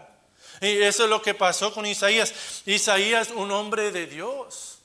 Y 0.60 0.82
eso 0.82 1.06
es 1.06 1.10
lo 1.10 1.22
que 1.22 1.34
pasó 1.34 1.74
con 1.74 1.86
Isaías. 1.86 2.34
Isaías, 2.66 3.30
un 3.30 3.50
hombre 3.52 3.94
de 3.94 4.08
Dios 4.08 4.81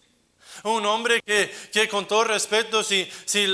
un 0.75 0.87
hombre 0.87 1.23
que, 1.23 1.55
que 1.73 1.89
con 1.89 2.07
todo 2.07 2.25
respeto, 2.25 2.83
si, 2.83 3.11
si 3.25 3.47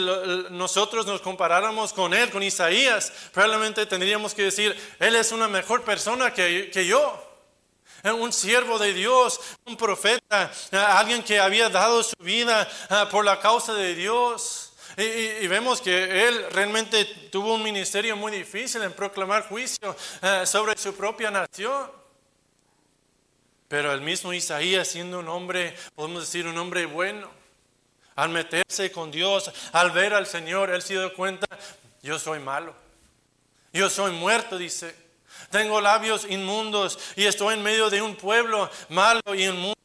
nosotros 0.50 1.06
nos 1.06 1.20
comparáramos 1.20 1.92
con 1.92 2.14
él, 2.14 2.30
con 2.30 2.42
Isaías, 2.42 3.12
probablemente 3.32 3.86
tendríamos 3.86 4.34
que 4.34 4.44
decir, 4.44 4.76
él 4.98 5.16
es 5.16 5.32
una 5.32 5.48
mejor 5.48 5.82
persona 5.82 6.32
que, 6.32 6.70
que 6.72 6.86
yo 6.86 7.32
un 8.10 8.32
siervo 8.32 8.78
de 8.78 8.92
Dios, 8.92 9.40
un 9.64 9.76
profeta, 9.76 10.50
alguien 10.72 11.22
que 11.22 11.38
había 11.38 11.68
dado 11.68 12.02
su 12.02 12.16
vida 12.18 12.68
ah, 12.90 13.08
por 13.08 13.24
la 13.24 13.38
causa 13.38 13.74
de 13.74 13.94
Dios. 13.94 14.72
Y, 14.96 15.02
y, 15.02 15.46
vemos 15.46 15.80
que 15.80 16.28
él 16.28 16.46
realmente 16.50 17.04
tuvo 17.30 17.54
un 17.54 17.62
ministerio 17.62 18.14
muy 18.14 18.30
difícil 18.30 18.82
en 18.82 18.92
proclamar 18.92 19.48
juicio 19.48 19.96
sobre 20.44 20.76
su 20.76 20.94
propia 20.94 21.30
nación. 21.30 22.01
Pero 23.72 23.90
el 23.94 24.02
mismo 24.02 24.34
Isaías, 24.34 24.86
siendo 24.86 25.20
un 25.20 25.28
hombre, 25.30 25.74
podemos 25.94 26.24
decir 26.24 26.46
un 26.46 26.58
hombre 26.58 26.84
bueno, 26.84 27.30
al 28.16 28.28
meterse 28.28 28.92
con 28.92 29.10
Dios, 29.10 29.50
al 29.72 29.92
ver 29.92 30.12
al 30.12 30.26
Señor, 30.26 30.68
él 30.68 30.82
se 30.82 30.92
dio 30.92 31.14
cuenta, 31.14 31.46
yo 32.02 32.18
soy 32.18 32.38
malo, 32.38 32.74
yo 33.72 33.88
soy 33.88 34.12
muerto, 34.12 34.58
dice. 34.58 34.94
Tengo 35.48 35.80
labios 35.80 36.26
inmundos 36.28 36.98
y 37.16 37.24
estoy 37.24 37.54
en 37.54 37.62
medio 37.62 37.88
de 37.88 38.02
un 38.02 38.14
pueblo 38.14 38.70
malo 38.90 39.22
y 39.34 39.46
inmundo. 39.46 39.78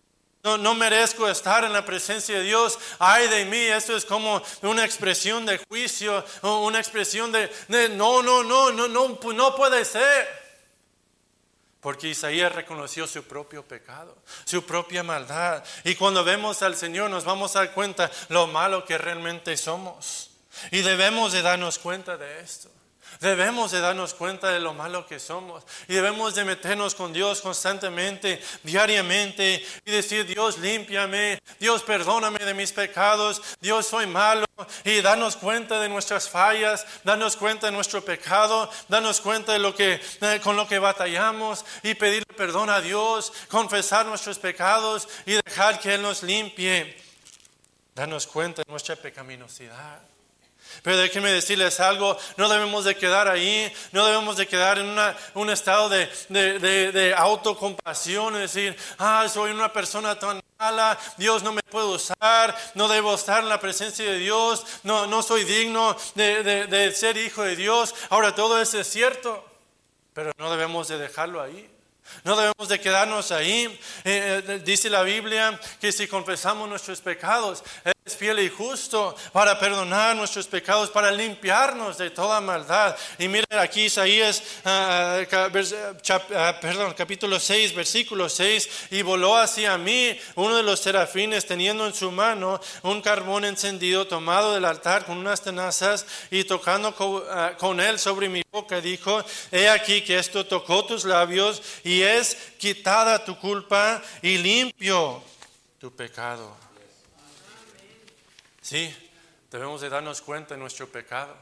No, 0.44 0.76
merezco 0.76 1.30
estar 1.30 1.64
en 1.64 1.72
la 1.72 1.86
presencia 1.86 2.40
de 2.40 2.44
Dios. 2.44 2.78
Ay 3.00 3.30
de 3.30 3.46
mí, 3.46 3.58
esto 3.58 3.96
es 3.96 4.04
como 4.04 4.42
una 4.64 4.84
expresión 4.84 5.46
de 5.46 5.62
juicio, 5.70 6.26
una 6.42 6.80
expresión 6.80 7.32
de, 7.32 7.50
de 7.70 7.88
no, 7.88 8.22
no, 8.22 8.44
no, 8.44 8.70
no, 8.70 8.90
no, 8.90 9.18
no 9.34 9.56
puede 9.56 9.86
ser. 9.86 10.47
Porque 11.88 12.10
Isaías 12.10 12.52
reconoció 12.52 13.08
su 13.08 13.24
propio 13.24 13.64
pecado, 13.64 14.14
su 14.44 14.66
propia 14.66 15.04
maldad. 15.04 15.64
Y 15.86 15.96
cuando 15.96 16.22
vemos 16.22 16.62
al 16.62 16.76
Señor 16.76 17.10
nos 17.10 17.24
vamos 17.24 17.56
a 17.56 17.60
dar 17.60 17.74
cuenta 17.74 18.12
lo 18.28 18.46
malo 18.46 18.84
que 18.84 18.98
realmente 18.98 19.56
somos. 19.56 20.32
Y 20.72 20.82
debemos 20.82 21.32
de 21.32 21.42
darnos 21.42 21.80
cuenta 21.80 22.18
de 22.18 22.42
esto. 22.42 22.70
Debemos 23.20 23.72
de 23.72 23.80
darnos 23.80 24.14
cuenta 24.14 24.50
de 24.50 24.60
lo 24.60 24.74
malo 24.74 25.08
que 25.08 25.20
somos 25.20 25.64
y 25.88 25.96
debemos 25.96 26.36
de 26.36 26.46
meternos 26.46 26.94
con 26.94 27.14
Dios 27.14 27.42
constantemente, 27.42 28.42
diariamente 28.64 29.66
y 29.86 29.92
decir, 29.92 30.26
Dios, 30.26 30.60
límpiame, 30.60 31.40
Dios, 31.60 31.84
perdóname 31.84 32.40
de 32.40 32.54
mis 32.54 32.72
pecados, 32.72 33.42
Dios, 33.60 33.88
soy 33.88 34.06
malo 34.06 34.46
y 34.84 35.02
darnos 35.02 35.36
cuenta 35.36 35.80
de 35.80 35.90
nuestras 35.90 36.30
fallas, 36.30 36.86
darnos 37.04 37.36
cuenta 37.36 37.68
de 37.68 37.74
nuestro 37.74 38.04
pecado, 38.04 38.70
darnos 38.88 39.22
cuenta 39.22 39.54
de 39.54 39.60
lo 39.60 39.76
que 39.76 40.00
con 40.44 40.56
lo 40.56 40.68
que 40.68 40.80
batallamos 40.80 41.66
y 41.84 41.96
pedir 41.96 42.26
perdón 42.26 42.70
a 42.70 42.82
Dios, 42.82 43.34
confesar 43.50 44.06
nuestros 44.06 44.40
pecados 44.40 45.08
y 45.26 45.34
dejar 45.34 45.80
que 45.80 45.96
él 45.96 46.02
nos 46.02 46.24
limpie. 46.24 46.98
Darnos 47.96 48.28
cuenta 48.28 48.62
de 48.62 48.72
nuestra 48.72 48.96
pecaminosidad. 48.96 50.17
Pero 50.84 50.98
déjenme 50.98 51.32
decirles 51.32 51.80
algo, 51.80 52.18
no 52.38 52.50
debemos 52.50 52.86
de 52.86 52.96
quedar 52.96 53.28
ahí, 53.28 53.72
no 53.92 54.06
debemos 54.06 54.38
de 54.38 54.48
quedar 54.48 54.78
en 54.78 54.96
un 55.34 55.50
estado 55.50 55.90
de, 55.90 56.08
de, 56.30 57.14
autocompasión, 57.16 58.36
es 58.36 58.54
decir, 58.54 58.78
ah, 58.98 59.28
soy 59.32 59.52
una 59.52 59.72
persona 59.72 60.18
tan 60.18 60.40
mala, 60.58 60.98
Dios 61.18 61.44
no 61.44 61.52
me 61.52 61.62
puede 61.62 61.88
usar, 61.88 62.58
no 62.76 62.88
debo 62.88 63.14
estar 63.16 63.44
en 63.44 63.50
la 63.50 63.60
presencia 63.60 64.06
de 64.06 64.18
Dios, 64.18 64.66
no, 64.84 65.08
no 65.08 65.22
soy 65.22 65.44
digno 65.44 65.96
de, 66.16 66.92
ser 66.96 67.18
hijo 67.18 67.44
de 67.44 67.56
Dios. 67.56 67.94
Ahora 68.10 68.34
todo 68.34 68.60
eso 68.62 68.80
es 68.80 68.88
cierto, 68.88 69.46
pero 70.14 70.32
no 70.38 70.50
debemos 70.50 70.88
de 70.88 70.98
dejarlo 70.98 71.42
ahí. 71.42 71.70
No 72.24 72.38
debemos 72.38 72.70
de 72.70 72.80
quedarnos 72.80 73.32
ahí. 73.32 73.66
Eh, 74.06 74.44
eh, 74.48 74.62
dice 74.64 74.90
la 74.90 75.04
Biblia 75.04 75.60
que 75.82 75.92
si 75.92 76.08
confesamos 76.08 76.70
nuestros 76.70 77.02
pecados, 77.02 77.64
fiel 78.16 78.40
y 78.40 78.50
justo 78.50 79.16
para 79.32 79.60
perdonar 79.60 80.16
nuestros 80.16 80.48
pecados, 80.48 80.90
para 80.90 81.12
limpiarnos 81.12 81.98
de 81.98 82.10
toda 82.10 82.42
maldad. 82.42 82.96
Y 83.18 83.28
miren 83.28 83.60
aquí 83.60 83.86
Isaías, 83.86 84.42
ah, 84.66 85.20
ah, 85.32 86.56
perdón, 86.62 86.94
capítulo 86.96 87.40
6, 87.40 87.76
versículo 87.76 88.30
6, 88.30 88.70
y 88.92 89.02
voló 89.02 89.38
hacia 89.38 89.78
mí 89.78 90.18
uno 90.36 90.56
de 90.58 90.64
los 90.64 90.80
serafines 90.80 91.46
teniendo 91.46 91.86
en 91.86 91.94
su 91.94 92.12
mano 92.12 92.60
un 92.84 93.02
carbón 93.02 93.46
encendido 93.46 94.08
tomado 94.08 94.54
del 94.54 94.66
altar 94.66 95.06
con 95.06 95.18
unas 95.18 95.42
tenazas 95.42 96.06
y 96.32 96.44
tocando 96.44 96.96
con, 96.96 97.80
él 97.80 98.00
sobre 98.00 98.30
mi 98.30 98.44
boca, 98.52 98.82
dijo, 98.82 99.24
he 99.52 99.70
aquí 99.70 100.02
que 100.02 100.18
esto 100.18 100.46
tocó 100.46 100.86
tus 100.86 101.06
labios 101.06 101.62
y 101.84 102.02
es 102.02 102.36
quitada 102.58 103.24
tu 103.24 103.38
culpa 103.38 104.02
y 104.22 104.38
limpio 104.38 105.24
tu 105.80 105.92
pecado. 105.92 106.56
Sí, 108.68 108.94
debemos 109.50 109.80
de 109.80 109.88
darnos 109.88 110.22
cuenta 110.22 110.54
de 110.54 110.60
nuestro 110.60 110.90
pecado. 110.90 111.34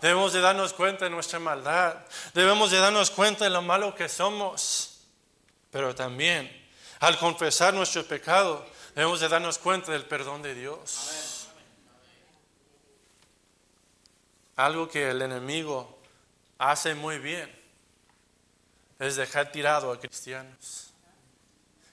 Debemos 0.00 0.32
de 0.32 0.40
darnos 0.40 0.72
cuenta 0.72 1.04
de 1.04 1.10
nuestra 1.10 1.38
maldad. 1.38 1.98
Debemos 2.32 2.70
de 2.70 2.78
darnos 2.78 3.10
cuenta 3.10 3.44
de 3.44 3.50
lo 3.50 3.60
malo 3.60 3.94
que 3.94 4.08
somos. 4.08 5.02
Pero 5.70 5.94
también, 5.94 6.50
al 7.00 7.18
confesar 7.18 7.74
nuestro 7.74 8.06
pecado, 8.06 8.66
debemos 8.94 9.20
de 9.20 9.28
darnos 9.28 9.58
cuenta 9.58 9.92
del 9.92 10.06
perdón 10.06 10.40
de 10.40 10.54
Dios. 10.54 11.46
Algo 14.56 14.88
que 14.88 15.10
el 15.10 15.20
enemigo 15.20 16.00
hace 16.56 16.94
muy 16.94 17.18
bien 17.18 17.54
es 18.98 19.16
dejar 19.16 19.52
tirado 19.52 19.92
a 19.92 20.00
cristianos 20.00 20.92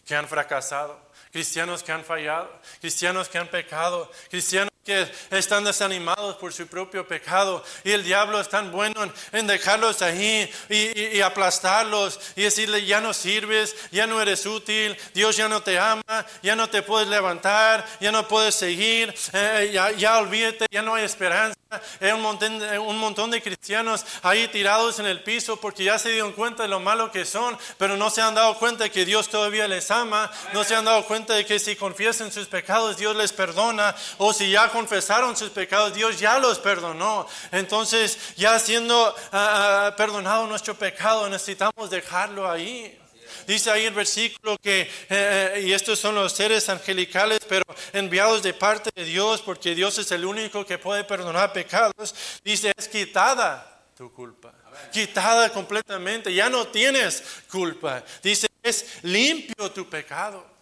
que 0.09 0.15
han 0.15 0.27
fracasado, 0.27 0.99
cristianos 1.31 1.83
que 1.83 1.91
han 1.91 2.03
fallado, 2.03 2.49
cristianos 2.81 3.29
que 3.29 3.37
han 3.37 3.47
pecado, 3.47 4.09
cristianos 4.27 4.68
que 4.89 5.07
están 5.37 5.63
desanimados 5.63 6.35
por 6.37 6.51
su 6.51 6.65
propio 6.65 7.07
pecado 7.07 7.63
y 7.83 7.91
el 7.91 8.03
diablo 8.03 8.41
es 8.41 8.49
tan 8.49 8.71
bueno 8.71 8.95
en, 9.31 9.45
dejarlos 9.45 10.01
ahí 10.01 10.51
y, 10.67 11.21
aplastarlos 11.21 12.19
y 12.35 12.41
decirle 12.43 12.85
ya 12.85 12.99
no 12.99 13.13
sirves, 13.13 13.75
ya 13.91 14.07
no 14.07 14.19
eres 14.19 14.47
útil, 14.47 14.97
Dios 15.13 15.37
ya 15.37 15.47
no 15.47 15.61
te 15.61 15.77
ama, 15.77 16.25
ya 16.41 16.55
no 16.55 16.69
te 16.69 16.81
puedes 16.81 17.07
levantar, 17.07 17.85
ya 18.01 18.11
no 18.11 18.27
puedes 18.27 18.55
seguir, 18.55 19.13
eh, 19.33 19.93
ya, 19.97 20.17
olvídate, 20.17 20.65
ya 20.71 20.81
no 20.81 20.95
hay 20.95 21.03
esperanza. 21.03 21.55
Hay 22.01 22.11
un 22.13 22.23
montón, 22.23 22.59
un 22.79 22.97
montón 22.97 23.29
de 23.29 23.43
cristianos 23.43 24.03
ahí 24.23 24.47
tirados 24.47 24.97
en 24.97 25.05
el 25.05 25.21
piso 25.21 25.57
porque 25.57 25.83
ya 25.83 25.99
se 25.99 26.09
dieron 26.09 26.31
cuenta 26.31 26.63
de 26.63 26.69
lo 26.69 26.79
malo 26.79 27.11
que 27.11 27.25
son, 27.25 27.55
pero 27.77 27.95
no 27.95 28.09
se 28.09 28.21
han 28.21 28.33
dado 28.33 28.57
cuenta 28.57 28.85
de 28.85 28.91
que 28.91 29.05
Dios 29.05 29.29
todavía 29.29 29.67
les 29.67 29.91
ama, 29.91 30.31
no 30.51 30.63
se 30.63 30.73
han 30.73 30.85
dado 30.85 31.05
cuenta 31.05 31.35
de 31.35 31.45
que 31.45 31.59
si 31.59 31.75
confiesen 31.75 32.31
sus 32.31 32.47
pecados 32.47 32.97
Dios 32.97 33.15
les 33.15 33.33
perdona, 33.33 33.95
o 34.17 34.33
si 34.33 34.49
ya 34.49 34.69
confesaron 34.79 35.35
sus 35.35 35.49
pecados 35.49 35.93
Dios 35.93 36.19
ya 36.19 36.39
los 36.39 36.57
perdonó. 36.57 37.27
Entonces, 37.51 38.17
ya 38.37 38.57
siendo 38.59 39.13
ah, 39.33 39.93
perdonado 39.97 40.47
nuestro 40.47 40.73
pecado, 40.73 41.29
necesitamos 41.29 41.89
dejarlo 41.89 42.49
ahí. 42.49 42.97
Dice 43.45 43.69
ahí 43.71 43.85
el 43.85 43.93
versículo 43.93 44.57
que, 44.57 44.81
eh, 44.81 44.87
eh, 45.09 45.63
y 45.65 45.73
estos 45.73 45.99
son 45.99 46.15
los 46.15 46.31
seres 46.31 46.69
angelicales, 46.69 47.39
pero 47.47 47.63
enviados 47.91 48.41
de 48.41 48.53
parte 48.53 48.89
de 48.95 49.03
Dios, 49.03 49.41
porque 49.41 49.75
Dios 49.75 49.97
es 49.97 50.11
el 50.11 50.23
único 50.23 50.65
que 50.65 50.77
puede 50.77 51.03
perdonar 51.03 51.51
pecados. 51.51 52.15
Dice, 52.43 52.71
es 52.77 52.87
quitada 52.87 53.81
tu 53.97 54.13
culpa. 54.13 54.53
Quitada 54.93 55.51
completamente. 55.51 56.33
Ya 56.33 56.49
no 56.49 56.67
tienes 56.67 57.21
culpa. 57.51 58.01
Dice, 58.23 58.47
es 58.63 59.03
limpio 59.03 59.71
tu 59.71 59.89
pecado. 59.89 60.58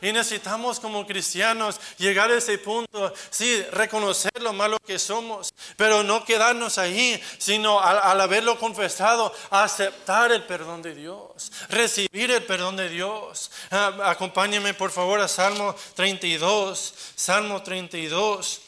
Y 0.00 0.12
necesitamos 0.12 0.80
como 0.80 1.06
cristianos 1.06 1.80
llegar 1.98 2.30
a 2.30 2.36
ese 2.36 2.58
punto, 2.58 3.12
sí, 3.30 3.62
reconocer 3.72 4.30
lo 4.40 4.52
malo 4.52 4.78
que 4.86 4.98
somos, 4.98 5.52
pero 5.76 6.02
no 6.02 6.24
quedarnos 6.24 6.78
ahí, 6.78 7.20
sino 7.38 7.80
al, 7.80 8.20
haberlo 8.20 8.58
confesado, 8.58 9.32
aceptar 9.50 10.32
el 10.32 10.44
perdón 10.44 10.82
de 10.82 10.94
Dios, 10.94 11.52
recibir 11.68 12.30
el 12.30 12.44
perdón 12.44 12.76
de 12.76 12.88
Dios. 12.88 13.50
Ah, 13.70 13.92
acompáñenme 14.04 14.74
por 14.74 14.90
favor 14.90 15.20
a 15.20 15.28
Salmo 15.28 15.74
32, 15.94 16.94
Salmo 17.14 17.62
32. 17.62 18.62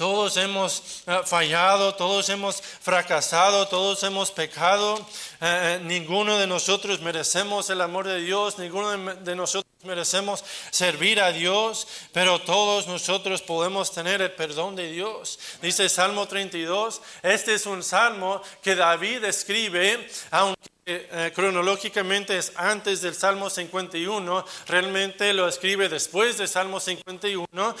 Todos 0.00 0.38
hemos 0.38 1.02
eh, 1.06 1.20
fallado, 1.26 1.94
todos 1.94 2.26
hemos 2.30 2.62
fracasado, 2.62 3.68
todos 3.68 4.02
hemos 4.02 4.30
pecado. 4.30 4.96
Eh, 5.42 5.76
eh, 5.76 5.80
ninguno 5.82 6.38
de 6.38 6.46
nosotros 6.46 7.02
merecemos 7.02 7.68
el 7.68 7.82
amor 7.82 8.08
de 8.08 8.18
Dios, 8.22 8.58
ninguno 8.58 8.92
de, 9.16 9.36
nosotros 9.36 9.70
merecemos 9.84 10.42
servir 10.70 11.20
a 11.20 11.32
Dios, 11.32 11.86
pero 12.14 12.40
todos 12.40 12.86
nosotros 12.86 13.42
podemos 13.42 13.92
tener 13.92 14.22
el 14.22 14.32
perdón 14.32 14.74
de 14.74 14.90
Dios. 14.90 15.38
Dice 15.60 15.86
Salmo 15.90 16.26
32, 16.26 17.02
este 17.22 17.52
es 17.52 17.66
un 17.66 17.82
salmo 17.82 18.40
que 18.62 18.76
David 18.76 19.24
escribe, 19.24 20.08
aunque 20.30 21.30
cronológicamente 21.34 22.38
es 22.38 22.52
antes 22.56 23.02
del 23.02 23.14
Salmo 23.14 23.50
51, 23.50 24.46
realmente 24.66 25.34
lo 25.34 25.46
escribe 25.46 25.90
después 25.90 26.38
del 26.38 26.48
Salmo 26.48 26.80
51, 26.80 27.76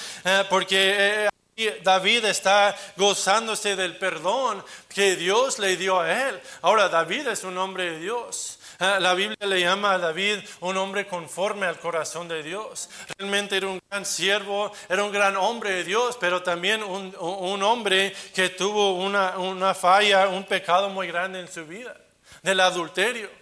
porque 0.50 1.30
David 1.82 2.24
está 2.24 2.76
gozándose 2.96 3.76
del 3.76 3.96
perdón 3.98 4.64
que 4.88 5.16
Dios 5.16 5.58
le 5.58 5.76
dio 5.76 6.00
a 6.00 6.28
él. 6.28 6.40
Ahora, 6.62 6.88
David 6.88 7.28
es 7.28 7.44
un 7.44 7.58
hombre 7.58 7.92
de 7.92 7.98
Dios. 8.00 8.58
Ah, 8.82 8.98
la 8.98 9.12
Biblia 9.12 9.46
le 9.46 9.60
llama 9.60 9.92
a 9.92 9.98
David 9.98 10.38
un 10.60 10.76
hombre 10.78 11.06
conforme 11.06 11.66
al 11.66 11.78
corazón 11.78 12.28
de 12.28 12.42
Dios. 12.42 12.88
Realmente 13.18 13.58
era 13.58 13.66
un 13.66 13.78
gran 13.90 14.06
siervo, 14.06 14.72
era 14.88 15.04
un 15.04 15.12
gran 15.12 15.36
hombre 15.36 15.72
de 15.72 15.84
Dios, 15.84 16.16
pero 16.18 16.42
también 16.42 16.82
un, 16.82 17.62
hombre 17.62 18.14
que 18.34 18.48
tuvo 18.48 18.94
una, 18.94 19.36
una 19.38 19.74
falla, 19.74 20.28
un 20.28 20.44
pecado 20.44 20.88
muy 20.88 21.08
grande 21.08 21.40
en 21.40 21.48
su 21.52 21.66
vida, 21.66 21.94
del 22.42 22.60
adulterio. 22.60 23.39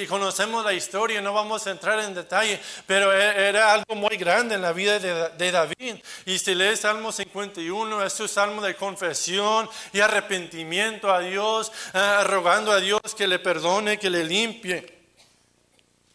Y 0.00 0.06
conocemos 0.06 0.64
la 0.64 0.72
historia, 0.72 1.20
no 1.20 1.34
vamos 1.34 1.66
a 1.66 1.70
entrar 1.70 2.00
en 2.00 2.14
detalle, 2.14 2.58
pero 2.86 3.12
e, 3.12 3.48
era 3.48 3.74
algo 3.74 3.94
muy 3.94 4.16
grande 4.16 4.54
en 4.54 4.62
la 4.62 4.72
vida 4.72 4.98
de, 4.98 5.50
David. 5.50 5.96
Y 6.24 6.38
si 6.38 6.54
lees 6.54 6.80
Salmo 6.80 7.12
51, 7.12 8.02
es 8.04 8.12
su 8.14 8.26
salmo 8.26 8.62
de 8.62 8.74
confesión 8.74 9.68
y 9.92 10.00
arrepentimiento 10.00 11.12
a 11.12 11.20
Dios, 11.20 11.70
eh, 11.92 12.24
rogando 12.24 12.72
a 12.72 12.80
Dios 12.80 13.00
que 13.16 13.26
le 13.26 13.38
perdone, 13.38 13.98
que 13.98 14.08
le 14.08 14.24
limpie. 14.24 15.02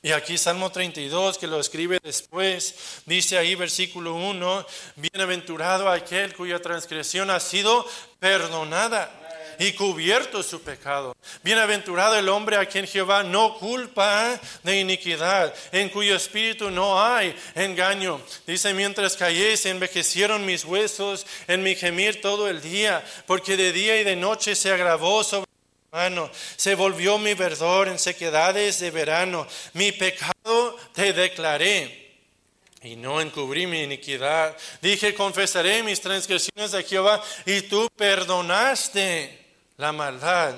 Y 0.01 0.11
aquí 0.11 0.37
Salmo 0.37 0.71
32, 0.71 1.37
que 1.37 1.47
lo 1.47 1.59
escribe 1.59 1.99
después, 2.01 3.01
dice 3.05 3.37
ahí 3.37 3.53
versículo 3.53 4.15
1, 4.15 4.65
bienaventurado 4.95 5.89
aquel 5.89 6.35
cuya 6.35 6.59
transgresión 6.59 7.29
ha 7.29 7.39
sido 7.39 7.85
perdonada 8.19 9.26
y 9.59 9.73
cubierto 9.73 10.43
su 10.43 10.61
pecado. 10.61 11.15
Bienaventurado 11.43 12.15
el 12.17 12.29
hombre 12.29 12.57
a 12.57 12.65
quien 12.65 12.87
Jehová 12.87 13.23
no 13.23 13.57
culpa 13.57 14.39
de 14.63 14.79
iniquidad, 14.79 15.53
en 15.71 15.89
cuyo 15.89 16.15
espíritu 16.15 16.69
no 16.69 17.03
hay 17.03 17.35
engaño. 17.55 18.21
Dice, 18.45 18.73
mientras 18.73 19.15
callé, 19.15 19.57
se 19.57 19.69
envejecieron 19.69 20.45
mis 20.45 20.65
huesos 20.65 21.25
en 21.47 21.63
mi 21.63 21.75
gemir 21.75 22.21
todo 22.21 22.47
el 22.47 22.61
día, 22.61 23.03
porque 23.25 23.57
de 23.57 23.71
día 23.71 23.99
y 23.99 24.03
de 24.03 24.15
noche 24.15 24.55
se 24.55 24.71
agravó 24.71 25.23
sobre 25.23 25.47
mi 25.47 25.97
mano. 25.97 26.29
Se 26.55 26.75
volvió 26.75 27.17
mi 27.17 27.33
verdor 27.33 27.87
en 27.87 27.99
sequedades 27.99 28.79
de 28.79 28.91
verano. 28.91 29.47
Mi 29.73 29.91
pecado 29.91 30.77
te 30.93 31.13
declaré 31.13 32.07
y 32.81 32.95
no 32.95 33.19
encubrí 33.19 33.67
mi 33.67 33.83
iniquidad. 33.83 34.55
Dije, 34.81 35.13
confesaré 35.13 35.83
mis 35.83 35.99
transgresiones 35.99 36.73
a 36.73 36.83
Jehová 36.83 37.23
y 37.45 37.61
tú 37.61 37.89
perdonaste 37.95 39.46
la 39.77 39.91
maldad 39.91 40.55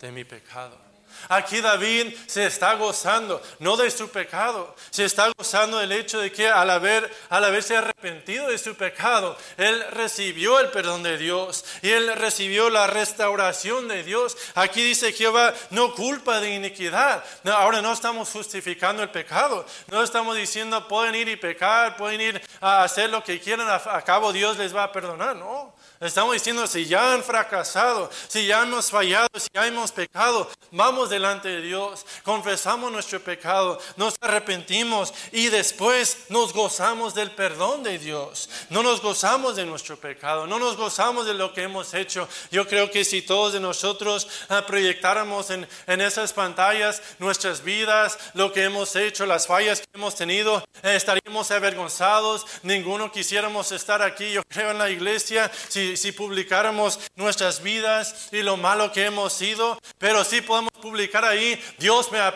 de 0.00 0.12
mi 0.12 0.24
pecado. 0.24 0.90
Aquí 1.28 1.60
David 1.60 2.14
se 2.26 2.46
está 2.46 2.74
gozando, 2.74 3.42
no 3.58 3.76
de 3.76 3.90
su 3.90 4.08
pecado, 4.08 4.74
se 4.90 5.04
está 5.04 5.30
gozando 5.36 5.78
del 5.78 5.92
hecho 5.92 6.18
de 6.20 6.32
que 6.32 6.48
al, 6.48 6.70
haber, 6.70 7.12
al 7.28 7.44
haberse 7.44 7.76
arrepentido 7.76 8.48
de 8.48 8.56
su 8.58 8.74
pecado, 8.74 9.36
él 9.56 9.84
recibió 9.90 10.60
el 10.60 10.70
perdón 10.70 11.02
de 11.02 11.18
Dios 11.18 11.64
y 11.82 11.90
él 11.90 12.14
recibió 12.16 12.70
la 12.70 12.86
restauración 12.86 13.88
de 13.88 14.02
Dios. 14.02 14.36
Aquí 14.54 14.82
dice 14.82 15.12
Jehová, 15.12 15.52
no 15.70 15.94
culpa 15.94 16.40
de 16.40 16.54
iniquidad. 16.54 17.22
ahora 17.44 17.82
no 17.82 17.92
estamos 17.92 18.30
justificando 18.30 19.02
el 19.02 19.10
pecado, 19.10 19.66
no 19.88 20.02
estamos 20.02 20.36
diciendo 20.36 20.88
pueden 20.88 21.16
ir 21.16 21.28
y 21.28 21.36
pecar, 21.36 21.96
pueden 21.96 22.20
ir 22.20 22.42
a 22.60 22.84
hacer 22.84 23.10
lo 23.10 23.22
que 23.22 23.40
quieran, 23.40 23.68
a 23.68 24.02
cabo 24.02 24.32
Dios 24.32 24.56
les 24.56 24.74
va 24.74 24.84
a 24.84 24.92
perdonar, 24.92 25.36
no. 25.36 25.74
Estamos 26.00 26.32
diciendo, 26.32 26.66
si 26.66 26.86
ya 26.86 27.12
han 27.12 27.22
fracasado, 27.22 28.08
si 28.26 28.46
ya 28.46 28.62
hemos 28.62 28.90
fallado, 28.90 29.28
si 29.34 29.48
ya 29.52 29.66
hemos 29.66 29.92
pecado, 29.92 30.50
vamos 30.70 31.10
delante 31.10 31.48
de 31.48 31.60
Dios, 31.60 32.06
confesamos 32.22 32.90
nuestro 32.90 33.20
pecado, 33.20 33.78
nos 33.98 34.14
arrepentimos 34.22 35.12
y 35.30 35.48
después 35.48 36.24
nos 36.30 36.54
gozamos 36.54 37.14
del 37.14 37.32
perdón 37.32 37.82
de 37.82 37.98
Dios. 37.98 38.48
No 38.70 38.82
nos 38.82 39.02
gozamos 39.02 39.56
de 39.56 39.66
nuestro 39.66 39.98
pecado, 39.98 40.46
no 40.46 40.58
nos 40.58 40.78
gozamos 40.78 41.26
de 41.26 41.34
lo 41.34 41.52
que 41.52 41.64
hemos 41.64 41.92
hecho. 41.92 42.26
Yo 42.50 42.66
creo 42.66 42.90
que 42.90 43.04
si 43.04 43.20
todos 43.20 43.52
de 43.52 43.60
nosotros 43.60 44.26
ah, 44.48 44.64
proyectáramos 44.66 45.50
en, 45.50 45.68
en 45.86 46.00
esas 46.00 46.32
pantallas 46.32 47.02
nuestras 47.18 47.62
vidas, 47.62 48.18
lo 48.32 48.54
que 48.54 48.64
hemos 48.64 48.96
hecho, 48.96 49.26
las 49.26 49.46
fallas 49.46 49.80
que 49.80 49.86
hemos 49.92 50.14
tenido, 50.14 50.64
eh, 50.82 50.96
estaríamos 50.96 51.50
avergonzados. 51.50 52.46
Ninguno 52.62 53.12
quisiéramos 53.12 53.70
estar 53.70 54.00
aquí, 54.00 54.32
yo 54.32 54.42
creo, 54.48 54.70
en 54.70 54.78
la 54.78 54.88
iglesia. 54.88 55.50
Si 55.68 55.89
si, 55.96 56.12
publicáramos 56.12 56.98
nuestras 57.16 57.62
vidas 57.62 58.28
y 58.32 58.42
lo 58.42 58.56
malo 58.56 58.92
que 58.92 59.06
hemos 59.06 59.32
sido, 59.32 59.78
pero 59.98 60.24
sí 60.24 60.40
podemos 60.40 60.72
publicar 60.80 61.24
ahí, 61.24 61.62
Dios 61.78 62.10
me 62.12 62.18
ha 62.18 62.34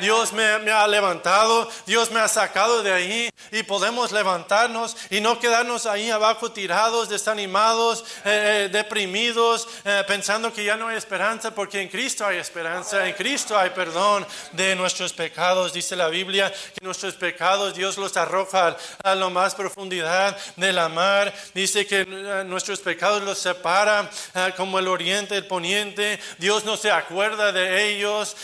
Dios 0.00 0.34
me, 0.34 0.70
ha 0.70 0.86
levantado, 0.86 1.66
Dios 1.86 2.10
me 2.10 2.20
ha 2.20 2.28
sacado 2.28 2.82
de 2.82 2.92
ahí 2.92 3.30
y 3.50 3.62
podemos 3.62 4.12
levantarnos 4.12 4.94
y 5.08 5.22
no 5.22 5.38
quedarnos 5.38 5.86
ahí 5.86 6.10
abajo 6.10 6.52
tirados, 6.52 7.08
desanimados, 7.08 8.04
eh, 8.26 8.66
eh, 8.66 8.68
deprimidos, 8.70 9.66
eh, 9.86 10.04
pensando 10.06 10.52
que 10.52 10.62
ya 10.62 10.76
no 10.76 10.88
hay 10.88 10.98
esperanza, 10.98 11.54
porque 11.54 11.80
en 11.80 11.88
Cristo 11.88 12.26
hay 12.26 12.36
esperanza, 12.36 13.06
en 13.06 13.14
Cristo 13.14 13.58
hay 13.58 13.70
perdón 13.70 14.26
de 14.52 14.76
nuestros 14.76 15.14
pecados. 15.14 15.72
Dice 15.72 15.96
la 15.96 16.08
Biblia 16.08 16.52
que 16.52 16.84
nuestros 16.84 17.14
pecados 17.14 17.74
Dios 17.74 17.96
los 17.96 18.18
arroja 18.18 18.76
a 19.02 19.14
lo 19.14 19.30
más 19.30 19.54
profundidad 19.54 20.36
de 20.56 20.72
la 20.74 20.90
mar. 20.90 21.32
Dice 21.54 21.86
que 21.86 22.04
nuestros 22.44 22.80
pecados 22.80 23.22
los 23.22 23.38
separa 23.38 24.10
como 24.58 24.78
el 24.78 24.86
oriente, 24.86 25.34
el 25.34 25.46
poniente. 25.46 26.20
Dios 26.36 26.66
no 26.66 26.76
se 26.76 26.90
acuerda 26.90 27.52
de 27.52 27.88
ellos 27.88 28.36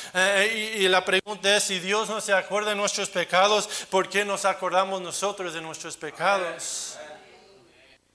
y 0.54 0.85
la 0.88 1.04
pregunta 1.04 1.56
es, 1.56 1.64
si 1.64 1.78
Dios 1.78 2.08
no 2.08 2.20
se 2.20 2.32
acuerda 2.32 2.70
de 2.70 2.76
nuestros 2.76 3.10
pecados, 3.10 3.86
¿por 3.90 4.08
qué 4.08 4.24
nos 4.24 4.44
acordamos 4.44 5.00
nosotros 5.00 5.54
de 5.54 5.60
nuestros 5.60 5.96
pecados? 5.96 6.98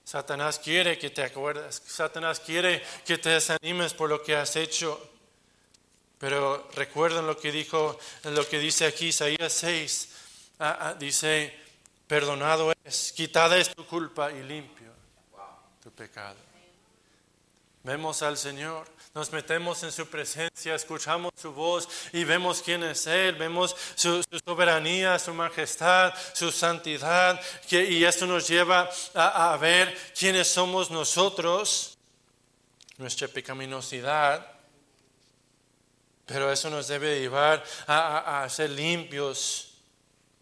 Satanás 0.04 0.60
quiere 0.60 0.98
que 0.98 1.10
te 1.10 1.24
acuerdes, 1.24 1.82
Satanás 1.86 2.40
quiere 2.40 2.84
que 3.06 3.18
te 3.18 3.30
desanimes 3.30 3.94
por 3.94 4.10
lo 4.10 4.22
que 4.22 4.36
has 4.36 4.56
hecho. 4.56 5.10
Pero 6.18 6.70
recuerden 6.76 7.26
lo 7.26 7.38
que 7.38 7.52
dijo, 7.52 7.98
lo 8.24 8.48
que 8.48 8.60
dice 8.60 8.86
aquí 8.86 9.08
Isaías 9.08 9.54
6. 9.54 10.10
Ah, 10.60 10.78
ah, 10.80 10.94
dice, 10.94 11.58
perdonado 12.06 12.74
es, 12.84 13.12
quitada 13.14 13.58
es 13.58 13.74
tu 13.74 13.86
culpa 13.88 14.32
y 14.32 14.44
limpio 14.44 14.82
tu 15.82 15.92
pecado. 15.92 16.38
Vemos 17.84 18.22
al 18.22 18.38
Señor, 18.38 18.88
nos 19.14 19.32
metemos 19.32 19.84
en 19.84 19.92
su 19.92 20.08
presencia, 20.08 20.74
escuchamos 20.74 21.32
su 21.36 21.52
voz 21.52 21.88
y 22.14 22.24
vemos 22.24 22.62
quién 22.62 22.84
es 22.84 23.06
Él, 23.08 23.36
vemos 23.36 23.76
su, 23.96 24.24
soberanía, 24.46 25.20
su 25.20 25.34
majestad, 25.34 26.14
su 26.34 26.52
santidad, 26.52 27.40
y 27.70 28.04
esto 28.04 28.26
nos 28.26 28.48
lleva 28.48 28.90
a, 29.14 29.58
ver 29.58 29.96
quiénes 30.18 30.48
somos 30.48 30.90
nosotros, 30.90 31.98
nuestra 32.98 33.28
pecaminosidad, 33.28 34.48
pero 36.26 36.52
eso 36.52 36.70
nos 36.70 36.88
debe 36.88 37.20
llevar 37.20 37.62
a 37.88 38.48
ser 38.50 38.70
limpios, 38.70 39.74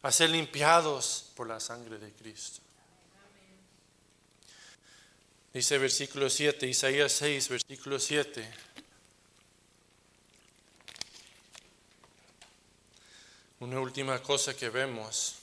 a 0.04 0.12
ser 0.12 0.30
limpiados 0.30 1.32
por 1.36 1.48
la 1.48 1.60
sangre 1.60 1.98
de 1.98 2.14
Cristo. 2.14 2.69
Dice 5.60 5.78
versículo 5.78 6.30
7, 6.30 6.68
Isaías 6.68 7.12
6, 7.12 7.50
versículo 7.50 8.00
7. 8.00 8.50
Una 13.60 13.82
última 13.82 14.24
cosa 14.24 14.56
que 14.56 14.70
vemos. 14.70 15.36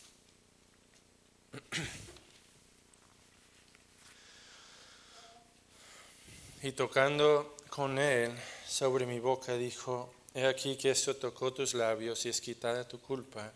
Y 6.62 6.72
tocando 6.72 7.54
con 7.68 7.98
él 7.98 8.34
sobre 8.66 9.04
mi 9.04 9.20
boca 9.20 9.52
dijo, 9.58 10.14
he 10.32 10.46
aquí 10.46 10.78
que 10.78 10.92
esto 10.92 11.14
tocó 11.16 11.52
tus 11.52 11.74
labios 11.74 12.24
y 12.24 12.30
es 12.30 12.40
quitada 12.40 12.88
tu 12.88 12.98
culpa 13.02 13.52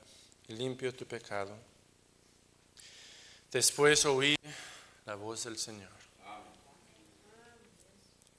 y 0.47 0.53
limpio 0.53 0.95
tu 0.95 1.07
pecado. 1.07 1.57
Después 3.51 4.05
oí 4.05 4.37
la 5.07 5.15
voz 5.15 5.45
del 5.45 5.59
Señor 5.59 6.00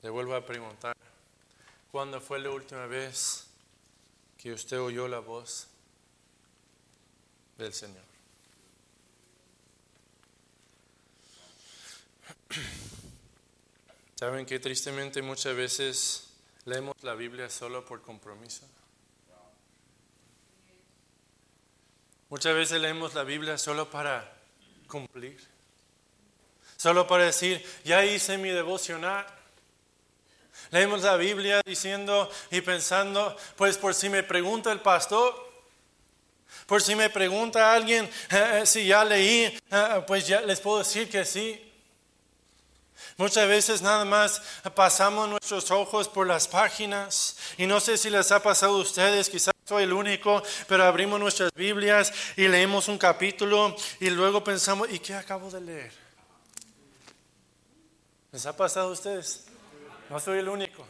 le 0.02 0.10
vuelvo 0.10 0.36
a 0.36 0.46
preguntar, 0.46 0.98
¿cuándo 1.92 2.20
fue 2.20 2.40
la 2.40 2.50
última 2.50 2.88
vez 2.88 3.48
que 4.38 4.52
usted 4.54 4.80
oyó 4.80 5.08
la 5.08 5.20
voz 5.20 5.68
del 7.58 7.74
Señor? 7.74 8.04
¿Saben 14.16 14.46
que 14.46 14.60
tristemente 14.60 15.22
muchas 15.22 15.56
veces 15.56 16.34
leemos 16.66 16.96
la 17.02 17.16
Biblia 17.16 17.50
solo 17.50 17.86
por 17.86 18.02
compromiso? 18.02 18.68
Muchas 22.30 22.56
veces 22.56 22.80
leemos 22.80 23.14
la 23.14 23.24
Biblia 23.24 23.58
solo 23.58 23.90
para 23.90 24.34
cumplir. 24.88 25.46
Solo 26.78 27.06
para 27.06 27.26
decir, 27.26 27.64
ya 27.84 28.06
hice 28.06 28.38
mi 28.38 28.50
devocional. 28.50 29.41
Leemos 30.72 31.04
la 31.04 31.18
Biblia 31.18 31.62
diciendo 31.66 32.32
y 32.50 32.62
pensando, 32.62 33.36
pues 33.58 33.78
por 33.78 33.94
si 33.94 34.08
me 34.08 34.24
pregunta 34.24 34.72
el 34.72 34.80
pastor, 34.80 35.52
por 36.66 36.82
si 36.82 36.96
me 36.96 37.10
pregunta 37.10 37.74
alguien 37.74 38.06
eh, 38.30 38.62
eh, 38.62 38.66
si 38.66 38.88
ya 38.88 39.04
leí, 39.04 39.60
eh, 39.70 40.04
pues 40.08 40.26
ya 40.26 40.40
les 40.40 40.62
puedo 40.62 40.80
decir 40.80 41.10
que 41.10 41.26
sí. 41.26 41.68
Muchas 43.18 43.50
veces 43.50 43.82
nada 43.82 44.06
más 44.06 44.42
pasamos 44.74 45.28
nuestros 45.28 45.70
ojos 45.72 46.08
por 46.08 46.26
las 46.26 46.48
páginas 46.48 47.36
y 47.58 47.68
no 47.68 47.82
sé 47.82 47.98
si 47.98 48.10
les 48.10 48.32
ha 48.32 48.42
pasado 48.42 48.78
a 48.78 48.82
ustedes, 48.82 49.30
quizás 49.30 49.54
soy 49.68 49.84
el 49.84 49.92
único, 49.92 50.42
pero 50.70 50.86
abrimos 50.86 51.20
nuestras 51.20 51.52
Biblias 51.54 52.14
y 52.38 52.48
leemos 52.48 52.88
un 52.88 52.98
capítulo 52.98 53.76
y 54.00 54.10
luego 54.10 54.42
pensamos, 54.42 54.90
¿y 54.90 55.00
qué 55.00 55.16
acabo 55.16 55.52
de 55.52 55.60
leer? 55.60 55.92
¿Les 58.32 58.46
ha 58.46 58.56
pasado 58.56 58.88
a 58.88 58.92
ustedes? 58.92 59.51
No 60.12 60.20
soy 60.20 60.40
el 60.40 60.50
único. 60.50 60.86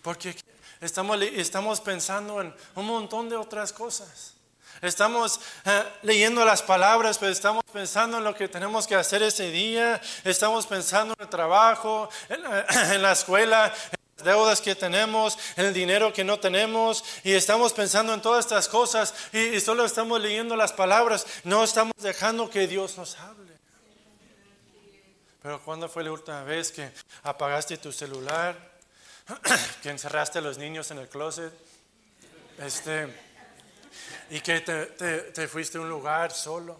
Porque 0.00 0.34
estamos, 0.80 1.20
estamos 1.20 1.78
pensando 1.82 2.40
en 2.40 2.54
un 2.74 2.86
montón 2.86 3.28
de 3.28 3.36
otras 3.36 3.70
cosas. 3.70 4.32
Estamos 4.80 5.38
eh, 5.66 5.84
leyendo 6.00 6.42
las 6.42 6.62
palabras, 6.62 7.18
pero 7.18 7.30
estamos 7.30 7.62
pensando 7.70 8.16
en 8.16 8.24
lo 8.24 8.34
que 8.34 8.48
tenemos 8.48 8.86
que 8.86 8.94
hacer 8.94 9.22
ese 9.22 9.50
día. 9.50 10.00
Estamos 10.24 10.66
pensando 10.66 11.12
en 11.18 11.22
el 11.22 11.28
trabajo, 11.28 12.08
en 12.30 13.02
la, 13.02 13.12
escuela, 13.12 13.66
en 13.66 13.98
las 14.16 14.24
deudas 14.24 14.62
que 14.62 14.74
tenemos, 14.74 15.38
en 15.56 15.66
el 15.66 15.74
dinero 15.74 16.14
que 16.14 16.24
no 16.24 16.40
tenemos. 16.40 17.04
Y 17.22 17.32
estamos 17.32 17.74
pensando 17.74 18.14
en 18.14 18.22
todas 18.22 18.46
estas 18.46 18.68
cosas 18.68 19.12
y, 19.34 19.38
y 19.38 19.60
solo 19.60 19.84
estamos 19.84 20.18
leyendo 20.18 20.56
las 20.56 20.72
palabras. 20.72 21.26
No 21.44 21.62
estamos 21.62 21.92
dejando 21.98 22.48
que 22.48 22.66
Dios 22.66 22.96
nos 22.96 23.18
hable. 23.18 23.41
Pero 25.42 25.60
¿cuándo 25.62 25.88
fue 25.88 26.04
la 26.04 26.12
última 26.12 26.44
vez 26.44 26.70
que 26.70 26.92
apagaste 27.24 27.76
tu 27.78 27.90
celular? 27.92 28.56
que 29.82 29.90
encerraste 29.90 30.38
a 30.38 30.42
los 30.42 30.56
niños 30.56 30.90
en 30.92 30.98
el 30.98 31.08
closet? 31.08 31.52
Este, 32.58 33.12
y 34.30 34.40
que 34.40 34.60
te, 34.60 35.48
fuiste 35.48 35.78
a 35.78 35.80
un 35.80 35.88
lugar 35.88 36.30
solo. 36.30 36.78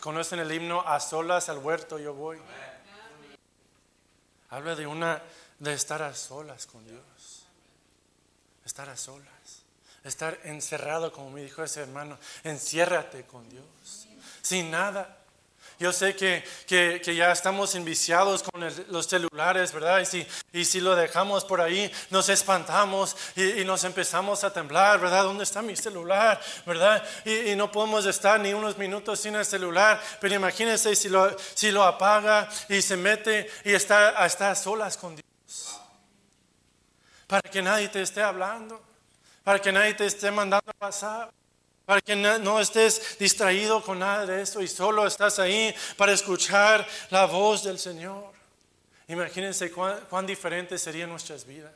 ¿Conocen 0.00 0.38
el 0.38 0.50
himno 0.50 0.80
A 0.80 0.98
solas 0.98 1.50
al 1.50 1.58
huerto 1.58 1.98
yo 1.98 2.14
voy? 2.14 2.40
Habla 4.50 4.74
de 4.74 4.86
una 4.86 5.22
de 5.58 5.74
estar 5.74 6.02
a 6.02 6.14
solas 6.14 6.64
con 6.64 6.86
Dios. 6.86 7.46
Estar 8.64 8.88
a 8.88 8.96
solas. 8.96 9.28
Estar 10.02 10.40
encerrado, 10.44 11.12
como 11.12 11.30
me 11.30 11.42
dijo 11.42 11.62
ese 11.62 11.82
hermano. 11.82 12.18
Enciérrate 12.42 13.24
con 13.24 13.46
Dios. 13.50 14.08
Sin 14.40 14.70
nada. 14.70 15.17
Yo 15.78 15.92
sé 15.92 16.16
que, 16.16 16.44
ya 17.14 17.30
estamos 17.30 17.74
enviciados 17.76 18.42
con 18.42 18.60
los 18.88 19.06
celulares, 19.06 19.72
¿verdad? 19.72 20.00
Y 20.00 20.06
si, 20.06 20.26
y 20.52 20.64
si 20.64 20.80
lo 20.80 20.96
dejamos 20.96 21.44
por 21.44 21.60
ahí, 21.60 21.90
nos 22.10 22.28
espantamos 22.28 23.16
y, 23.36 23.64
nos 23.64 23.84
empezamos 23.84 24.42
a 24.42 24.52
temblar, 24.52 24.98
¿verdad? 24.98 25.22
¿Dónde 25.22 25.44
está 25.44 25.62
mi 25.62 25.76
celular? 25.76 26.40
¿Verdad? 26.66 27.04
Y, 27.24 27.54
no 27.54 27.70
podemos 27.70 28.06
estar 28.06 28.40
ni 28.40 28.52
unos 28.52 28.76
minutos 28.76 29.20
sin 29.20 29.36
el 29.36 29.44
celular. 29.44 30.00
Pero 30.20 30.34
imagínense 30.34 30.96
si 30.96 31.08
lo, 31.08 31.36
si 31.54 31.70
lo 31.70 31.84
apaga 31.84 32.48
y 32.68 32.82
se 32.82 32.96
mete 32.96 33.48
y 33.64 33.72
está, 33.72 34.26
está 34.26 34.50
a 34.50 34.54
solas 34.56 34.96
con 34.96 35.14
Dios. 35.14 35.80
Para 37.28 37.48
que 37.48 37.62
nadie 37.62 37.88
te 37.88 38.02
esté 38.02 38.20
hablando, 38.20 38.82
para 39.44 39.60
que 39.60 39.70
nadie 39.70 39.94
te 39.94 40.06
esté 40.06 40.30
mandando 40.32 40.72
a 40.72 40.74
pasar 40.74 41.37
para 41.88 42.02
que 42.02 42.14
no 42.14 42.60
estés 42.60 43.16
distraído 43.18 43.82
con 43.82 44.00
nada 44.00 44.26
de 44.26 44.42
esto 44.42 44.60
y 44.60 44.68
solo 44.68 45.06
estás 45.06 45.38
ahí 45.38 45.74
para 45.96 46.12
escuchar 46.12 46.86
la 47.08 47.24
voz 47.24 47.64
del 47.64 47.78
Señor. 47.78 48.30
Imagínense 49.06 49.72
cuán, 49.72 50.26
diferentes 50.26 50.82
serían 50.82 51.08
nuestras 51.08 51.46
vidas 51.46 51.72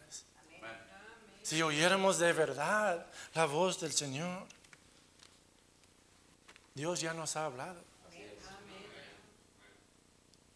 si 1.42 1.62
oyéramos 1.62 2.18
de 2.18 2.30
verdad 2.34 3.06
la 3.32 3.46
voz 3.46 3.80
del 3.80 3.94
Señor. 3.94 4.46
Dios 6.74 7.00
ya 7.00 7.14
nos 7.14 7.34
ha 7.36 7.46
hablado. 7.46 7.80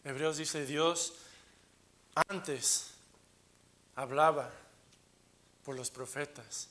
Hebreos 0.03 0.37
dice, 0.37 0.67
Dios 0.67 1.15
antes 2.29 2.91
hablaba 3.95 4.51
por 5.65 5.75
los 5.75 5.89
profetas 5.89 6.69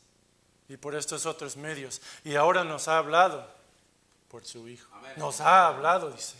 y 0.68 0.76
por 0.76 0.94
estos 0.94 1.26
otros 1.26 1.56
medios. 1.56 2.00
Y 2.24 2.34
ahora 2.34 2.64
nos 2.64 2.88
ha 2.88 2.98
hablado 2.98 3.48
por 4.28 4.44
su 4.44 4.68
Hijo. 4.68 4.90
Nos 5.16 5.40
ha 5.40 5.66
hablado, 5.68 6.10
dice. 6.10 6.34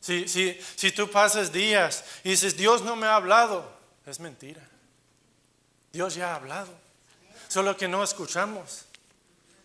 Si, 0.00 0.26
si, 0.26 0.60
si 0.74 0.90
tú 0.90 1.08
pasas 1.10 1.52
días 1.52 2.04
y 2.24 2.30
dices, 2.30 2.56
Dios 2.56 2.82
no 2.82 2.96
me 2.96 3.06
ha 3.06 3.14
hablado, 3.14 3.70
es 4.04 4.18
mentira. 4.18 4.68
Dios 5.92 6.14
ya 6.14 6.32
ha 6.32 6.36
hablado. 6.36 6.72
Solo 7.48 7.76
que 7.76 7.86
no 7.86 8.02
escuchamos. 8.02 8.86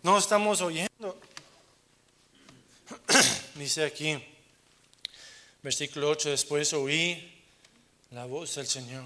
No 0.04 0.18
estamos 0.18 0.62
oyendo. 0.62 1.20
dice 3.56 3.84
aquí, 3.84 4.24
versículo 5.62 6.10
8, 6.10 6.30
después 6.30 6.72
oí 6.74 7.44
la 8.12 8.26
voz 8.26 8.56
del 8.56 8.68
Señor 8.68 9.06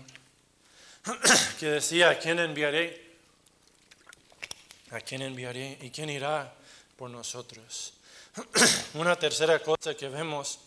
que 1.60 1.67
decía, 1.67 2.10
¿a 2.12 2.19
quién 2.19 2.39
enviaré? 2.39 3.11
¿A 4.91 4.99
quién 4.99 5.21
enviaré? 5.21 5.77
¿Y 5.82 5.89
quién 5.89 6.10
irá 6.10 6.54
por 6.97 7.10
nosotros? 7.10 7.93
Una 8.93 9.15
tercera 9.15 9.60
cosa 9.60 9.95
que 9.95 10.10
vemos, 10.10 10.60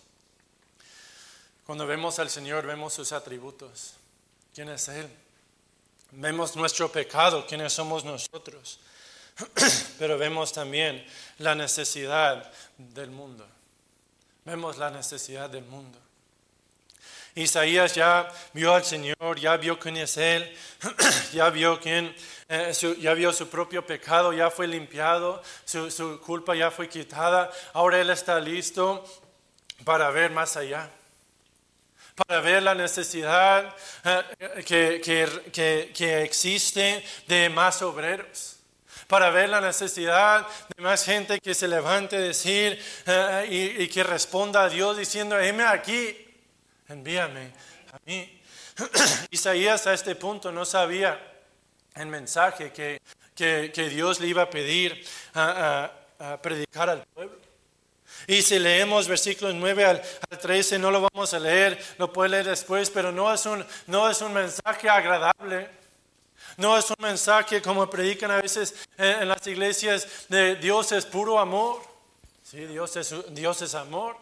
cuando 1.67 1.87
vemos 1.87 2.19
al 2.19 2.31
Señor, 2.31 2.67
vemos 2.67 2.95
sus 2.95 3.13
atributos. 3.13 3.95
¿Quién 4.55 4.71
es 4.71 4.89
Él? 4.89 5.09
Vemos 6.13 6.57
nuestro 6.57 6.91
pecado, 6.91 7.47
quiénes 7.47 7.73
somos 7.73 8.05
nosotros. 8.05 8.81
Pero 9.99 10.17
vemos 10.17 10.53
también 10.53 11.05
la 11.39 11.55
necesidad 11.55 12.51
del 12.79 13.11
mundo. 13.11 13.47
Vemos 14.45 14.79
la 14.79 14.91
necesidad 14.91 15.51
del 15.51 15.65
mundo. 15.65 15.99
Isaías 17.35 17.95
ya 17.95 18.29
vio 18.53 18.75
al 18.75 18.85
Señor, 18.85 19.41
ya 19.41 19.57
vio 19.57 19.79
quién 19.79 19.97
es 19.97 20.17
Él, 20.17 20.57
ya 21.33 21.51
vio 21.51 21.81
quién, 21.81 22.15
eh, 22.49 22.73
su, 22.73 22.95
ya 22.95 23.13
vio 23.15 23.33
su 23.33 23.49
propio 23.49 23.85
pecado, 23.85 24.33
ya 24.33 24.51
fue 24.51 24.69
limpiado, 24.69 25.43
su, 25.65 26.21
culpa 26.25 26.55
ya 26.55 26.71
fue 26.71 26.89
quitada. 26.89 27.51
Ahora 27.73 28.01
Él 28.01 28.11
está 28.11 28.39
listo 28.39 29.05
para 29.85 30.11
ver 30.11 30.31
más 30.31 30.57
allá 30.57 30.89
para 32.15 32.41
ver 32.41 32.63
la 32.63 32.77
necesidad 32.77 33.75
eh, 34.05 34.63
que, 34.65 35.01
que, 35.03 35.91
que, 35.93 36.23
existe 36.23 37.05
de 37.27 37.49
más 37.49 37.83
obreros, 37.83 38.59
para 39.09 39.31
ver 39.31 39.49
la 39.49 39.61
necesidad 39.61 40.47
de 40.77 40.81
más 40.81 41.05
gente 41.05 41.41
que 41.41 41.57
se 41.57 41.67
levante 41.67 42.17
decir 42.17 42.81
eh, 43.05 43.47
y, 43.51 43.83
y, 43.83 43.89
que 43.89 44.05
responda 44.05 44.63
a 44.63 44.69
Dios 44.69 44.97
diciendo, 44.97 45.37
heme 45.41 45.65
aquí, 45.65 46.24
envíame 46.89 47.53
a 47.93 47.99
mí. 48.07 48.41
Isaías 49.31 49.87
a 49.87 49.95
este 49.95 50.15
punto 50.17 50.51
no 50.51 50.65
sabía 50.65 51.21
el 51.95 52.07
mensaje 52.07 52.73
que, 52.73 53.01
que 53.35 53.89
Dios 53.89 54.21
le 54.21 54.29
iba 54.29 54.43
a 54.43 54.51
pedir 54.51 55.05
a, 55.35 55.91
predicar 56.43 56.91
al 56.91 57.05
pueblo. 57.15 57.39
Y 58.27 58.43
si 58.43 58.59
leemos 58.59 59.09
versículos 59.09 59.55
9 59.55 59.85
al, 59.85 60.03
13, 60.41 60.79
no 60.79 60.91
lo 60.91 61.07
vamos 61.13 61.35
a 61.35 61.39
leer, 61.39 61.83
lo 61.99 62.13
puede 62.13 62.31
leer 62.31 62.47
después, 62.47 62.91
pero 62.91 63.13
no 63.13 63.33
es, 63.33 63.45
un, 63.47 63.65
no 63.87 64.09
es 64.09 64.21
un 64.23 64.33
mensaje 64.33 64.89
agradable. 64.89 65.69
No 66.57 66.79
es 66.79 66.89
un 66.89 66.97
mensaje 67.01 67.61
como 67.61 67.89
predican 67.91 68.31
a 68.31 68.41
veces 68.41 68.75
en, 68.97 69.27
las 69.29 69.45
iglesias 69.47 70.27
de 70.29 70.57
Dios 70.57 70.93
es 70.93 71.05
puro 71.05 71.39
amor. 71.39 71.83
Sí, 72.43 72.65
Dios 72.67 72.95
es, 72.97 73.15
Dios 73.31 73.61
es 73.63 73.75
amor, 73.75 74.17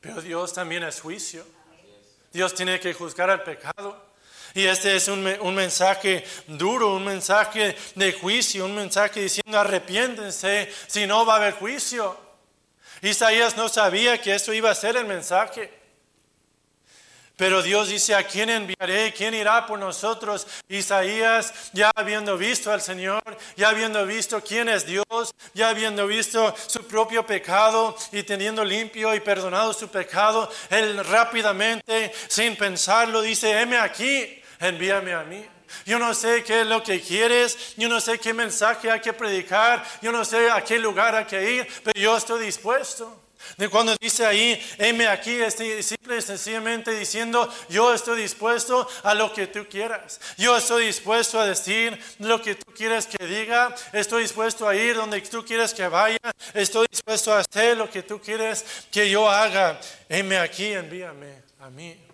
pero 0.00 0.20
Dios 0.20 0.52
también 0.52 0.82
es 0.82 1.00
juicio. 1.00 1.44
Dios 2.32 2.54
tiene 2.54 2.78
que 2.78 2.94
juzgar 2.94 3.30
al 3.30 3.42
pecado. 3.42 4.10
Y 4.54 4.66
este 4.66 4.96
es 4.96 5.08
un, 5.08 5.26
un, 5.40 5.54
mensaje 5.54 6.24
duro, 6.46 6.94
un 6.94 7.04
mensaje 7.04 7.76
de 7.94 8.12
juicio, 8.12 8.64
un 8.64 8.74
mensaje 8.74 9.22
diciendo 9.22 9.58
arrepiéntense, 9.58 10.72
si 10.88 11.06
no 11.06 11.24
va 11.24 11.34
a 11.34 11.36
haber 11.36 11.54
juicio. 11.54 12.16
Isaías 13.00 13.56
no 13.56 13.68
sabía 13.68 14.20
que 14.20 14.34
eso 14.34 14.52
iba 14.52 14.70
a 14.70 14.74
ser 14.74 14.96
el 14.96 15.06
mensaje. 15.06 15.79
Pero 17.40 17.62
Dios 17.62 17.88
dice, 17.88 18.14
¿a 18.14 18.22
quién 18.22 18.50
enviaré? 18.50 19.14
¿Quién 19.14 19.32
irá 19.32 19.64
por 19.64 19.78
nosotros? 19.78 20.46
Isaías, 20.68 21.54
ya 21.72 21.90
habiendo 21.96 22.36
visto 22.36 22.70
al 22.70 22.82
Señor, 22.82 23.22
ya 23.56 23.70
habiendo 23.70 24.04
visto 24.04 24.44
quién 24.44 24.68
es 24.68 24.84
Dios, 24.84 25.34
ya 25.54 25.70
habiendo 25.70 26.06
visto 26.06 26.54
su 26.66 26.86
propio 26.86 27.24
pecado 27.24 27.96
y 28.12 28.24
teniendo 28.24 28.62
limpio 28.62 29.14
y 29.14 29.20
perdonado 29.20 29.72
su 29.72 29.88
pecado, 29.88 30.52
él 30.68 31.02
rápidamente, 31.02 32.12
sin 32.28 32.56
pensarlo, 32.56 33.22
dice, 33.22 33.58
heme 33.58 33.78
aquí, 33.78 34.42
envíame 34.58 35.14
a 35.14 35.22
mí. 35.22 35.42
Yo 35.86 35.98
no 35.98 36.12
sé 36.12 36.44
qué 36.44 36.60
es 36.60 36.66
lo 36.66 36.82
que 36.82 37.00
quieres, 37.00 37.74
yo 37.78 37.88
no 37.88 38.02
sé 38.02 38.18
qué 38.18 38.34
mensaje 38.34 38.90
hay 38.90 39.00
que 39.00 39.14
predicar, 39.14 39.82
yo 40.02 40.12
no 40.12 40.26
sé 40.26 40.50
a 40.50 40.62
qué 40.62 40.78
lugar 40.78 41.14
hay 41.14 41.24
que 41.24 41.52
ir, 41.52 41.68
pero 41.84 41.98
yo 41.98 42.18
estoy 42.18 42.44
dispuesto. 42.44 43.29
De 43.56 43.68
cuando 43.68 43.94
dice 44.00 44.26
ahí, 44.26 44.60
heme 44.78 45.06
aquí, 45.08 45.34
es 45.34 45.54
simple 45.84 46.18
y 46.18 46.22
sencillamente 46.22 46.92
diciendo, 46.92 47.52
yo 47.68 47.94
estoy 47.94 48.22
dispuesto 48.22 48.88
a 49.02 49.14
lo 49.14 49.32
que 49.32 49.46
tú 49.46 49.66
quieras. 49.68 50.20
Yo 50.36 50.56
estoy 50.56 50.86
dispuesto 50.86 51.40
a 51.40 51.46
decir 51.46 51.98
lo 52.18 52.40
que 52.40 52.54
tú 52.54 52.72
quieres 52.72 53.06
que 53.06 53.26
diga. 53.26 53.74
Estoy 53.92 54.22
dispuesto 54.22 54.68
a 54.68 54.74
ir 54.74 54.96
donde 54.96 55.20
tú 55.22 55.44
quieres 55.44 55.74
que 55.74 55.86
vaya. 55.88 56.18
Estoy 56.54 56.86
dispuesto 56.90 57.32
a 57.32 57.40
hacer 57.40 57.76
lo 57.76 57.90
que 57.90 58.02
tú 58.02 58.20
quieres 58.20 58.64
que 58.90 59.10
yo 59.10 59.28
haga. 59.28 59.80
Heme 60.08 60.38
aquí, 60.38 60.72
envíame 60.72 61.42
a 61.60 61.70
mí. 61.70 62.09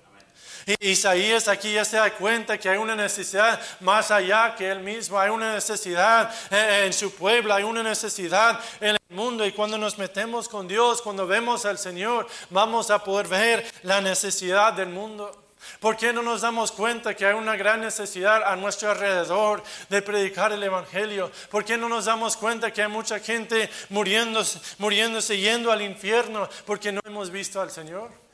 Isaías 0.81 1.47
aquí 1.47 1.73
ya 1.73 1.85
se 1.85 1.97
da 1.97 2.13
cuenta 2.13 2.59
que 2.59 2.69
hay 2.69 2.77
una 2.77 2.97
necesidad 2.97 3.61
más 3.81 4.11
allá 4.11 4.57
que 4.57 4.69
él 4.69 4.81
mismo, 4.81 5.17
hay 5.17 5.31
una 5.31 5.55
necesidad 5.55 6.35
en 6.51 6.93
su 6.93 7.15
pueblo, 7.15 7.55
hay 7.55 7.63
una 7.63 7.85
necesidad 7.85 8.59
en 8.81 8.97
el 8.97 9.17
mundo 9.17 9.47
y 9.47 9.53
cuando 9.53 9.79
nos 9.79 9.97
metemos 9.97 10.49
con 10.49 10.67
Dios, 10.67 11.03
cuando 11.03 11.25
vemos 11.25 11.65
al 11.65 11.79
Señor, 11.79 12.27
vamos 12.51 12.91
a 12.91 13.05
poder 13.05 13.29
ver 13.29 13.73
la 13.83 14.01
necesidad 14.01 14.73
del 14.73 14.89
mundo. 14.89 15.45
¿Por 15.79 15.97
qué 15.97 16.13
no 16.13 16.23
nos 16.23 16.41
damos 16.41 16.73
cuenta 16.73 17.15
que 17.15 17.27
hay 17.27 17.35
una 17.35 17.57
gran 17.57 17.81
necesidad 17.81 18.43
a 18.45 18.57
nuestro 18.57 18.91
alrededor 18.91 19.63
de 19.89 20.03
predicar 20.03 20.53
el 20.53 20.63
Evangelio? 20.63 21.31
¿Por 21.49 21.65
qué 21.65 21.77
no 21.77 21.89
nos 21.89 22.07
damos 22.07 22.37
cuenta 22.37 22.73
que 22.73 22.83
hay 22.83 22.89
mucha 22.89 23.21
gente 23.21 23.71
muriéndose, 23.91 24.59
muriéndose 24.79 25.39
yendo 25.39 25.71
al 25.71 25.83
infierno 25.83 26.49
porque 26.65 26.91
no 26.91 27.01
hemos 27.05 27.31
visto 27.31 27.61
al 27.61 27.71
Señor? 27.71 28.26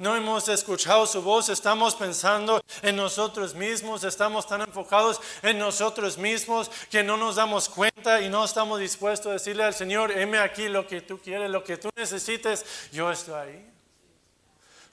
No 0.00 0.16
hemos 0.16 0.48
escuchado 0.48 1.06
su 1.06 1.20
voz, 1.20 1.50
estamos 1.50 1.94
pensando 1.94 2.62
en 2.80 2.96
nosotros 2.96 3.54
mismos, 3.54 4.02
estamos 4.02 4.46
tan 4.46 4.62
enfocados 4.62 5.20
en 5.42 5.58
nosotros 5.58 6.16
mismos 6.16 6.70
que 6.90 7.02
no 7.02 7.18
nos 7.18 7.36
damos 7.36 7.68
cuenta 7.68 8.22
y 8.22 8.30
no 8.30 8.42
estamos 8.42 8.80
dispuestos 8.80 9.28
a 9.28 9.32
decirle 9.34 9.62
al 9.62 9.74
Señor, 9.74 10.10
heme 10.10 10.38
aquí 10.38 10.68
lo 10.68 10.86
que 10.86 11.02
tú 11.02 11.18
quieres, 11.18 11.50
lo 11.50 11.62
que 11.62 11.76
tú 11.76 11.90
necesites, 11.94 12.64
yo 12.90 13.12
estoy 13.12 13.34
ahí. 13.34 13.70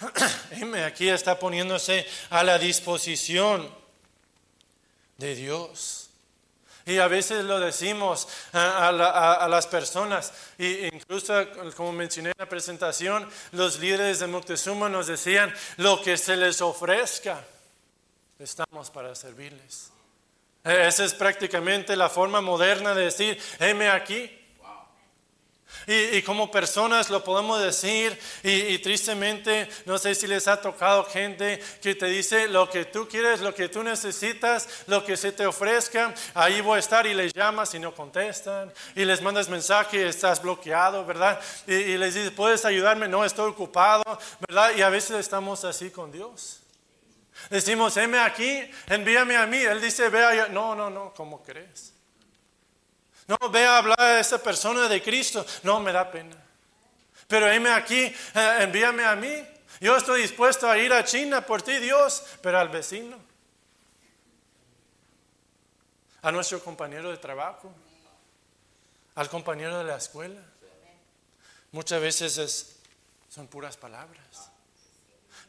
heme 0.51 0.83
aquí 0.83 1.07
está 1.07 1.39
poniéndose 1.39 2.05
a 2.29 2.43
la 2.43 2.59
disposición 2.59 3.73
de 5.15 5.35
Dios. 5.35 6.06
Y 6.88 6.99
a 6.99 7.09
veces 7.09 7.43
lo 7.43 7.59
decimos 7.59 8.29
a, 8.53 8.93
las 9.49 9.67
personas, 9.67 10.31
e 10.57 10.89
incluso 10.93 11.33
como 11.75 11.91
mencioné 11.91 12.29
en 12.29 12.35
la 12.39 12.47
presentación, 12.47 13.29
los 13.51 13.77
líderes 13.79 14.19
de 14.19 14.27
Moctezuma 14.27 14.88
nos 14.88 15.07
decían, 15.07 15.53
lo 15.75 16.01
que 16.01 16.15
se 16.15 16.38
les 16.38 16.61
ofrezca, 16.61 17.43
estamos 18.39 18.89
para 18.89 19.13
servirles. 19.15 19.91
E, 20.63 20.88
esa 20.88 21.03
es 21.03 21.13
prácticamente 21.13 21.97
la 21.97 22.07
forma 22.07 22.39
moderna 22.39 22.95
de 22.95 23.03
decir, 23.03 23.38
heme 23.59 23.89
aquí, 23.89 24.36
y, 25.86 26.22
como 26.22 26.51
personas 26.51 27.09
lo 27.09 27.24
podemos 27.24 27.61
decir 27.61 28.18
y, 28.43 28.78
tristemente 28.80 29.70
no 29.86 29.97
sé 29.97 30.15
si 30.15 30.28
les 30.28 30.47
ha 30.47 30.59
tocado 30.59 31.05
gente 31.05 31.61
que 31.82 31.95
te 31.95 32.07
dice 32.07 32.47
lo 32.47 32.70
que 32.70 32.86
tú 32.86 33.07
quieres, 33.07 33.41
lo 33.41 33.53
que 33.53 33.70
tú 33.70 33.84
necesitas, 33.84 34.68
lo 34.88 35.03
que 35.05 35.18
se 35.18 35.32
te 35.32 35.45
ofrezca, 35.45 36.13
ahí 36.34 36.61
voy 36.61 36.78
a 36.78 36.80
estar 36.80 37.05
y 37.07 37.13
les 37.13 37.34
llamas 37.34 37.74
y 37.74 37.80
no 37.80 37.93
contestan 37.93 38.72
y 38.95 39.05
les 39.05 39.22
mandas 39.22 39.49
mensaje, 39.49 40.07
estás 40.07 40.41
bloqueado, 40.41 41.05
¿verdad? 41.05 41.39
Y, 41.65 41.97
les 41.97 42.13
dices, 42.13 42.32
¿puedes 42.32 42.65
ayudarme? 42.65 43.07
No, 43.07 43.24
estoy 43.24 43.49
ocupado, 43.49 44.03
¿verdad? 44.47 44.72
Y 44.76 44.82
a 44.82 44.89
veces 44.89 45.18
estamos 45.18 45.63
así 45.63 45.89
con 45.89 46.11
Dios. 46.11 46.61
Decimos, 47.49 47.95
heme 47.97 48.20
aquí, 48.20 48.70
envíame 48.88 49.38
a 49.38 49.45
mí. 49.45 49.57
Él 49.57 49.80
dice, 49.80 50.09
vea, 50.09 50.47
no, 50.49 50.76
no, 50.76 50.89
no, 50.89 51.13
¿cómo 51.13 51.43
crees? 51.43 51.96
No, 53.28 53.38
ve 53.49 53.65
a 53.65 53.78
hablar 53.78 53.99
a 53.99 54.19
esa 54.19 54.41
persona 54.41 54.88
de 54.88 55.01
Cristo. 55.03 55.45
No, 55.63 55.80
me 55.80 55.91
da 55.91 56.09
pena. 56.09 56.36
Pero 57.28 57.51
heme 57.51 57.69
aquí, 57.69 58.03
eh, 58.05 58.57
envíame 58.61 59.03
a 59.03 59.15
mí. 59.15 59.45
Yo 59.82 59.97
estoy 59.97 60.21
dispuesto 60.21 60.69
a 60.69 60.78
ir 60.78 60.93
a 60.93 61.03
China 61.03 61.45
por 61.45 61.61
ti, 61.61 61.78
Dios, 61.78 62.23
pero 62.41 62.57
al 62.57 62.69
vecino, 62.69 63.17
a 66.21 66.32
nuestro 66.32 66.63
compañero 66.63 67.11
de 67.11 67.17
trabajo, 67.17 67.71
al 69.15 69.30
compañero 69.30 69.78
de 69.78 69.84
la 69.84 69.97
escuela. 69.97 70.41
Muchas 71.71 72.01
veces 72.01 72.80
son 73.30 73.47
puras 73.47 73.78
palabras. 73.78 74.51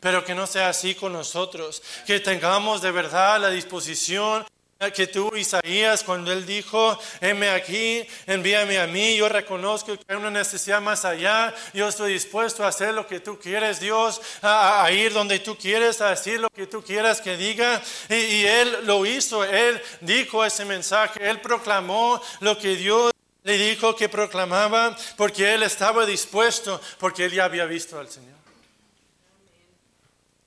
Pero 0.00 0.24
que 0.24 0.34
no 0.34 0.46
sea 0.46 0.68
así 0.68 0.94
con 0.94 1.12
nosotros, 1.12 1.82
que 2.06 2.20
tengamos 2.20 2.82
de 2.82 2.90
verdad 2.90 3.40
la 3.40 3.50
disposición 3.50 4.46
que 4.94 5.08
tú, 5.08 5.34
Isaías, 5.34 6.04
cuando 6.04 6.32
él 6.32 6.46
dijo, 6.46 6.96
heme 7.20 7.50
aquí, 7.50 8.06
envíame 8.26 8.78
a 8.78 8.86
mí, 8.86 9.16
yo 9.16 9.28
reconozco 9.28 9.96
que 9.96 10.04
hay 10.06 10.16
una 10.16 10.30
necesidad 10.30 10.80
más 10.80 11.04
allá, 11.04 11.52
yo 11.74 11.88
estoy 11.88 12.12
dispuesto 12.12 12.64
a 12.64 12.68
hacer 12.68 12.94
lo 12.94 13.04
que 13.04 13.18
tú 13.18 13.40
quieres, 13.40 13.80
Dios, 13.80 14.20
a, 14.40 14.88
ir 14.92 15.12
donde 15.12 15.40
tú 15.40 15.56
quieres, 15.56 16.00
a 16.00 16.10
decir 16.10 16.38
lo 16.38 16.48
que 16.48 16.68
tú 16.68 16.84
quieras 16.84 17.20
que 17.20 17.36
diga. 17.36 17.82
Y, 18.08 18.14
y 18.14 18.46
él 18.46 18.86
lo 18.86 19.04
hizo, 19.04 19.42
él 19.42 19.82
dijo 20.00 20.44
ese 20.44 20.64
mensaje, 20.64 21.28
él 21.28 21.40
proclamó 21.40 22.22
lo 22.38 22.56
que 22.56 22.76
Dios 22.76 23.10
le 23.42 23.58
dijo 23.58 23.96
que 23.96 24.08
proclamaba, 24.08 24.96
porque 25.16 25.54
él 25.54 25.64
estaba 25.64 26.06
dispuesto, 26.06 26.80
porque 27.00 27.24
él 27.24 27.32
ya 27.32 27.46
había 27.46 27.64
visto 27.64 27.98
al 27.98 28.08
Señor. 28.08 28.38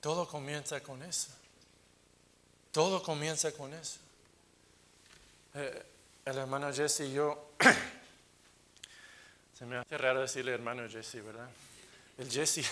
Todo 0.00 0.26
comienza 0.26 0.80
con 0.80 1.02
eso. 1.02 1.28
Todo 2.70 3.02
comienza 3.02 3.52
con 3.52 3.74
eso. 3.74 4.01
Eh, 5.54 5.86
el 6.24 6.38
hermano 6.38 6.72
Jesse 6.72 7.00
y 7.00 7.12
yo, 7.12 7.50
se 9.58 9.66
me 9.66 9.76
hace 9.76 9.98
raro 9.98 10.20
decirle 10.20 10.52
hermano 10.52 10.88
Jesse, 10.88 11.22
¿verdad? 11.22 11.48
El 12.16 12.30
Jesse, 12.30 12.64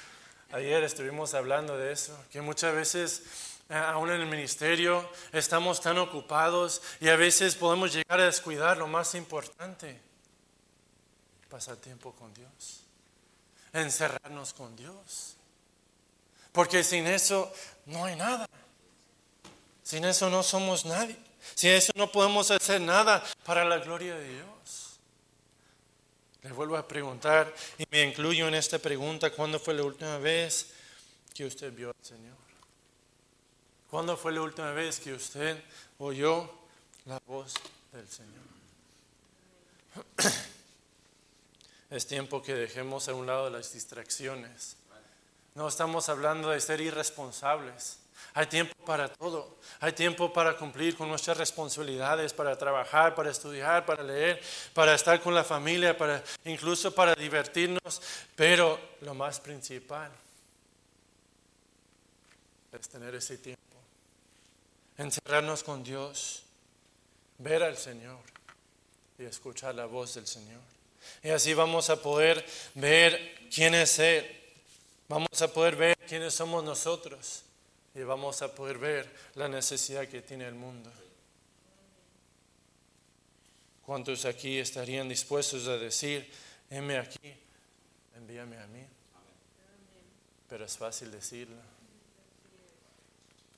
ayer 0.52 0.82
estuvimos 0.82 1.34
hablando 1.34 1.76
de 1.76 1.92
eso, 1.92 2.18
que 2.30 2.40
muchas 2.40 2.74
veces 2.74 3.22
eh, 3.68 3.74
aún 3.74 4.10
en 4.10 4.22
el 4.22 4.26
ministerio 4.26 5.06
estamos 5.32 5.80
tan 5.80 5.98
ocupados 5.98 6.80
y 7.00 7.08
a 7.08 7.16
veces 7.16 7.54
podemos 7.54 7.92
llegar 7.92 8.20
a 8.20 8.26
descuidar 8.26 8.78
lo 8.78 8.86
más 8.86 9.14
importante, 9.14 10.00
pasar 11.50 11.76
tiempo 11.76 12.12
con 12.12 12.32
Dios, 12.32 12.84
encerrarnos 13.74 14.54
con 14.54 14.74
Dios. 14.74 15.36
Porque 16.52 16.84
sin 16.84 17.06
eso 17.06 17.52
no 17.86 18.04
hay 18.04 18.16
nada. 18.16 18.46
Sin 19.82 20.04
eso 20.04 20.30
no 20.30 20.42
somos 20.42 20.84
nadie. 20.84 21.16
Sin 21.54 21.70
eso 21.70 21.92
no 21.96 22.10
podemos 22.10 22.50
hacer 22.50 22.80
nada 22.80 23.22
para 23.44 23.64
la 23.64 23.78
gloria 23.78 24.16
de 24.16 24.28
Dios. 24.28 24.98
Le 26.42 26.52
vuelvo 26.52 26.76
a 26.76 26.86
preguntar 26.86 27.54
y 27.78 27.84
me 27.90 28.02
incluyo 28.02 28.48
en 28.48 28.54
esta 28.54 28.78
pregunta, 28.78 29.30
¿cuándo 29.30 29.60
fue 29.60 29.74
la 29.74 29.84
última 29.84 30.18
vez 30.18 30.72
que 31.34 31.46
usted 31.46 31.72
vio 31.72 31.90
al 31.90 32.04
Señor? 32.04 32.36
¿Cuándo 33.88 34.16
fue 34.16 34.32
la 34.32 34.40
última 34.40 34.72
vez 34.72 34.98
que 34.98 35.12
usted 35.12 35.62
oyó 35.98 36.50
la 37.04 37.20
voz 37.26 37.54
del 37.92 38.08
Señor? 38.08 38.42
Es 41.90 42.06
tiempo 42.06 42.40
que 42.40 42.54
dejemos 42.54 43.06
a 43.08 43.14
un 43.14 43.26
lado 43.26 43.50
las 43.50 43.74
distracciones. 43.74 44.76
No 45.54 45.68
estamos 45.68 46.08
hablando 46.08 46.48
de 46.48 46.58
ser 46.58 46.80
irresponsables. 46.80 47.98
Hay 48.34 48.46
tiempo 48.46 48.74
para 48.84 49.08
todo. 49.12 49.58
Hay 49.80 49.92
tiempo 49.92 50.32
para 50.32 50.56
cumplir 50.56 50.96
con 50.96 51.08
nuestras 51.08 51.36
responsabilidades, 51.36 52.32
para 52.32 52.56
trabajar, 52.56 53.14
para 53.14 53.30
estudiar, 53.30 53.84
para 53.84 54.02
leer, 54.02 54.42
para 54.72 54.94
estar 54.94 55.20
con 55.20 55.34
la 55.34 55.44
familia, 55.44 55.96
para 55.96 56.22
incluso 56.44 56.94
para 56.94 57.14
divertirnos. 57.14 58.00
Pero 58.34 58.78
lo 59.02 59.14
más 59.14 59.38
principal 59.38 60.10
es 62.72 62.88
tener 62.88 63.14
ese 63.14 63.36
tiempo. 63.36 63.60
Encerrarnos 64.96 65.62
con 65.62 65.84
Dios, 65.84 66.42
ver 67.38 67.62
al 67.62 67.76
Señor 67.76 68.20
y 69.18 69.24
escuchar 69.24 69.74
la 69.74 69.86
voz 69.86 70.14
del 70.14 70.26
Señor. 70.26 70.60
Y 71.22 71.30
así 71.30 71.52
vamos 71.52 71.90
a 71.90 72.00
poder 72.00 72.46
ver 72.74 73.48
quién 73.54 73.74
es 73.74 73.98
Él. 73.98 74.38
Vamos 75.08 75.42
a 75.42 75.48
poder 75.48 75.76
ver 75.76 75.98
quiénes 76.08 76.32
somos 76.32 76.64
nosotros 76.64 77.44
y 77.94 78.02
vamos 78.02 78.42
a 78.42 78.54
poder 78.54 78.78
ver 78.78 79.16
la 79.34 79.48
necesidad 79.48 80.08
que 80.08 80.22
tiene 80.22 80.46
el 80.46 80.54
mundo. 80.54 80.90
¿Cuántos 83.84 84.24
aquí 84.24 84.58
estarían 84.58 85.08
dispuestos 85.08 85.66
a 85.66 85.76
decir, 85.76 86.30
heme 86.70 86.98
aquí, 86.98 87.34
envíame 88.16 88.58
a 88.58 88.66
mí? 88.66 88.86
Pero 90.48 90.64
es 90.64 90.76
fácil 90.76 91.10
decirlo. 91.10 91.60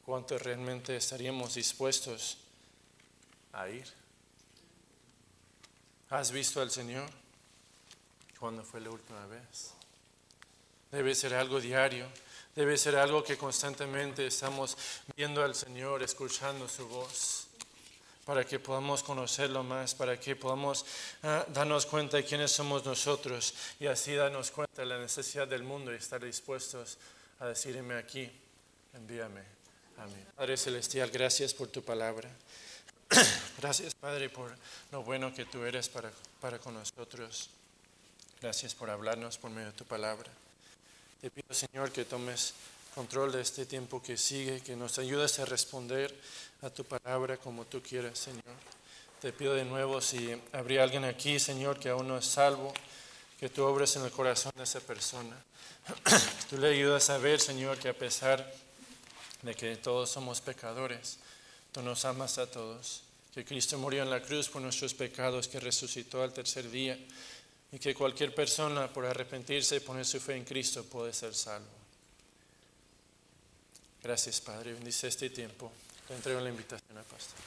¿Cuántos 0.05 0.43
realmente 0.43 0.97
estaríamos 0.97 1.55
dispuestos 1.55 2.39
a 3.53 3.69
ir? 3.69 3.87
¿Has 6.11 6.31
visto 6.31 6.61
al 6.61 6.71
Señor? 6.71 7.09
¿Cuándo 8.39 8.63
fue 8.63 8.81
la 8.81 8.91
última 8.91 9.27
vez? 9.27 9.73
Debe 10.91 11.15
ser 11.15 11.35
algo 11.35 11.61
diario. 11.61 12.07
Debe 12.55 12.79
ser 12.79 12.97
algo 12.97 13.25
que 13.25 13.37
constantemente 13.37 14.27
estamos 14.27 14.77
viendo 15.17 15.43
al 15.43 15.55
Señor, 15.55 16.03
escuchando 16.03 16.69
su 16.69 16.87
voz, 16.87 17.49
para 18.25 18.45
que 18.47 18.61
podamos 18.61 19.03
conocerlo 19.03 19.65
más, 19.65 19.95
para 19.95 20.19
que 20.21 20.37
podamos 20.37 20.87
ah, 21.25 21.45
darnos 21.49 21.85
cuenta 21.85 22.17
de 22.17 22.25
quiénes 22.25 22.53
somos 22.53 22.85
nosotros 22.85 23.55
y 23.81 23.87
así 23.87 24.15
darnos 24.15 24.51
cuenta 24.53 24.83
de 24.83 24.87
la 24.87 24.99
necesidad 24.99 25.49
del 25.49 25.65
mundo 25.65 25.93
y 25.93 25.97
estar 25.97 26.25
dispuestos 26.25 26.97
a 27.41 27.47
decirme 27.47 27.97
aquí, 27.97 28.31
envíame 28.95 29.43
a 29.99 30.07
mí. 30.07 30.25
Padre 30.37 30.57
Celestial, 30.57 31.11
gracias 31.11 31.53
por 31.53 31.69
tu 31.69 31.83
palabra. 31.83 32.31
Gracias, 33.59 33.95
Padre, 33.95 34.29
por 34.29 34.51
lo 34.91 35.03
bueno 35.03 35.33
que 35.33 35.45
tú 35.45 35.63
eres 35.65 35.89
para, 35.89 36.11
para 36.41 36.59
con 36.59 36.75
nosotros. 36.75 37.51
Gracias 38.41 38.75
por 38.75 38.91
hablarnos 38.91 39.39
por 39.39 39.51
medio 39.51 39.69
de 39.69 39.73
tu 39.73 39.85
palabra. 39.85 40.31
Te 41.25 41.31
pido, 41.31 41.55
Señor, 41.55 41.91
que 41.91 42.05
tomes 42.05 42.53
control 42.95 43.33
de 43.33 43.41
este 43.41 43.65
tiempo 43.65 44.03
que 44.03 44.15
sigue, 44.19 44.61
que 44.61 44.77
nos 44.77 44.99
ayudes 44.99 45.39
a 45.39 45.47
responder 45.47 46.15
a 46.61 46.69
tu 46.69 46.85
palabra 46.85 47.39
como 47.39 47.65
tú 47.65 47.81
quieras, 47.81 48.19
Señor. 48.19 48.55
Te 49.23 49.33
pido 49.33 49.55
de 49.55 49.65
nuevo, 49.65 50.03
si 50.03 50.39
habría 50.53 50.83
alguien 50.83 51.07
aquí, 51.07 51.41
Señor, 51.41 51.81
que 51.81 51.89
aún 51.89 52.09
no 52.09 52.19
es 52.19 52.27
salvo, 52.27 52.75
que 53.41 53.49
tú 53.49 53.65
obres 53.65 53.97
en 53.97 54.05
el 54.05 54.11
corazón 54.11 54.53
de 54.55 54.65
esa 54.65 54.81
persona. 54.81 55.35
tú 56.51 56.59
le 56.59 56.69
ayudas 56.69 57.09
a 57.09 57.17
ver, 57.17 57.41
Señor, 57.41 57.79
que 57.79 57.89
a 57.89 57.97
pesar 57.97 58.53
de 59.41 59.55
que 59.55 59.77
todos 59.77 60.11
somos 60.11 60.43
pecadores, 60.43 61.17
tú 61.73 61.81
nos 61.81 62.05
amas 62.05 62.37
a 62.37 62.51
todos, 62.51 63.01
que 63.33 63.47
Cristo 63.47 63.79
murió 63.79 64.03
en 64.03 64.11
la 64.11 64.21
cruz 64.21 64.51
por 64.51 64.61
nuestros 64.61 64.93
pecados, 64.93 65.49
que 65.49 65.59
resucitó 65.59 66.23
al 66.23 66.35
tercer 66.35 66.71
día 66.71 66.99
y 67.75 67.79
que 67.81 67.93
cualquier 67.93 68.33
persona 68.33 68.87
por 68.87 69.05
arrepentirse 69.05 69.75
y 69.75 69.81
poner 69.81 70.07
su 70.07 70.21
fe 70.21 70.37
en 70.37 70.45
Cristo 70.45 70.85
puede 70.85 71.13
ser 71.13 71.35
salvo. 71.35 71.67
Gracias 74.01 74.41
Padre, 74.41 74.75
bendice 74.75 75.09
este 75.09 75.29
tiempo. 75.29 75.73
Te 76.07 76.15
entrego 76.15 76.39
la 76.39 76.51
invitación 76.51 76.97
al 76.97 77.05
pastor. 77.05 77.41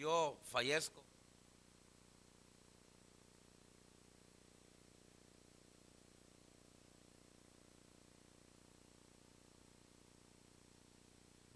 yo 0.00 0.38
fallezco. 0.60 1.02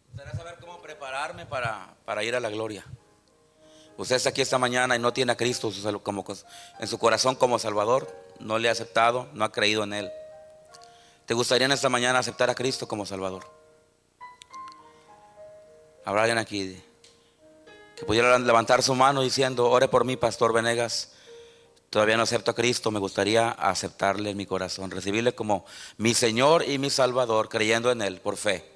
Gustaría 0.09 0.33
saber 0.33 0.59
cómo 0.59 0.81
prepararme 0.81 1.45
para, 1.45 1.95
para 2.07 2.25
ir 2.25 2.35
a 2.35 2.41
la 2.41 2.49
gloria. 2.49 2.87
Usted 3.99 4.17
está 4.17 4.31
aquí 4.31 4.41
esta 4.41 4.57
mañana 4.57 4.97
y 4.97 4.99
no 4.99 5.13
tiene 5.13 5.33
a 5.33 5.37
Cristo 5.37 5.71
como, 6.03 6.25
en 6.79 6.87
su 6.87 6.99
corazón 6.99 7.37
como 7.37 7.59
Salvador, 7.59 8.11
no 8.41 8.59
le 8.59 8.71
ha 8.71 8.73
aceptado, 8.73 9.29
no 9.35 9.45
ha 9.45 9.53
creído 9.53 9.85
en 9.85 9.93
Él. 9.93 10.11
¿Te 11.27 11.35
gustaría 11.35 11.67
en 11.67 11.73
esta 11.73 11.91
mañana 11.91 12.21
aceptar 12.21 12.49
a 12.49 12.55
Cristo 12.55 12.89
como 12.89 13.05
Salvador? 13.05 13.45
¿Habrá 16.07 16.41
aquí? 16.41 16.83
Que 17.97 18.05
pudiera 18.05 18.39
levantar 18.39 18.83
su 18.83 18.95
mano 18.95 19.23
diciendo, 19.23 19.71
ore 19.71 19.89
por 19.89 20.05
mí, 20.05 20.17
Pastor 20.17 20.53
Venegas. 20.53 21.13
Todavía 21.91 22.17
no 22.17 22.25
acepto 22.25 22.51
a 22.51 22.55
Cristo, 22.55 22.91
me 22.91 22.99
gustaría 22.99 23.51
aceptarle 23.51 24.31
en 24.31 24.37
mi 24.37 24.47
corazón, 24.47 24.91
recibirle 24.91 25.35
como 25.35 25.65
mi 25.97 26.13
Señor 26.13 26.69
y 26.69 26.79
mi 26.79 26.91
Salvador, 26.91 27.49
creyendo 27.49 27.93
en 27.93 28.03
Él 28.03 28.21
por 28.21 28.37
fe. 28.37 28.69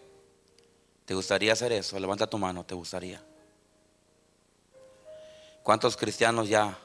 ¿Te 1.05 1.14
gustaría 1.14 1.53
hacer 1.53 1.73
eso? 1.73 1.99
Levanta 1.99 2.29
tu 2.29 2.39
mano, 2.39 2.64
¿te 2.64 2.77
gustaría? 2.77 3.21
¿Cuántos 5.64 5.97
cristianos 5.97 6.49
ya 6.49 6.79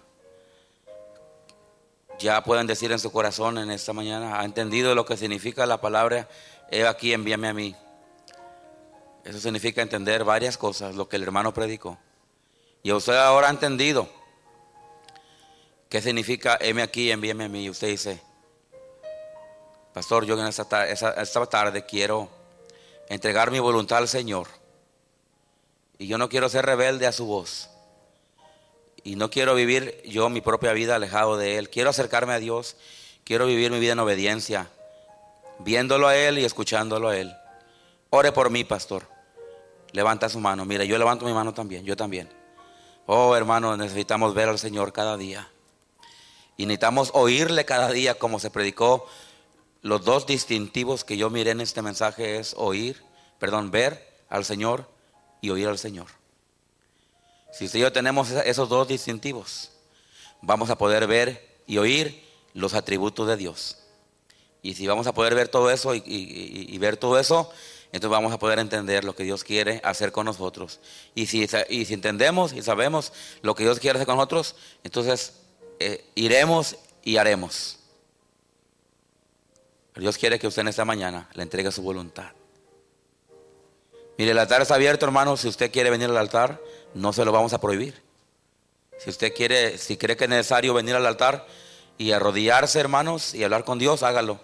ya 2.20 2.44
pueden 2.44 2.68
decir 2.68 2.92
en 2.92 3.00
su 3.00 3.12
corazón 3.12 3.58
en 3.58 3.70
esta 3.70 3.92
mañana, 3.92 4.40
ha 4.40 4.46
entendido 4.46 4.96
lo 4.96 5.06
que 5.06 5.18
significa 5.18 5.66
la 5.66 5.82
palabra, 5.82 6.30
he 6.72 6.88
aquí, 6.88 7.14
envíame 7.14 7.48
a 7.48 7.54
mí? 7.54 7.76
Eso 9.24 9.40
significa 9.40 9.82
entender 9.82 10.24
varias 10.24 10.58
cosas, 10.58 10.96
lo 10.96 11.08
que 11.08 11.18
el 11.18 11.24
hermano 11.24 11.54
predicó. 11.54 11.98
Y 12.84 12.92
usted 12.92 13.16
ahora 13.16 13.48
ha 13.48 13.50
entendido 13.50 14.10
qué 15.88 16.02
significa 16.02 16.58
heme 16.60 16.82
aquí, 16.82 17.10
envíeme 17.12 17.46
a 17.46 17.50
mí. 17.50 17.64
Y 17.64 17.70
usted 17.70 17.88
dice, 17.88 18.22
Pastor, 19.94 20.26
yo 20.26 20.38
en 20.38 20.48
esta 20.48 20.66
tarde, 20.66 20.92
esta 20.92 21.46
tarde 21.46 21.86
quiero 21.86 22.30
entregar 23.08 23.52
mi 23.52 23.60
voluntad 23.60 24.00
al 24.00 24.10
Señor. 24.10 24.48
Y 25.98 26.08
yo 26.08 26.18
no 26.18 26.28
quiero 26.28 26.50
ser 26.50 26.66
rebelde 26.66 27.08
a 27.08 27.14
su 27.14 27.26
voz. 27.26 27.70
Y 29.02 29.16
no 29.16 29.30
quiero 29.30 29.56
vivir 29.56 30.02
yo 30.06 30.30
mi 30.30 30.42
propia 30.42 30.74
vida 30.74 30.96
alejado 30.96 31.38
de 31.38 31.58
Él. 31.58 31.70
Quiero 31.70 31.90
acercarme 31.90 32.34
a 32.34 32.40
Dios. 32.40 32.76
Quiero 33.24 33.46
vivir 33.46 33.72
mi 33.72 33.80
vida 33.80 33.94
en 33.94 34.00
obediencia. 34.00 34.70
Viéndolo 35.60 36.08
a 36.10 36.18
Él 36.18 36.38
y 36.38 36.44
escuchándolo 36.44 37.08
a 37.10 37.18
Él. 37.18 37.34
Ore 38.10 38.34
por 38.34 38.50
mí, 38.50 38.66
pastor. 38.66 39.08
Levanta 39.94 40.28
su 40.28 40.42
mano. 40.42 40.66
Mira, 40.66 40.84
yo 40.84 40.98
levanto 40.98 41.26
mi 41.26 41.34
mano 41.34 41.54
también. 41.54 41.86
Yo 41.86 41.96
también. 41.96 42.43
Oh, 43.06 43.36
hermano, 43.36 43.76
necesitamos 43.76 44.34
ver 44.34 44.48
al 44.48 44.60
Señor 44.60 44.94
cada 44.94 45.18
día. 45.18 45.50
Y 46.56 46.66
necesitamos 46.66 47.12
oírle 47.14 47.66
cada 47.66 47.92
día 47.92 48.16
como 48.16 48.40
se 48.40 48.50
predicó. 48.50 49.06
Los 49.82 50.06
dos 50.06 50.26
distintivos 50.26 51.04
que 51.04 51.18
yo 51.18 51.30
miré 51.30 51.52
en 51.52 51.60
este 51.60 51.82
mensaje 51.82 52.38
es 52.38 52.54
oír, 52.58 53.04
perdón, 53.40 53.72
ver 53.72 54.24
al 54.30 54.46
Señor 54.46 54.90
y 55.42 55.50
oír 55.50 55.68
al 55.68 55.78
Señor. 55.78 56.08
Si 57.52 57.66
usted 57.66 57.80
yo 57.80 57.92
tenemos 57.92 58.32
esos 58.32 58.70
dos 58.70 58.88
distintivos, 58.88 59.72
vamos 60.42 60.70
a 60.70 60.78
poder 60.78 61.06
ver 61.06 61.60
y 61.68 61.78
oír 61.78 62.24
los 62.54 62.74
atributos 62.74 63.28
de 63.28 63.36
Dios. 63.36 63.80
Y 64.62 64.76
si 64.76 64.88
vamos 64.88 65.08
a 65.08 65.14
poder 65.14 65.36
ver 65.36 65.50
todo 65.50 65.70
eso 65.70 65.94
y 65.94 66.78
ver 66.78 66.96
todo 66.96 67.20
eso, 67.20 67.52
entonces 67.94 68.10
vamos 68.10 68.34
a 68.34 68.40
poder 68.40 68.58
entender 68.58 69.04
lo 69.04 69.16
que 69.16 69.24
Dios 69.24 69.44
quiere 69.44 69.80
hacer 69.84 70.12
con 70.12 70.26
nosotros. 70.26 70.80
Y 71.14 71.28
si, 71.28 71.48
y 71.70 71.86
si 71.86 71.94
entendemos 71.94 72.52
y 72.52 72.64
sabemos 72.64 73.14
lo 73.44 73.54
que 73.54 73.64
Dios 73.64 73.80
quiere 73.80 73.98
hacer 73.98 74.08
con 74.08 74.18
nosotros, 74.18 74.56
entonces 74.84 75.34
eh, 75.80 76.04
iremos 76.16 76.76
y 77.04 77.18
haremos. 77.18 77.78
Dios 79.96 80.18
quiere 80.18 80.40
que 80.40 80.48
usted 80.48 80.64
en 80.64 80.70
esta 80.70 80.86
mañana 80.86 81.30
le 81.36 81.44
entregue 81.44 81.72
su 81.72 81.84
voluntad. 81.84 82.32
Mire, 84.18 84.32
el 84.32 84.40
altar 84.40 84.64
está 84.64 84.74
abierto, 84.74 85.06
hermano. 85.06 85.38
Si 85.38 85.48
usted 85.48 85.72
quiere 85.72 85.92
venir 85.92 86.10
al 86.10 86.18
altar, 86.18 86.60
no 86.96 87.14
se 87.14 87.24
lo 87.24 87.32
vamos 87.32 87.54
a 87.54 87.62
prohibir. 87.62 88.02
Si 88.98 89.12
usted 89.12 89.34
quiere, 89.36 89.78
si 89.78 89.98
cree 89.98 90.18
que 90.18 90.24
es 90.24 90.30
necesario 90.32 90.74
venir 90.74 90.96
al 90.96 91.06
altar 91.06 91.46
y 92.00 92.12
arrodillarse, 92.12 92.80
hermanos, 92.80 93.36
y 93.36 93.44
hablar 93.44 93.66
con 93.66 93.78
Dios, 93.78 94.02
hágalo. 94.02 94.40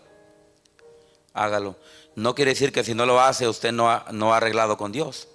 Hágalo. 1.33 1.75
No 2.19 2.35
quiere 2.35 2.51
decir 2.51 2.73
que 2.73 2.83
si 2.83 2.93
no 2.93 3.05
lo 3.05 3.21
hace, 3.21 3.47
usted 3.47 3.71
no 3.71 3.89
ha, 3.89 4.07
no 4.11 4.33
ha 4.33 4.37
arreglado 4.37 4.75
con 4.75 4.91
Dios. 4.91 5.29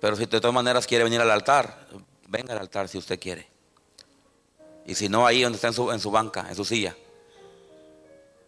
Pero 0.00 0.16
si 0.16 0.24
de 0.24 0.40
todas 0.40 0.54
maneras 0.54 0.86
quiere 0.86 1.04
venir 1.04 1.20
al 1.20 1.30
altar, 1.30 1.86
venga 2.28 2.54
al 2.54 2.60
altar 2.60 2.88
si 2.88 2.96
usted 2.96 3.20
quiere. 3.20 3.46
Y 4.86 4.94
si 4.94 5.10
no, 5.10 5.26
ahí 5.26 5.42
donde 5.42 5.56
está 5.56 5.68
en 5.68 5.74
su, 5.74 5.92
en 5.92 6.00
su 6.00 6.10
banca, 6.10 6.46
en 6.48 6.56
su 6.56 6.64
silla, 6.64 6.96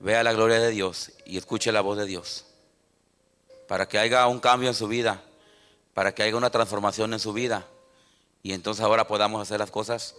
vea 0.00 0.22
la 0.22 0.32
gloria 0.32 0.58
de 0.58 0.70
Dios 0.70 1.12
y 1.26 1.36
escuche 1.36 1.70
la 1.70 1.82
voz 1.82 1.98
de 1.98 2.06
Dios. 2.06 2.46
Para 3.66 3.86
que 3.86 3.98
haya 3.98 4.26
un 4.26 4.40
cambio 4.40 4.70
en 4.70 4.74
su 4.74 4.88
vida, 4.88 5.22
para 5.92 6.14
que 6.14 6.22
haya 6.22 6.34
una 6.34 6.48
transformación 6.48 7.12
en 7.12 7.20
su 7.20 7.34
vida. 7.34 7.66
Y 8.42 8.54
entonces 8.54 8.82
ahora 8.82 9.06
podamos 9.06 9.42
hacer 9.42 9.60
las 9.60 9.70
cosas 9.70 10.14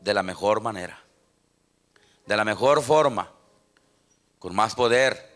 de 0.00 0.14
la 0.14 0.22
mejor 0.22 0.62
manera, 0.62 1.04
de 2.24 2.36
la 2.38 2.44
mejor 2.46 2.80
forma, 2.82 3.30
con 4.38 4.54
más 4.54 4.74
poder, 4.74 5.31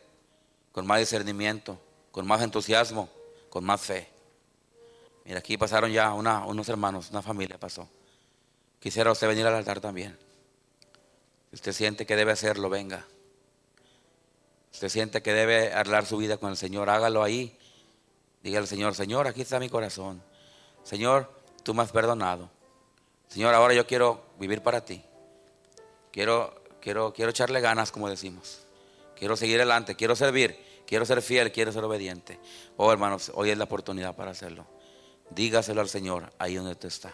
con 0.77 0.87
más 0.87 0.99
discernimiento, 0.99 1.79
con 2.12 2.27
más 2.27 2.43
entusiasmo, 2.43 3.09
con 3.49 3.64
más 3.64 3.81
fe. 3.81 4.07
Mira, 5.24 5.39
aquí 5.39 5.57
pasaron 5.57 5.91
ya 5.91 6.12
unos 6.12 6.68
hermanos, 6.68 7.09
una 7.11 7.22
familia 7.22 7.57
pasó. 7.57 7.89
Quisiera 8.79 9.11
usted 9.11 9.27
venir 9.27 9.47
al 9.47 9.55
altar 9.55 9.81
también. 9.81 10.18
Si 11.49 11.55
usted 11.55 11.72
siente 11.72 12.05
que 12.05 12.14
debe 12.14 12.33
hacerlo, 12.33 12.68
venga. 12.68 13.07
Si 14.70 14.77
usted 14.77 14.91
siente 14.91 15.22
que 15.22 15.33
debe 15.33 15.72
arreglar 15.72 16.05
su 16.05 16.18
vida 16.18 16.37
con 16.37 16.51
el 16.51 16.59
Señor, 16.59 16.91
hágalo 16.91 17.22
ahí. 17.22 17.59
Dígale 18.43 18.64
al 18.64 18.68
Señor, 18.68 18.95
Señor, 18.95 19.27
aquí 19.27 19.41
está 19.41 19.59
mi 19.59 19.70
corazón. 19.70 20.22
Señor, 20.83 21.33
tú 21.62 21.72
me 21.72 21.85
has 21.85 21.91
perdonado. 21.91 22.51
Señor, 23.29 23.55
ahora 23.55 23.72
yo 23.72 23.87
quiero 23.87 24.27
vivir 24.39 24.61
para 24.61 24.85
ti. 24.85 25.03
Quiero, 26.12 26.55
quiero, 26.83 27.14
quiero 27.14 27.31
echarle 27.31 27.62
ganas, 27.62 27.91
como 27.91 28.11
decimos. 28.11 28.66
Quiero 29.18 29.39
seguir 29.39 29.57
adelante, 29.57 29.97
quiero 29.97 30.14
servir, 30.14 30.66
quiero 30.87 31.05
ser 31.05 31.22
fiel, 31.22 31.53
quiero 31.53 31.72
ser 31.72 31.84
obediente. 31.84 32.39
Oh, 32.76 32.93
hermanos, 32.93 33.32
hoy 33.34 33.51
es 33.51 33.59
la 33.59 33.64
oportunidad 33.64 34.14
para 34.14 34.30
hacerlo. 34.30 34.66
Dígaselo 35.30 35.80
al 35.80 35.89
Señor 35.89 36.32
ahí 36.39 36.55
donde 36.55 36.72
usted 36.72 36.89
está. 36.89 37.12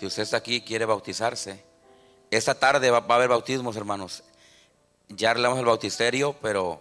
Si 0.00 0.06
usted 0.06 0.22
está 0.22 0.38
aquí 0.38 0.56
y 0.56 0.60
quiere 0.62 0.86
bautizarse, 0.86 1.62
esta 2.30 2.54
tarde 2.54 2.90
va, 2.90 3.04
a 3.06 3.14
haber 3.14 3.28
bautismos, 3.28 3.76
hermanos. 3.76 4.22
Ya 5.08 5.32
arreglamos 5.32 5.58
el 5.58 5.66
bautisterio, 5.66 6.34
pero 6.40 6.80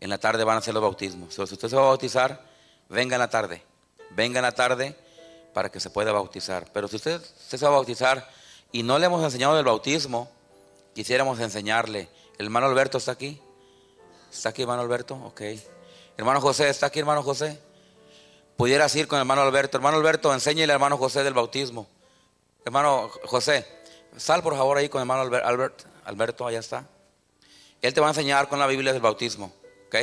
en 0.00 0.10
la 0.10 0.18
tarde 0.18 0.42
van 0.42 0.56
a 0.56 0.60
ser 0.60 0.74
los 0.74 0.82
bautismos. 0.82 1.34
Si 1.34 1.40
usted 1.40 1.68
se 1.68 1.76
va 1.76 1.82
a 1.82 1.86
bautizar, 1.86 2.51
venga 2.92 3.16
en 3.16 3.20
la 3.20 3.30
tarde. 3.30 3.62
Venga 4.10 4.38
en 4.38 4.42
la 4.44 4.52
tarde 4.52 4.94
para 5.52 5.70
que 5.70 5.80
se 5.80 5.90
pueda 5.90 6.12
bautizar. 6.12 6.70
Pero 6.72 6.86
si 6.88 6.96
usted, 6.96 7.20
se 7.48 7.56
va 7.58 7.68
a 7.68 7.72
bautizar 7.72 8.28
y 8.70 8.82
no 8.82 8.98
le 8.98 9.06
hemos 9.06 9.24
enseñado 9.24 9.54
del 9.56 9.64
bautismo, 9.64 10.30
quisiéramos 10.94 11.40
enseñarle. 11.40 12.08
Hermano 12.38 12.66
Alberto 12.66 12.98
está 12.98 13.12
aquí. 13.12 13.40
¿Está 14.32 14.50
aquí, 14.50 14.62
hermano 14.62 14.82
Alberto? 14.82 15.14
Ok. 15.24 15.42
Hermano 16.16 16.40
José, 16.40 16.68
¿está 16.68 16.86
aquí, 16.86 17.00
hermano 17.00 17.22
José? 17.22 17.58
Pudieras 18.56 18.94
ir 18.96 19.08
con 19.08 19.16
el 19.16 19.22
hermano 19.22 19.42
Alberto. 19.42 19.76
Hermano 19.78 19.96
Alberto, 19.96 20.32
enséñele 20.32 20.72
al 20.72 20.76
hermano 20.76 20.96
José 20.98 21.24
del 21.24 21.34
bautismo. 21.34 21.86
Hermano 22.64 23.10
José, 23.24 23.66
sal 24.16 24.42
por 24.42 24.56
favor 24.56 24.76
ahí 24.78 24.88
con 24.88 25.00
el 25.00 25.02
hermano 25.10 25.22
Albert- 25.22 25.84
Alberto, 26.04 26.46
allá 26.46 26.60
está. 26.60 26.86
Él 27.80 27.92
te 27.92 28.00
va 28.00 28.06
a 28.06 28.10
enseñar 28.10 28.48
con 28.48 28.58
la 28.58 28.66
Biblia 28.66 28.92
del 28.92 29.02
bautismo, 29.02 29.52
¿ok? 29.86 29.96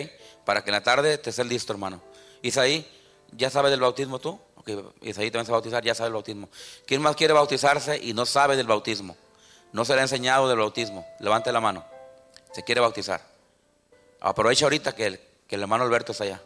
Para 0.45 0.63
que 0.63 0.69
en 0.69 0.73
la 0.73 0.83
tarde 0.83 1.17
te 1.17 1.29
estés 1.29 1.45
listo, 1.45 1.71
hermano. 1.71 2.01
Isaí, 2.41 2.87
¿ya 3.31 3.49
sabes 3.49 3.71
del 3.71 3.79
bautismo 3.79 4.19
tú? 4.19 4.39
Ok, 4.55 4.69
Isaí 5.01 5.31
también 5.31 5.45
se 5.45 5.51
va 5.51 5.57
a 5.57 5.61
bautizar, 5.61 5.83
ya 5.83 5.95
sabe 5.95 6.07
el 6.07 6.13
bautismo. 6.13 6.49
¿Quién 6.85 7.01
más 7.01 7.15
quiere 7.15 7.33
bautizarse 7.33 7.97
y 7.97 8.13
no 8.13 8.25
sabe 8.25 8.55
del 8.55 8.67
bautismo? 8.67 9.15
No 9.71 9.85
se 9.85 9.93
le 9.93 9.99
ha 9.99 10.03
enseñado 10.03 10.49
del 10.49 10.57
bautismo. 10.57 11.05
Levante 11.19 11.51
la 11.51 11.59
mano. 11.61 11.85
Se 12.53 12.63
quiere 12.63 12.81
bautizar. 12.81 13.21
Aprovecha 14.19 14.65
ahorita 14.65 14.93
que 14.93 15.05
el, 15.05 15.19
que 15.47 15.55
el 15.55 15.61
hermano 15.61 15.83
Alberto 15.83 16.11
está 16.11 16.23
allá. 16.23 16.41